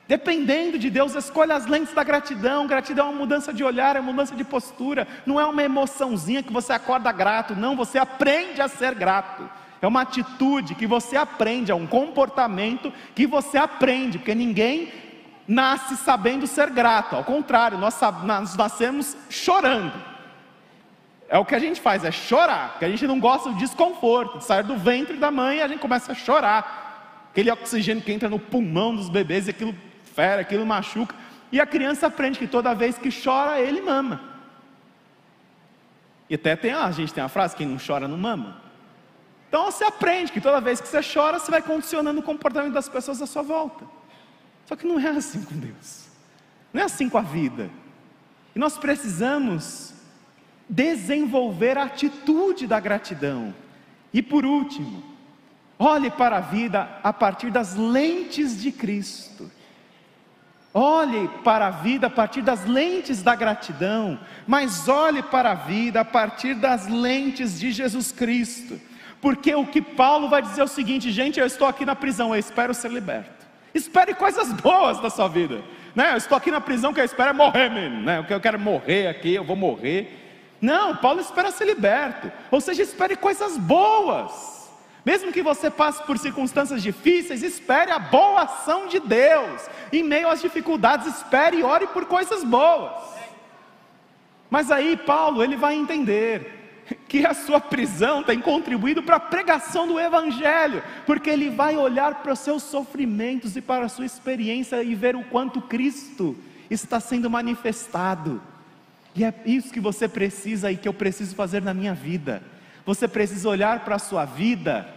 Dependendo 0.08 0.78
de 0.78 0.88
Deus, 0.88 1.14
escolha 1.14 1.56
as 1.56 1.66
lentes 1.66 1.92
da 1.92 2.04
gratidão. 2.04 2.66
Gratidão 2.66 3.06
é 3.06 3.10
uma 3.10 3.18
mudança 3.18 3.52
de 3.52 3.64
olhar, 3.64 3.96
é 3.96 4.00
uma 4.00 4.12
mudança 4.12 4.36
de 4.36 4.44
postura. 4.44 5.06
Não 5.26 5.40
é 5.40 5.44
uma 5.44 5.62
emoçãozinha 5.62 6.42
que 6.42 6.52
você 6.52 6.72
acorda 6.72 7.10
grato, 7.10 7.56
não, 7.56 7.74
você 7.74 7.98
aprende 7.98 8.60
a 8.60 8.68
ser 8.68 8.94
grato. 8.94 9.48
É 9.82 9.86
uma 9.86 10.02
atitude 10.02 10.74
que 10.74 10.86
você 10.86 11.16
aprende, 11.16 11.72
é 11.72 11.74
um 11.74 11.86
comportamento 11.86 12.92
que 13.14 13.26
você 13.26 13.58
aprende, 13.58 14.18
porque 14.18 14.34
ninguém 14.34 14.92
nasce 15.46 15.96
sabendo 15.96 16.46
ser 16.46 16.70
grato, 16.70 17.14
ao 17.14 17.22
contrário, 17.22 17.78
nós, 17.78 18.00
nós 18.24 18.56
nascemos 18.56 19.16
chorando. 19.28 19.92
É 21.28 21.38
o 21.38 21.44
que 21.44 21.54
a 21.54 21.58
gente 21.58 21.80
faz, 21.80 22.04
é 22.04 22.10
chorar, 22.10 22.70
porque 22.70 22.84
a 22.84 22.88
gente 22.88 23.06
não 23.06 23.18
gosta 23.18 23.50
do 23.50 23.56
desconforto, 23.56 24.38
de 24.38 24.44
sair 24.44 24.62
do 24.62 24.76
ventre 24.76 25.16
da 25.16 25.30
mãe 25.30 25.58
e 25.58 25.62
a 25.62 25.68
gente 25.68 25.80
começa 25.80 26.12
a 26.12 26.14
chorar. 26.14 27.28
Aquele 27.30 27.50
oxigênio 27.50 28.02
que 28.02 28.12
entra 28.12 28.28
no 28.28 28.38
pulmão 28.38 28.94
dos 28.94 29.08
bebês 29.08 29.46
e 29.46 29.50
aquilo 29.50 29.74
fere, 30.16 30.40
aquilo 30.40 30.64
machuca. 30.64 31.14
E 31.52 31.60
a 31.60 31.66
criança 31.66 32.06
aprende 32.06 32.38
que 32.38 32.48
toda 32.48 32.74
vez 32.74 32.98
que 32.98 33.10
chora, 33.10 33.60
ele 33.60 33.80
mama. 33.82 34.20
E 36.28 36.34
até 36.34 36.56
tem, 36.56 36.72
a 36.72 36.90
gente 36.90 37.14
tem 37.14 37.22
a 37.22 37.28
frase: 37.28 37.54
quem 37.54 37.66
não 37.66 37.78
chora 37.78 38.08
não 38.08 38.18
mama. 38.18 38.62
Então 39.48 39.70
você 39.70 39.84
aprende 39.84 40.32
que 40.32 40.40
toda 40.40 40.60
vez 40.60 40.80
que 40.80 40.88
você 40.88 41.00
chora, 41.02 41.38
você 41.38 41.50
vai 41.50 41.62
condicionando 41.62 42.18
o 42.20 42.22
comportamento 42.22 42.72
das 42.72 42.88
pessoas 42.88 43.22
à 43.22 43.26
sua 43.26 43.42
volta. 43.42 43.84
Só 44.64 44.74
que 44.74 44.86
não 44.86 44.98
é 44.98 45.08
assim 45.08 45.42
com 45.44 45.54
Deus, 45.56 46.08
não 46.72 46.82
é 46.82 46.84
assim 46.84 47.08
com 47.08 47.18
a 47.18 47.22
vida. 47.22 47.70
E 48.54 48.58
nós 48.58 48.76
precisamos 48.76 49.94
desenvolver 50.68 51.78
a 51.78 51.84
atitude 51.84 52.66
da 52.66 52.80
gratidão. 52.80 53.54
E 54.12 54.20
por 54.20 54.44
último, 54.44 55.04
olhe 55.78 56.10
para 56.10 56.38
a 56.38 56.40
vida 56.40 56.98
a 57.04 57.12
partir 57.12 57.50
das 57.50 57.76
lentes 57.76 58.60
de 58.60 58.72
Cristo. 58.72 59.48
Olhe 60.78 61.26
para 61.42 61.68
a 61.68 61.70
vida 61.70 62.08
a 62.08 62.10
partir 62.10 62.42
das 62.42 62.66
lentes 62.66 63.22
da 63.22 63.34
gratidão, 63.34 64.20
mas 64.46 64.86
olhe 64.90 65.22
para 65.22 65.52
a 65.52 65.54
vida 65.54 66.02
a 66.02 66.04
partir 66.04 66.52
das 66.52 66.86
lentes 66.86 67.58
de 67.58 67.72
Jesus 67.72 68.12
Cristo. 68.12 68.78
Porque 69.18 69.54
o 69.54 69.66
que 69.66 69.80
Paulo 69.80 70.28
vai 70.28 70.42
dizer 70.42 70.60
é 70.60 70.64
o 70.64 70.68
seguinte, 70.68 71.10
gente, 71.10 71.40
eu 71.40 71.46
estou 71.46 71.66
aqui 71.66 71.86
na 71.86 71.96
prisão, 71.96 72.34
eu 72.34 72.38
espero 72.38 72.74
ser 72.74 72.90
liberto. 72.90 73.46
Espere 73.72 74.12
coisas 74.12 74.52
boas 74.52 75.00
da 75.00 75.08
sua 75.08 75.28
vida. 75.28 75.62
Né? 75.94 76.12
Eu 76.12 76.18
estou 76.18 76.36
aqui 76.36 76.50
na 76.50 76.60
prisão, 76.60 76.92
que 76.92 77.00
eu 77.00 77.06
espero 77.06 77.30
é 77.30 77.32
morrer 77.32 77.70
mesmo. 77.70 78.02
Né? 78.02 78.22
Eu 78.28 78.38
quero 78.38 78.60
morrer 78.60 79.06
aqui, 79.06 79.32
eu 79.32 79.44
vou 79.44 79.56
morrer. 79.56 80.54
Não, 80.60 80.94
Paulo 80.94 81.22
espera 81.22 81.50
ser 81.50 81.64
liberto. 81.64 82.30
Ou 82.50 82.60
seja, 82.60 82.82
espere 82.82 83.16
coisas 83.16 83.56
boas. 83.56 84.55
Mesmo 85.06 85.30
que 85.30 85.40
você 85.40 85.70
passe 85.70 86.02
por 86.02 86.18
circunstâncias 86.18 86.82
difíceis, 86.82 87.44
espere 87.44 87.92
a 87.92 87.98
boa 87.98 88.42
ação 88.42 88.88
de 88.88 88.98
Deus. 88.98 89.62
Em 89.92 90.02
meio 90.02 90.28
às 90.28 90.42
dificuldades, 90.42 91.06
espere 91.06 91.58
e 91.58 91.62
ore 91.62 91.86
por 91.86 92.06
coisas 92.06 92.42
boas. 92.42 92.90
Mas 94.50 94.68
aí 94.68 94.96
Paulo, 94.96 95.44
ele 95.44 95.54
vai 95.54 95.76
entender 95.76 96.84
que 97.06 97.24
a 97.24 97.34
sua 97.34 97.60
prisão 97.60 98.24
tem 98.24 98.40
contribuído 98.40 99.00
para 99.00 99.14
a 99.14 99.20
pregação 99.20 99.86
do 99.86 100.00
Evangelho, 100.00 100.82
porque 101.06 101.30
ele 101.30 101.50
vai 101.50 101.76
olhar 101.76 102.16
para 102.16 102.32
os 102.32 102.40
seus 102.40 102.64
sofrimentos 102.64 103.56
e 103.56 103.60
para 103.60 103.84
a 103.84 103.88
sua 103.88 104.06
experiência 104.06 104.82
e 104.82 104.92
ver 104.96 105.14
o 105.14 105.22
quanto 105.22 105.62
Cristo 105.62 106.36
está 106.68 106.98
sendo 106.98 107.30
manifestado. 107.30 108.42
E 109.14 109.22
é 109.22 109.32
isso 109.46 109.72
que 109.72 109.78
você 109.78 110.08
precisa 110.08 110.72
e 110.72 110.76
que 110.76 110.88
eu 110.88 110.94
preciso 110.94 111.36
fazer 111.36 111.62
na 111.62 111.72
minha 111.72 111.94
vida. 111.94 112.42
Você 112.84 113.06
precisa 113.06 113.48
olhar 113.48 113.84
para 113.84 113.96
a 113.96 114.00
sua 114.00 114.24
vida, 114.24 114.95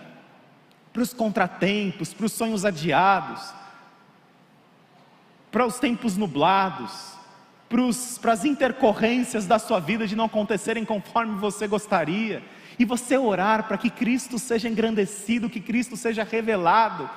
para 0.92 1.02
os 1.02 1.14
contratempos, 1.14 2.14
para 2.14 2.26
os 2.26 2.32
sonhos 2.32 2.66
adiados, 2.66 3.54
para 5.52 5.66
os 5.66 5.80
tempos 5.80 6.18
nublados, 6.18 7.14
para 8.22 8.34
as 8.34 8.46
intercorrências 8.46 9.46
da 9.46 9.60
sua 9.60 9.80
vida 9.80 10.08
de 10.08 10.16
não 10.16 10.26
acontecerem 10.26 10.84
conforme 10.84 11.40
você 11.40 11.68
gostaria, 11.68 12.44
e 12.78 12.86
você 12.86 13.18
orar 13.18 13.68
para 13.68 13.78
que 13.78 13.90
Cristo 13.90 14.40
seja 14.40 14.70
engrandecido, 14.70 15.50
que 15.50 15.60
Cristo 15.60 15.98
seja 15.98 16.24
revelado, 16.24 17.10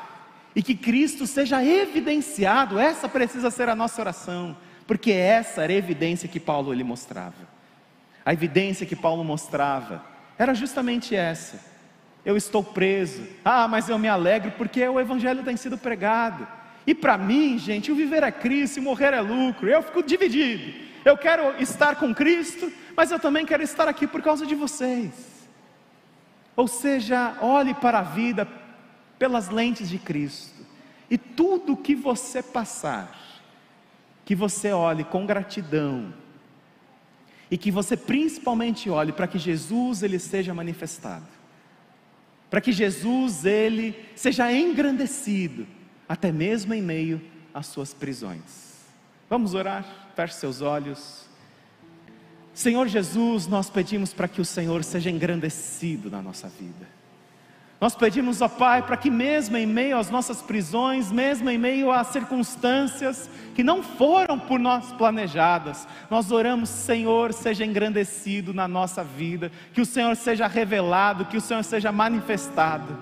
e 0.55 0.63
que 0.63 0.75
Cristo 0.75 1.27
seja 1.27 1.65
evidenciado, 1.65 2.79
essa 2.79 3.09
precisa 3.09 3.51
ser 3.51 3.69
a 3.69 3.75
nossa 3.75 4.01
oração, 4.01 4.57
porque 4.87 5.13
essa 5.13 5.63
era 5.63 5.73
a 5.73 5.77
evidência 5.77 6.29
que 6.29 6.41
Paulo 6.41 6.73
ele 6.73 6.85
mostrava. 6.85 7.49
A 8.25 8.33
evidência 8.33 8.85
que 8.85 8.97
Paulo 8.97 9.25
mostrava 9.25 10.05
era 10.39 10.53
justamente 10.53 11.15
essa. 11.15 11.72
Eu 12.25 12.37
estou 12.37 12.63
preso. 12.63 13.23
Ah, 13.45 13.67
mas 13.67 13.89
eu 13.89 13.99
me 13.99 14.09
alegro 14.09 14.53
porque 14.53 14.87
o 14.87 15.01
evangelho 15.01 15.43
tem 15.43 15.57
sido 15.57 15.77
pregado. 15.77 16.47
E 16.87 16.95
para 16.95 17.17
mim, 17.19 17.59
gente, 17.59 17.91
o 17.91 17.95
viver 17.95 18.23
é 18.23 18.31
Cristo 18.31 18.79
e 18.79 18.81
morrer 18.81 19.15
é 19.15 19.21
lucro. 19.21 19.69
Eu 19.69 19.83
fico 19.83 20.03
dividido. 20.03 20.73
Eu 21.05 21.17
quero 21.17 21.61
estar 21.61 21.97
com 21.97 22.15
Cristo, 22.15 22.73
mas 22.97 23.11
eu 23.11 23.19
também 23.19 23.45
quero 23.45 23.63
estar 23.63 23.89
aqui 23.89 24.07
por 24.07 24.23
causa 24.23 24.47
de 24.47 24.55
vocês. 24.55 25.49
Ou 26.55 26.69
seja, 26.69 27.37
olhe 27.41 27.75
para 27.75 28.01
a 28.01 28.03
vida 28.03 28.47
pelas 29.19 29.49
lentes 29.49 29.89
de 29.89 29.99
Cristo. 29.99 30.65
E 31.11 31.19
tudo 31.19 31.77
que 31.77 31.95
você 31.95 32.43
passar, 32.43 33.19
que 34.25 34.35
você 34.35 34.73
olhe 34.73 35.05
com 35.05 35.27
gratidão. 35.27 36.13
E 37.51 37.59
que 37.59 37.71
você 37.71 37.97
principalmente 37.97 38.89
olhe 38.89 39.13
para 39.13 39.27
que 39.27 39.39
Jesus 39.39 40.03
ele 40.03 40.19
seja 40.19 40.55
manifestado. 40.55 41.42
Para 42.53 42.61
que 42.61 42.71
Jesus 42.71 43.47
ele 43.47 43.99
seja 44.15 44.53
engrandecido 44.53 45.67
até 46.07 46.31
mesmo 46.31 46.75
em 46.75 46.83
meio 46.83 47.19
às 47.55 47.65
suas 47.65 47.95
prisões. 47.95 48.75
Vamos 49.31 49.55
orar? 49.55 50.11
Feche 50.15 50.35
seus 50.35 50.61
olhos. 50.61 51.31
Senhor 52.53 52.87
Jesus, 52.89 53.47
nós 53.47 53.71
pedimos 53.71 54.13
para 54.13 54.29
que 54.29 54.39
o 54.39 54.45
Senhor 54.45 54.85
seja 54.85 55.11
engrandecido 55.11 56.11
na 56.11 56.21
nossa 56.21 56.47
vida. 56.47 56.87
Nós 57.83 57.97
pedimos, 57.97 58.41
ó 58.41 58.47
Pai, 58.47 58.81
para 58.81 58.97
que 58.97 59.11
mesmo 59.11 59.57
em 59.57 59.67
meio 59.67 59.99
às 59.99 60.09
nossas 60.09 60.41
prisões, 60.41 61.11
mesmo 61.11 61.51
em 61.51 61.59
meio 61.59 61.91
às 61.91 62.07
circunstâncias 62.07 63.29
que 63.57 63.65
não 63.65 63.83
foram 63.83 64.39
por 64.39 64.61
nós 64.61 64.93
planejadas, 64.93 65.89
nós 66.09 66.31
oramos, 66.31 66.69
Senhor, 66.69 67.33
seja 67.33 67.65
engrandecido 67.65 68.55
na 68.55 68.69
nossa 68.69 69.03
vida, 69.03 69.51
que 69.75 69.81
o 69.81 69.85
Senhor 69.85 70.15
seja 70.15 70.47
revelado, 70.47 71.25
que 71.25 71.37
o 71.37 71.41
Senhor 71.41 71.65
seja 71.65 71.91
manifestado. 71.91 72.97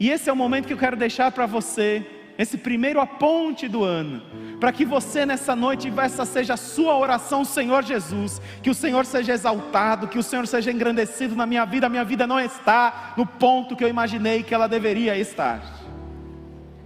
E 0.00 0.10
esse 0.10 0.28
é 0.28 0.32
o 0.32 0.36
momento 0.36 0.66
que 0.66 0.72
eu 0.72 0.76
quero 0.76 0.96
deixar 0.96 1.30
para 1.30 1.46
você 1.46 2.04
esse 2.42 2.56
primeiro 2.56 2.98
aponte 3.02 3.68
do 3.68 3.84
ano, 3.84 4.22
para 4.58 4.72
que 4.72 4.82
você 4.82 5.26
nessa 5.26 5.54
noite, 5.54 5.92
essa 5.98 6.24
seja 6.24 6.54
a 6.54 6.56
sua 6.56 6.96
oração, 6.96 7.44
Senhor 7.44 7.84
Jesus, 7.84 8.40
que 8.62 8.70
o 8.70 8.74
Senhor 8.74 9.04
seja 9.04 9.34
exaltado, 9.34 10.08
que 10.08 10.18
o 10.18 10.22
Senhor 10.22 10.46
seja 10.46 10.72
engrandecido 10.72 11.36
na 11.36 11.44
minha 11.44 11.66
vida, 11.66 11.86
a 11.86 11.90
minha 11.90 12.02
vida 12.02 12.26
não 12.26 12.40
está 12.40 13.12
no 13.14 13.26
ponto 13.26 13.76
que 13.76 13.84
eu 13.84 13.88
imaginei 13.88 14.42
que 14.42 14.54
ela 14.54 14.66
deveria 14.66 15.18
estar. 15.18 15.62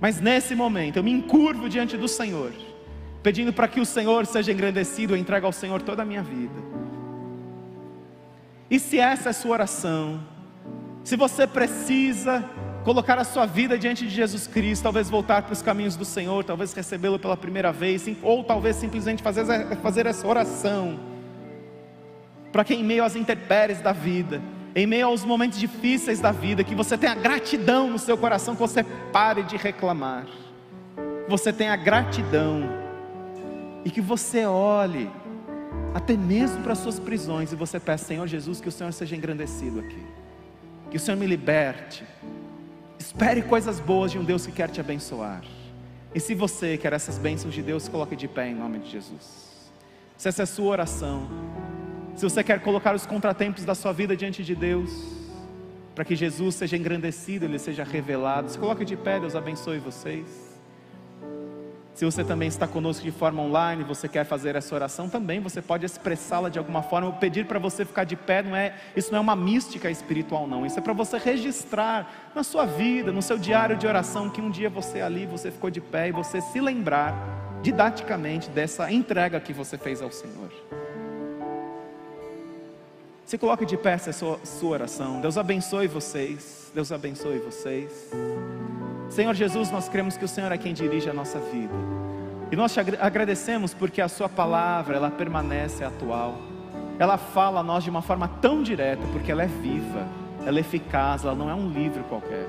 Mas 0.01 0.21
nesse 0.21 0.57
momento 0.57 0.97
eu 0.97 1.05
me 1.05 1.13
encurvo 1.13 1.69
diante 1.69 1.97
do 1.97 2.09
Senhor, 2.09 2.53
pedindo 3.23 3.53
para 3.53 3.69
que 3.69 3.81
o 3.81 3.87
Senhor 3.87 4.27
seja 4.27 4.51
engrandecido, 4.51 5.15
eu 5.15 5.17
entrego 5.17 5.47
ao 5.47 5.53
Senhor 5.53 5.81
toda 5.81 6.03
a 6.03 6.05
minha 6.05 6.23
vida. 6.25 6.61
E 8.69 8.81
se 8.81 8.99
essa 8.99 9.29
é 9.29 9.31
a 9.31 9.33
sua 9.33 9.53
oração, 9.53 10.21
se 11.05 11.15
você 11.15 11.47
precisa 11.47 12.45
colocar 12.85 13.19
a 13.19 13.25
sua 13.25 13.47
vida 13.47 13.79
diante 13.79 14.05
de 14.05 14.15
Jesus 14.15 14.47
Cristo, 14.47 14.83
talvez 14.83 15.09
voltar 15.09 15.43
para 15.43 15.55
os 15.55 15.63
caminhos 15.63 15.97
do 15.97 16.05
Senhor, 16.05 16.45
talvez 16.45 16.73
recebê-lo 16.75 17.19
pela 17.19 17.37
primeira 17.37 17.73
vez, 17.73 18.07
ou 18.23 18.45
talvez 18.45 18.77
simplesmente 18.77 19.23
fazer, 19.23 19.45
fazer 19.77 20.05
essa 20.05 20.29
oração, 20.29 21.01
para 22.53 22.63
que 22.63 22.75
em 22.75 22.85
meio 22.85 23.03
às 23.03 23.17
intempéries 23.17 23.81
da 23.81 23.93
vida, 23.93 24.41
em 24.77 24.87
meio 24.87 25.07
aos 25.07 25.25
momentos 25.25 25.59
difíceis 25.59 26.21
da 26.21 26.31
vida, 26.31 26.63
que 26.63 26.75
você 26.75 26.99
tenha 26.99 27.15
gratidão 27.15 27.89
no 27.91 27.99
seu 27.99 28.19
coração, 28.19 28.55
que 28.55 28.61
você 28.61 28.85
pare 29.13 29.43
de 29.45 29.57
reclamar, 29.57 30.27
que 30.97 31.31
você 31.31 31.53
tenha 31.53 31.75
gratidão, 31.77 32.85
e 33.83 33.91
que 33.91 34.01
você 34.01 34.45
olhe 34.45 35.11
até 35.95 36.17
mesmo 36.17 36.63
para 36.63 36.73
as 36.73 36.79
suas 36.79 36.99
prisões, 36.99 37.51
e 37.51 37.57
você 37.57 37.81
peça, 37.81 38.05
Senhor 38.05 38.27
Jesus, 38.27 38.61
que 38.61 38.69
o 38.69 38.73
Senhor 38.73 38.93
seja 38.93 39.17
engrandecido 39.17 39.81
aqui, 39.81 40.03
que 40.91 40.97
o 40.99 41.01
Senhor 41.01 41.17
me 41.17 41.27
liberte, 41.27 42.05
Espere 43.05 43.43
coisas 43.43 43.81
boas 43.81 44.11
de 44.11 44.19
um 44.19 44.25
Deus 44.25 44.47
que 44.47 44.53
quer 44.53 44.71
te 44.71 44.81
abençoar. 44.81 45.43
E 46.15 46.19
se 46.19 46.35
você 46.35 46.79
quer 46.79 46.95
essas 46.95 47.19
bênçãos 47.19 47.53
de 47.53 47.61
Deus, 47.61 47.87
coloque 47.87 48.17
de 48.17 48.27
pé 48.27 48.49
em 48.49 48.55
nome 48.55 48.79
de 48.79 48.91
Jesus. 48.91 49.71
Se 50.17 50.27
essa 50.27 50.41
é 50.41 50.45
a 50.45 50.47
sua 50.47 50.71
oração, 50.71 51.29
se 52.17 52.25
você 52.25 52.43
quer 52.43 52.61
colocar 52.61 52.95
os 52.95 53.05
contratempos 53.05 53.63
da 53.63 53.75
sua 53.75 53.93
vida 53.93 54.17
diante 54.17 54.43
de 54.43 54.55
Deus, 54.55 54.91
para 55.95 56.03
que 56.03 56.17
Jesus 56.17 56.55
seja 56.55 56.79
engrandecido, 56.79 57.45
Ele 57.45 57.59
seja 57.59 57.85
revelado, 57.85 58.51
se 58.51 58.59
coloque 58.59 58.87
de 58.87 58.97
pé, 58.97 59.21
Deus 59.21 59.37
abençoe 59.37 59.79
vocês. 59.79 60.54
Se 61.95 62.05
você 62.05 62.25
também 62.25 62.49
está 62.49 62.67
conosco 62.67 63.05
de 63.05 63.13
forma 63.13 63.41
online, 63.41 63.85
você 63.85 64.09
quer 64.09 64.25
fazer 64.25 64.57
essa 64.57 64.75
oração, 64.75 65.09
também 65.09 65.39
você 65.39 65.63
pode 65.63 65.87
expressá-la 65.87 66.49
de 66.49 66.59
alguma 66.59 66.83
forma. 66.83 67.07
Eu 67.07 67.13
pedir 67.13 67.47
para 67.47 67.61
você 67.61 67.85
ficar 67.85 68.03
de 68.03 68.17
pé, 68.17 68.43
não 68.43 68.57
é, 68.57 68.75
isso 68.97 69.13
não 69.13 69.19
é 69.19 69.21
uma 69.21 69.37
mística 69.37 69.89
espiritual, 69.89 70.49
não. 70.49 70.67
Isso 70.67 70.77
é 70.77 70.83
para 70.83 70.93
você 70.93 71.19
registrar 71.19 72.33
na 72.35 72.43
sua 72.43 72.67
vida, 72.67 73.13
no 73.13 73.23
seu 73.23 73.39
diário 73.39 73.77
de 73.77 73.87
oração, 73.87 74.29
que 74.29 74.41
um 74.41 74.51
dia 74.51 74.69
você 74.69 75.01
ali, 75.01 75.25
você 75.25 75.53
ficou 75.53 75.71
de 75.71 75.81
pé 75.81 76.09
e 76.09 76.13
você 76.13 76.41
se 76.41 76.61
lembrar 76.61 77.15
didaticamente 77.63 78.51
dessa 78.51 78.91
entrega 78.91 79.39
que 79.39 79.53
você 79.53 79.79
fez 79.79 80.03
ao 80.03 80.11
Senhor. 80.11 80.51
Se 83.25 83.39
coloque 83.39 83.65
de 83.65 83.77
pé 83.77 83.93
essa 83.93 84.13
sua, 84.13 84.41
sua 84.45 84.71
oração. 84.71 85.21
Deus 85.21 85.39
abençoe 85.39 85.87
vocês. 85.87 86.73
Deus 86.75 86.91
abençoe 86.91 87.39
vocês. 87.39 88.11
Senhor 89.15 89.33
Jesus, 89.33 89.71
nós 89.71 89.89
cremos 89.89 90.17
que 90.17 90.25
o 90.25 90.29
Senhor 90.29 90.51
é 90.51 90.59
quem 90.59 90.75
dirige 90.75 91.09
a 91.09 91.15
nossa 91.15 91.39
vida. 91.39 91.73
E 92.51 92.57
nós 92.57 92.75
te 92.75 92.81
agradecemos 92.81 93.73
porque 93.73 94.01
a 94.01 94.09
Sua 94.09 94.29
palavra, 94.29 94.97
ela 94.97 95.09
permanece 95.09 95.85
atual. 95.85 96.35
Ela 96.99 97.17
fala 97.17 97.61
a 97.61 97.63
nós 97.63 97.85
de 97.85 97.91
uma 97.91 98.03
forma 98.03 98.27
tão 98.27 98.61
direta, 98.61 99.07
porque 99.13 99.31
ela 99.31 99.45
é 99.45 99.47
viva, 99.47 100.05
ela 100.45 100.59
é 100.59 100.61
eficaz, 100.61 101.23
ela 101.23 101.37
não 101.37 101.49
é 101.49 101.55
um 101.55 101.69
livro 101.69 102.03
qualquer. 102.09 102.49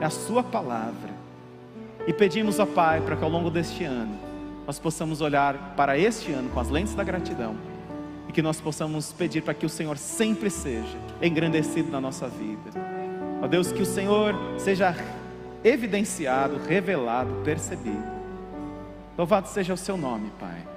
É 0.00 0.06
a 0.06 0.08
Sua 0.08 0.42
palavra. 0.42 1.10
E 2.06 2.12
pedimos, 2.12 2.58
ó 2.58 2.64
Pai, 2.64 3.02
para 3.02 3.14
que 3.14 3.22
ao 3.22 3.28
longo 3.28 3.50
deste 3.50 3.84
ano, 3.84 4.18
nós 4.66 4.78
possamos 4.78 5.20
olhar 5.20 5.74
para 5.76 5.98
este 5.98 6.32
ano 6.32 6.48
com 6.48 6.58
as 6.58 6.70
lentes 6.70 6.94
da 6.94 7.04
gratidão 7.04 7.54
e 8.26 8.32
que 8.32 8.40
nós 8.40 8.62
possamos 8.62 9.12
pedir 9.12 9.42
para 9.42 9.52
que 9.52 9.66
o 9.66 9.68
Senhor 9.68 9.98
sempre 9.98 10.48
seja 10.48 10.96
engrandecido 11.20 11.90
na 11.90 12.00
nossa 12.00 12.28
vida. 12.28 12.70
Ó 13.42 13.46
Deus, 13.46 13.70
que 13.72 13.82
o 13.82 13.86
Senhor 13.86 14.34
seja 14.56 14.96
evidenciado, 15.66 16.58
revelado, 16.58 17.42
percebido. 17.44 18.16
Louvado 19.18 19.48
seja 19.48 19.74
o 19.74 19.76
seu 19.76 19.96
nome, 19.96 20.30
Pai. 20.38 20.75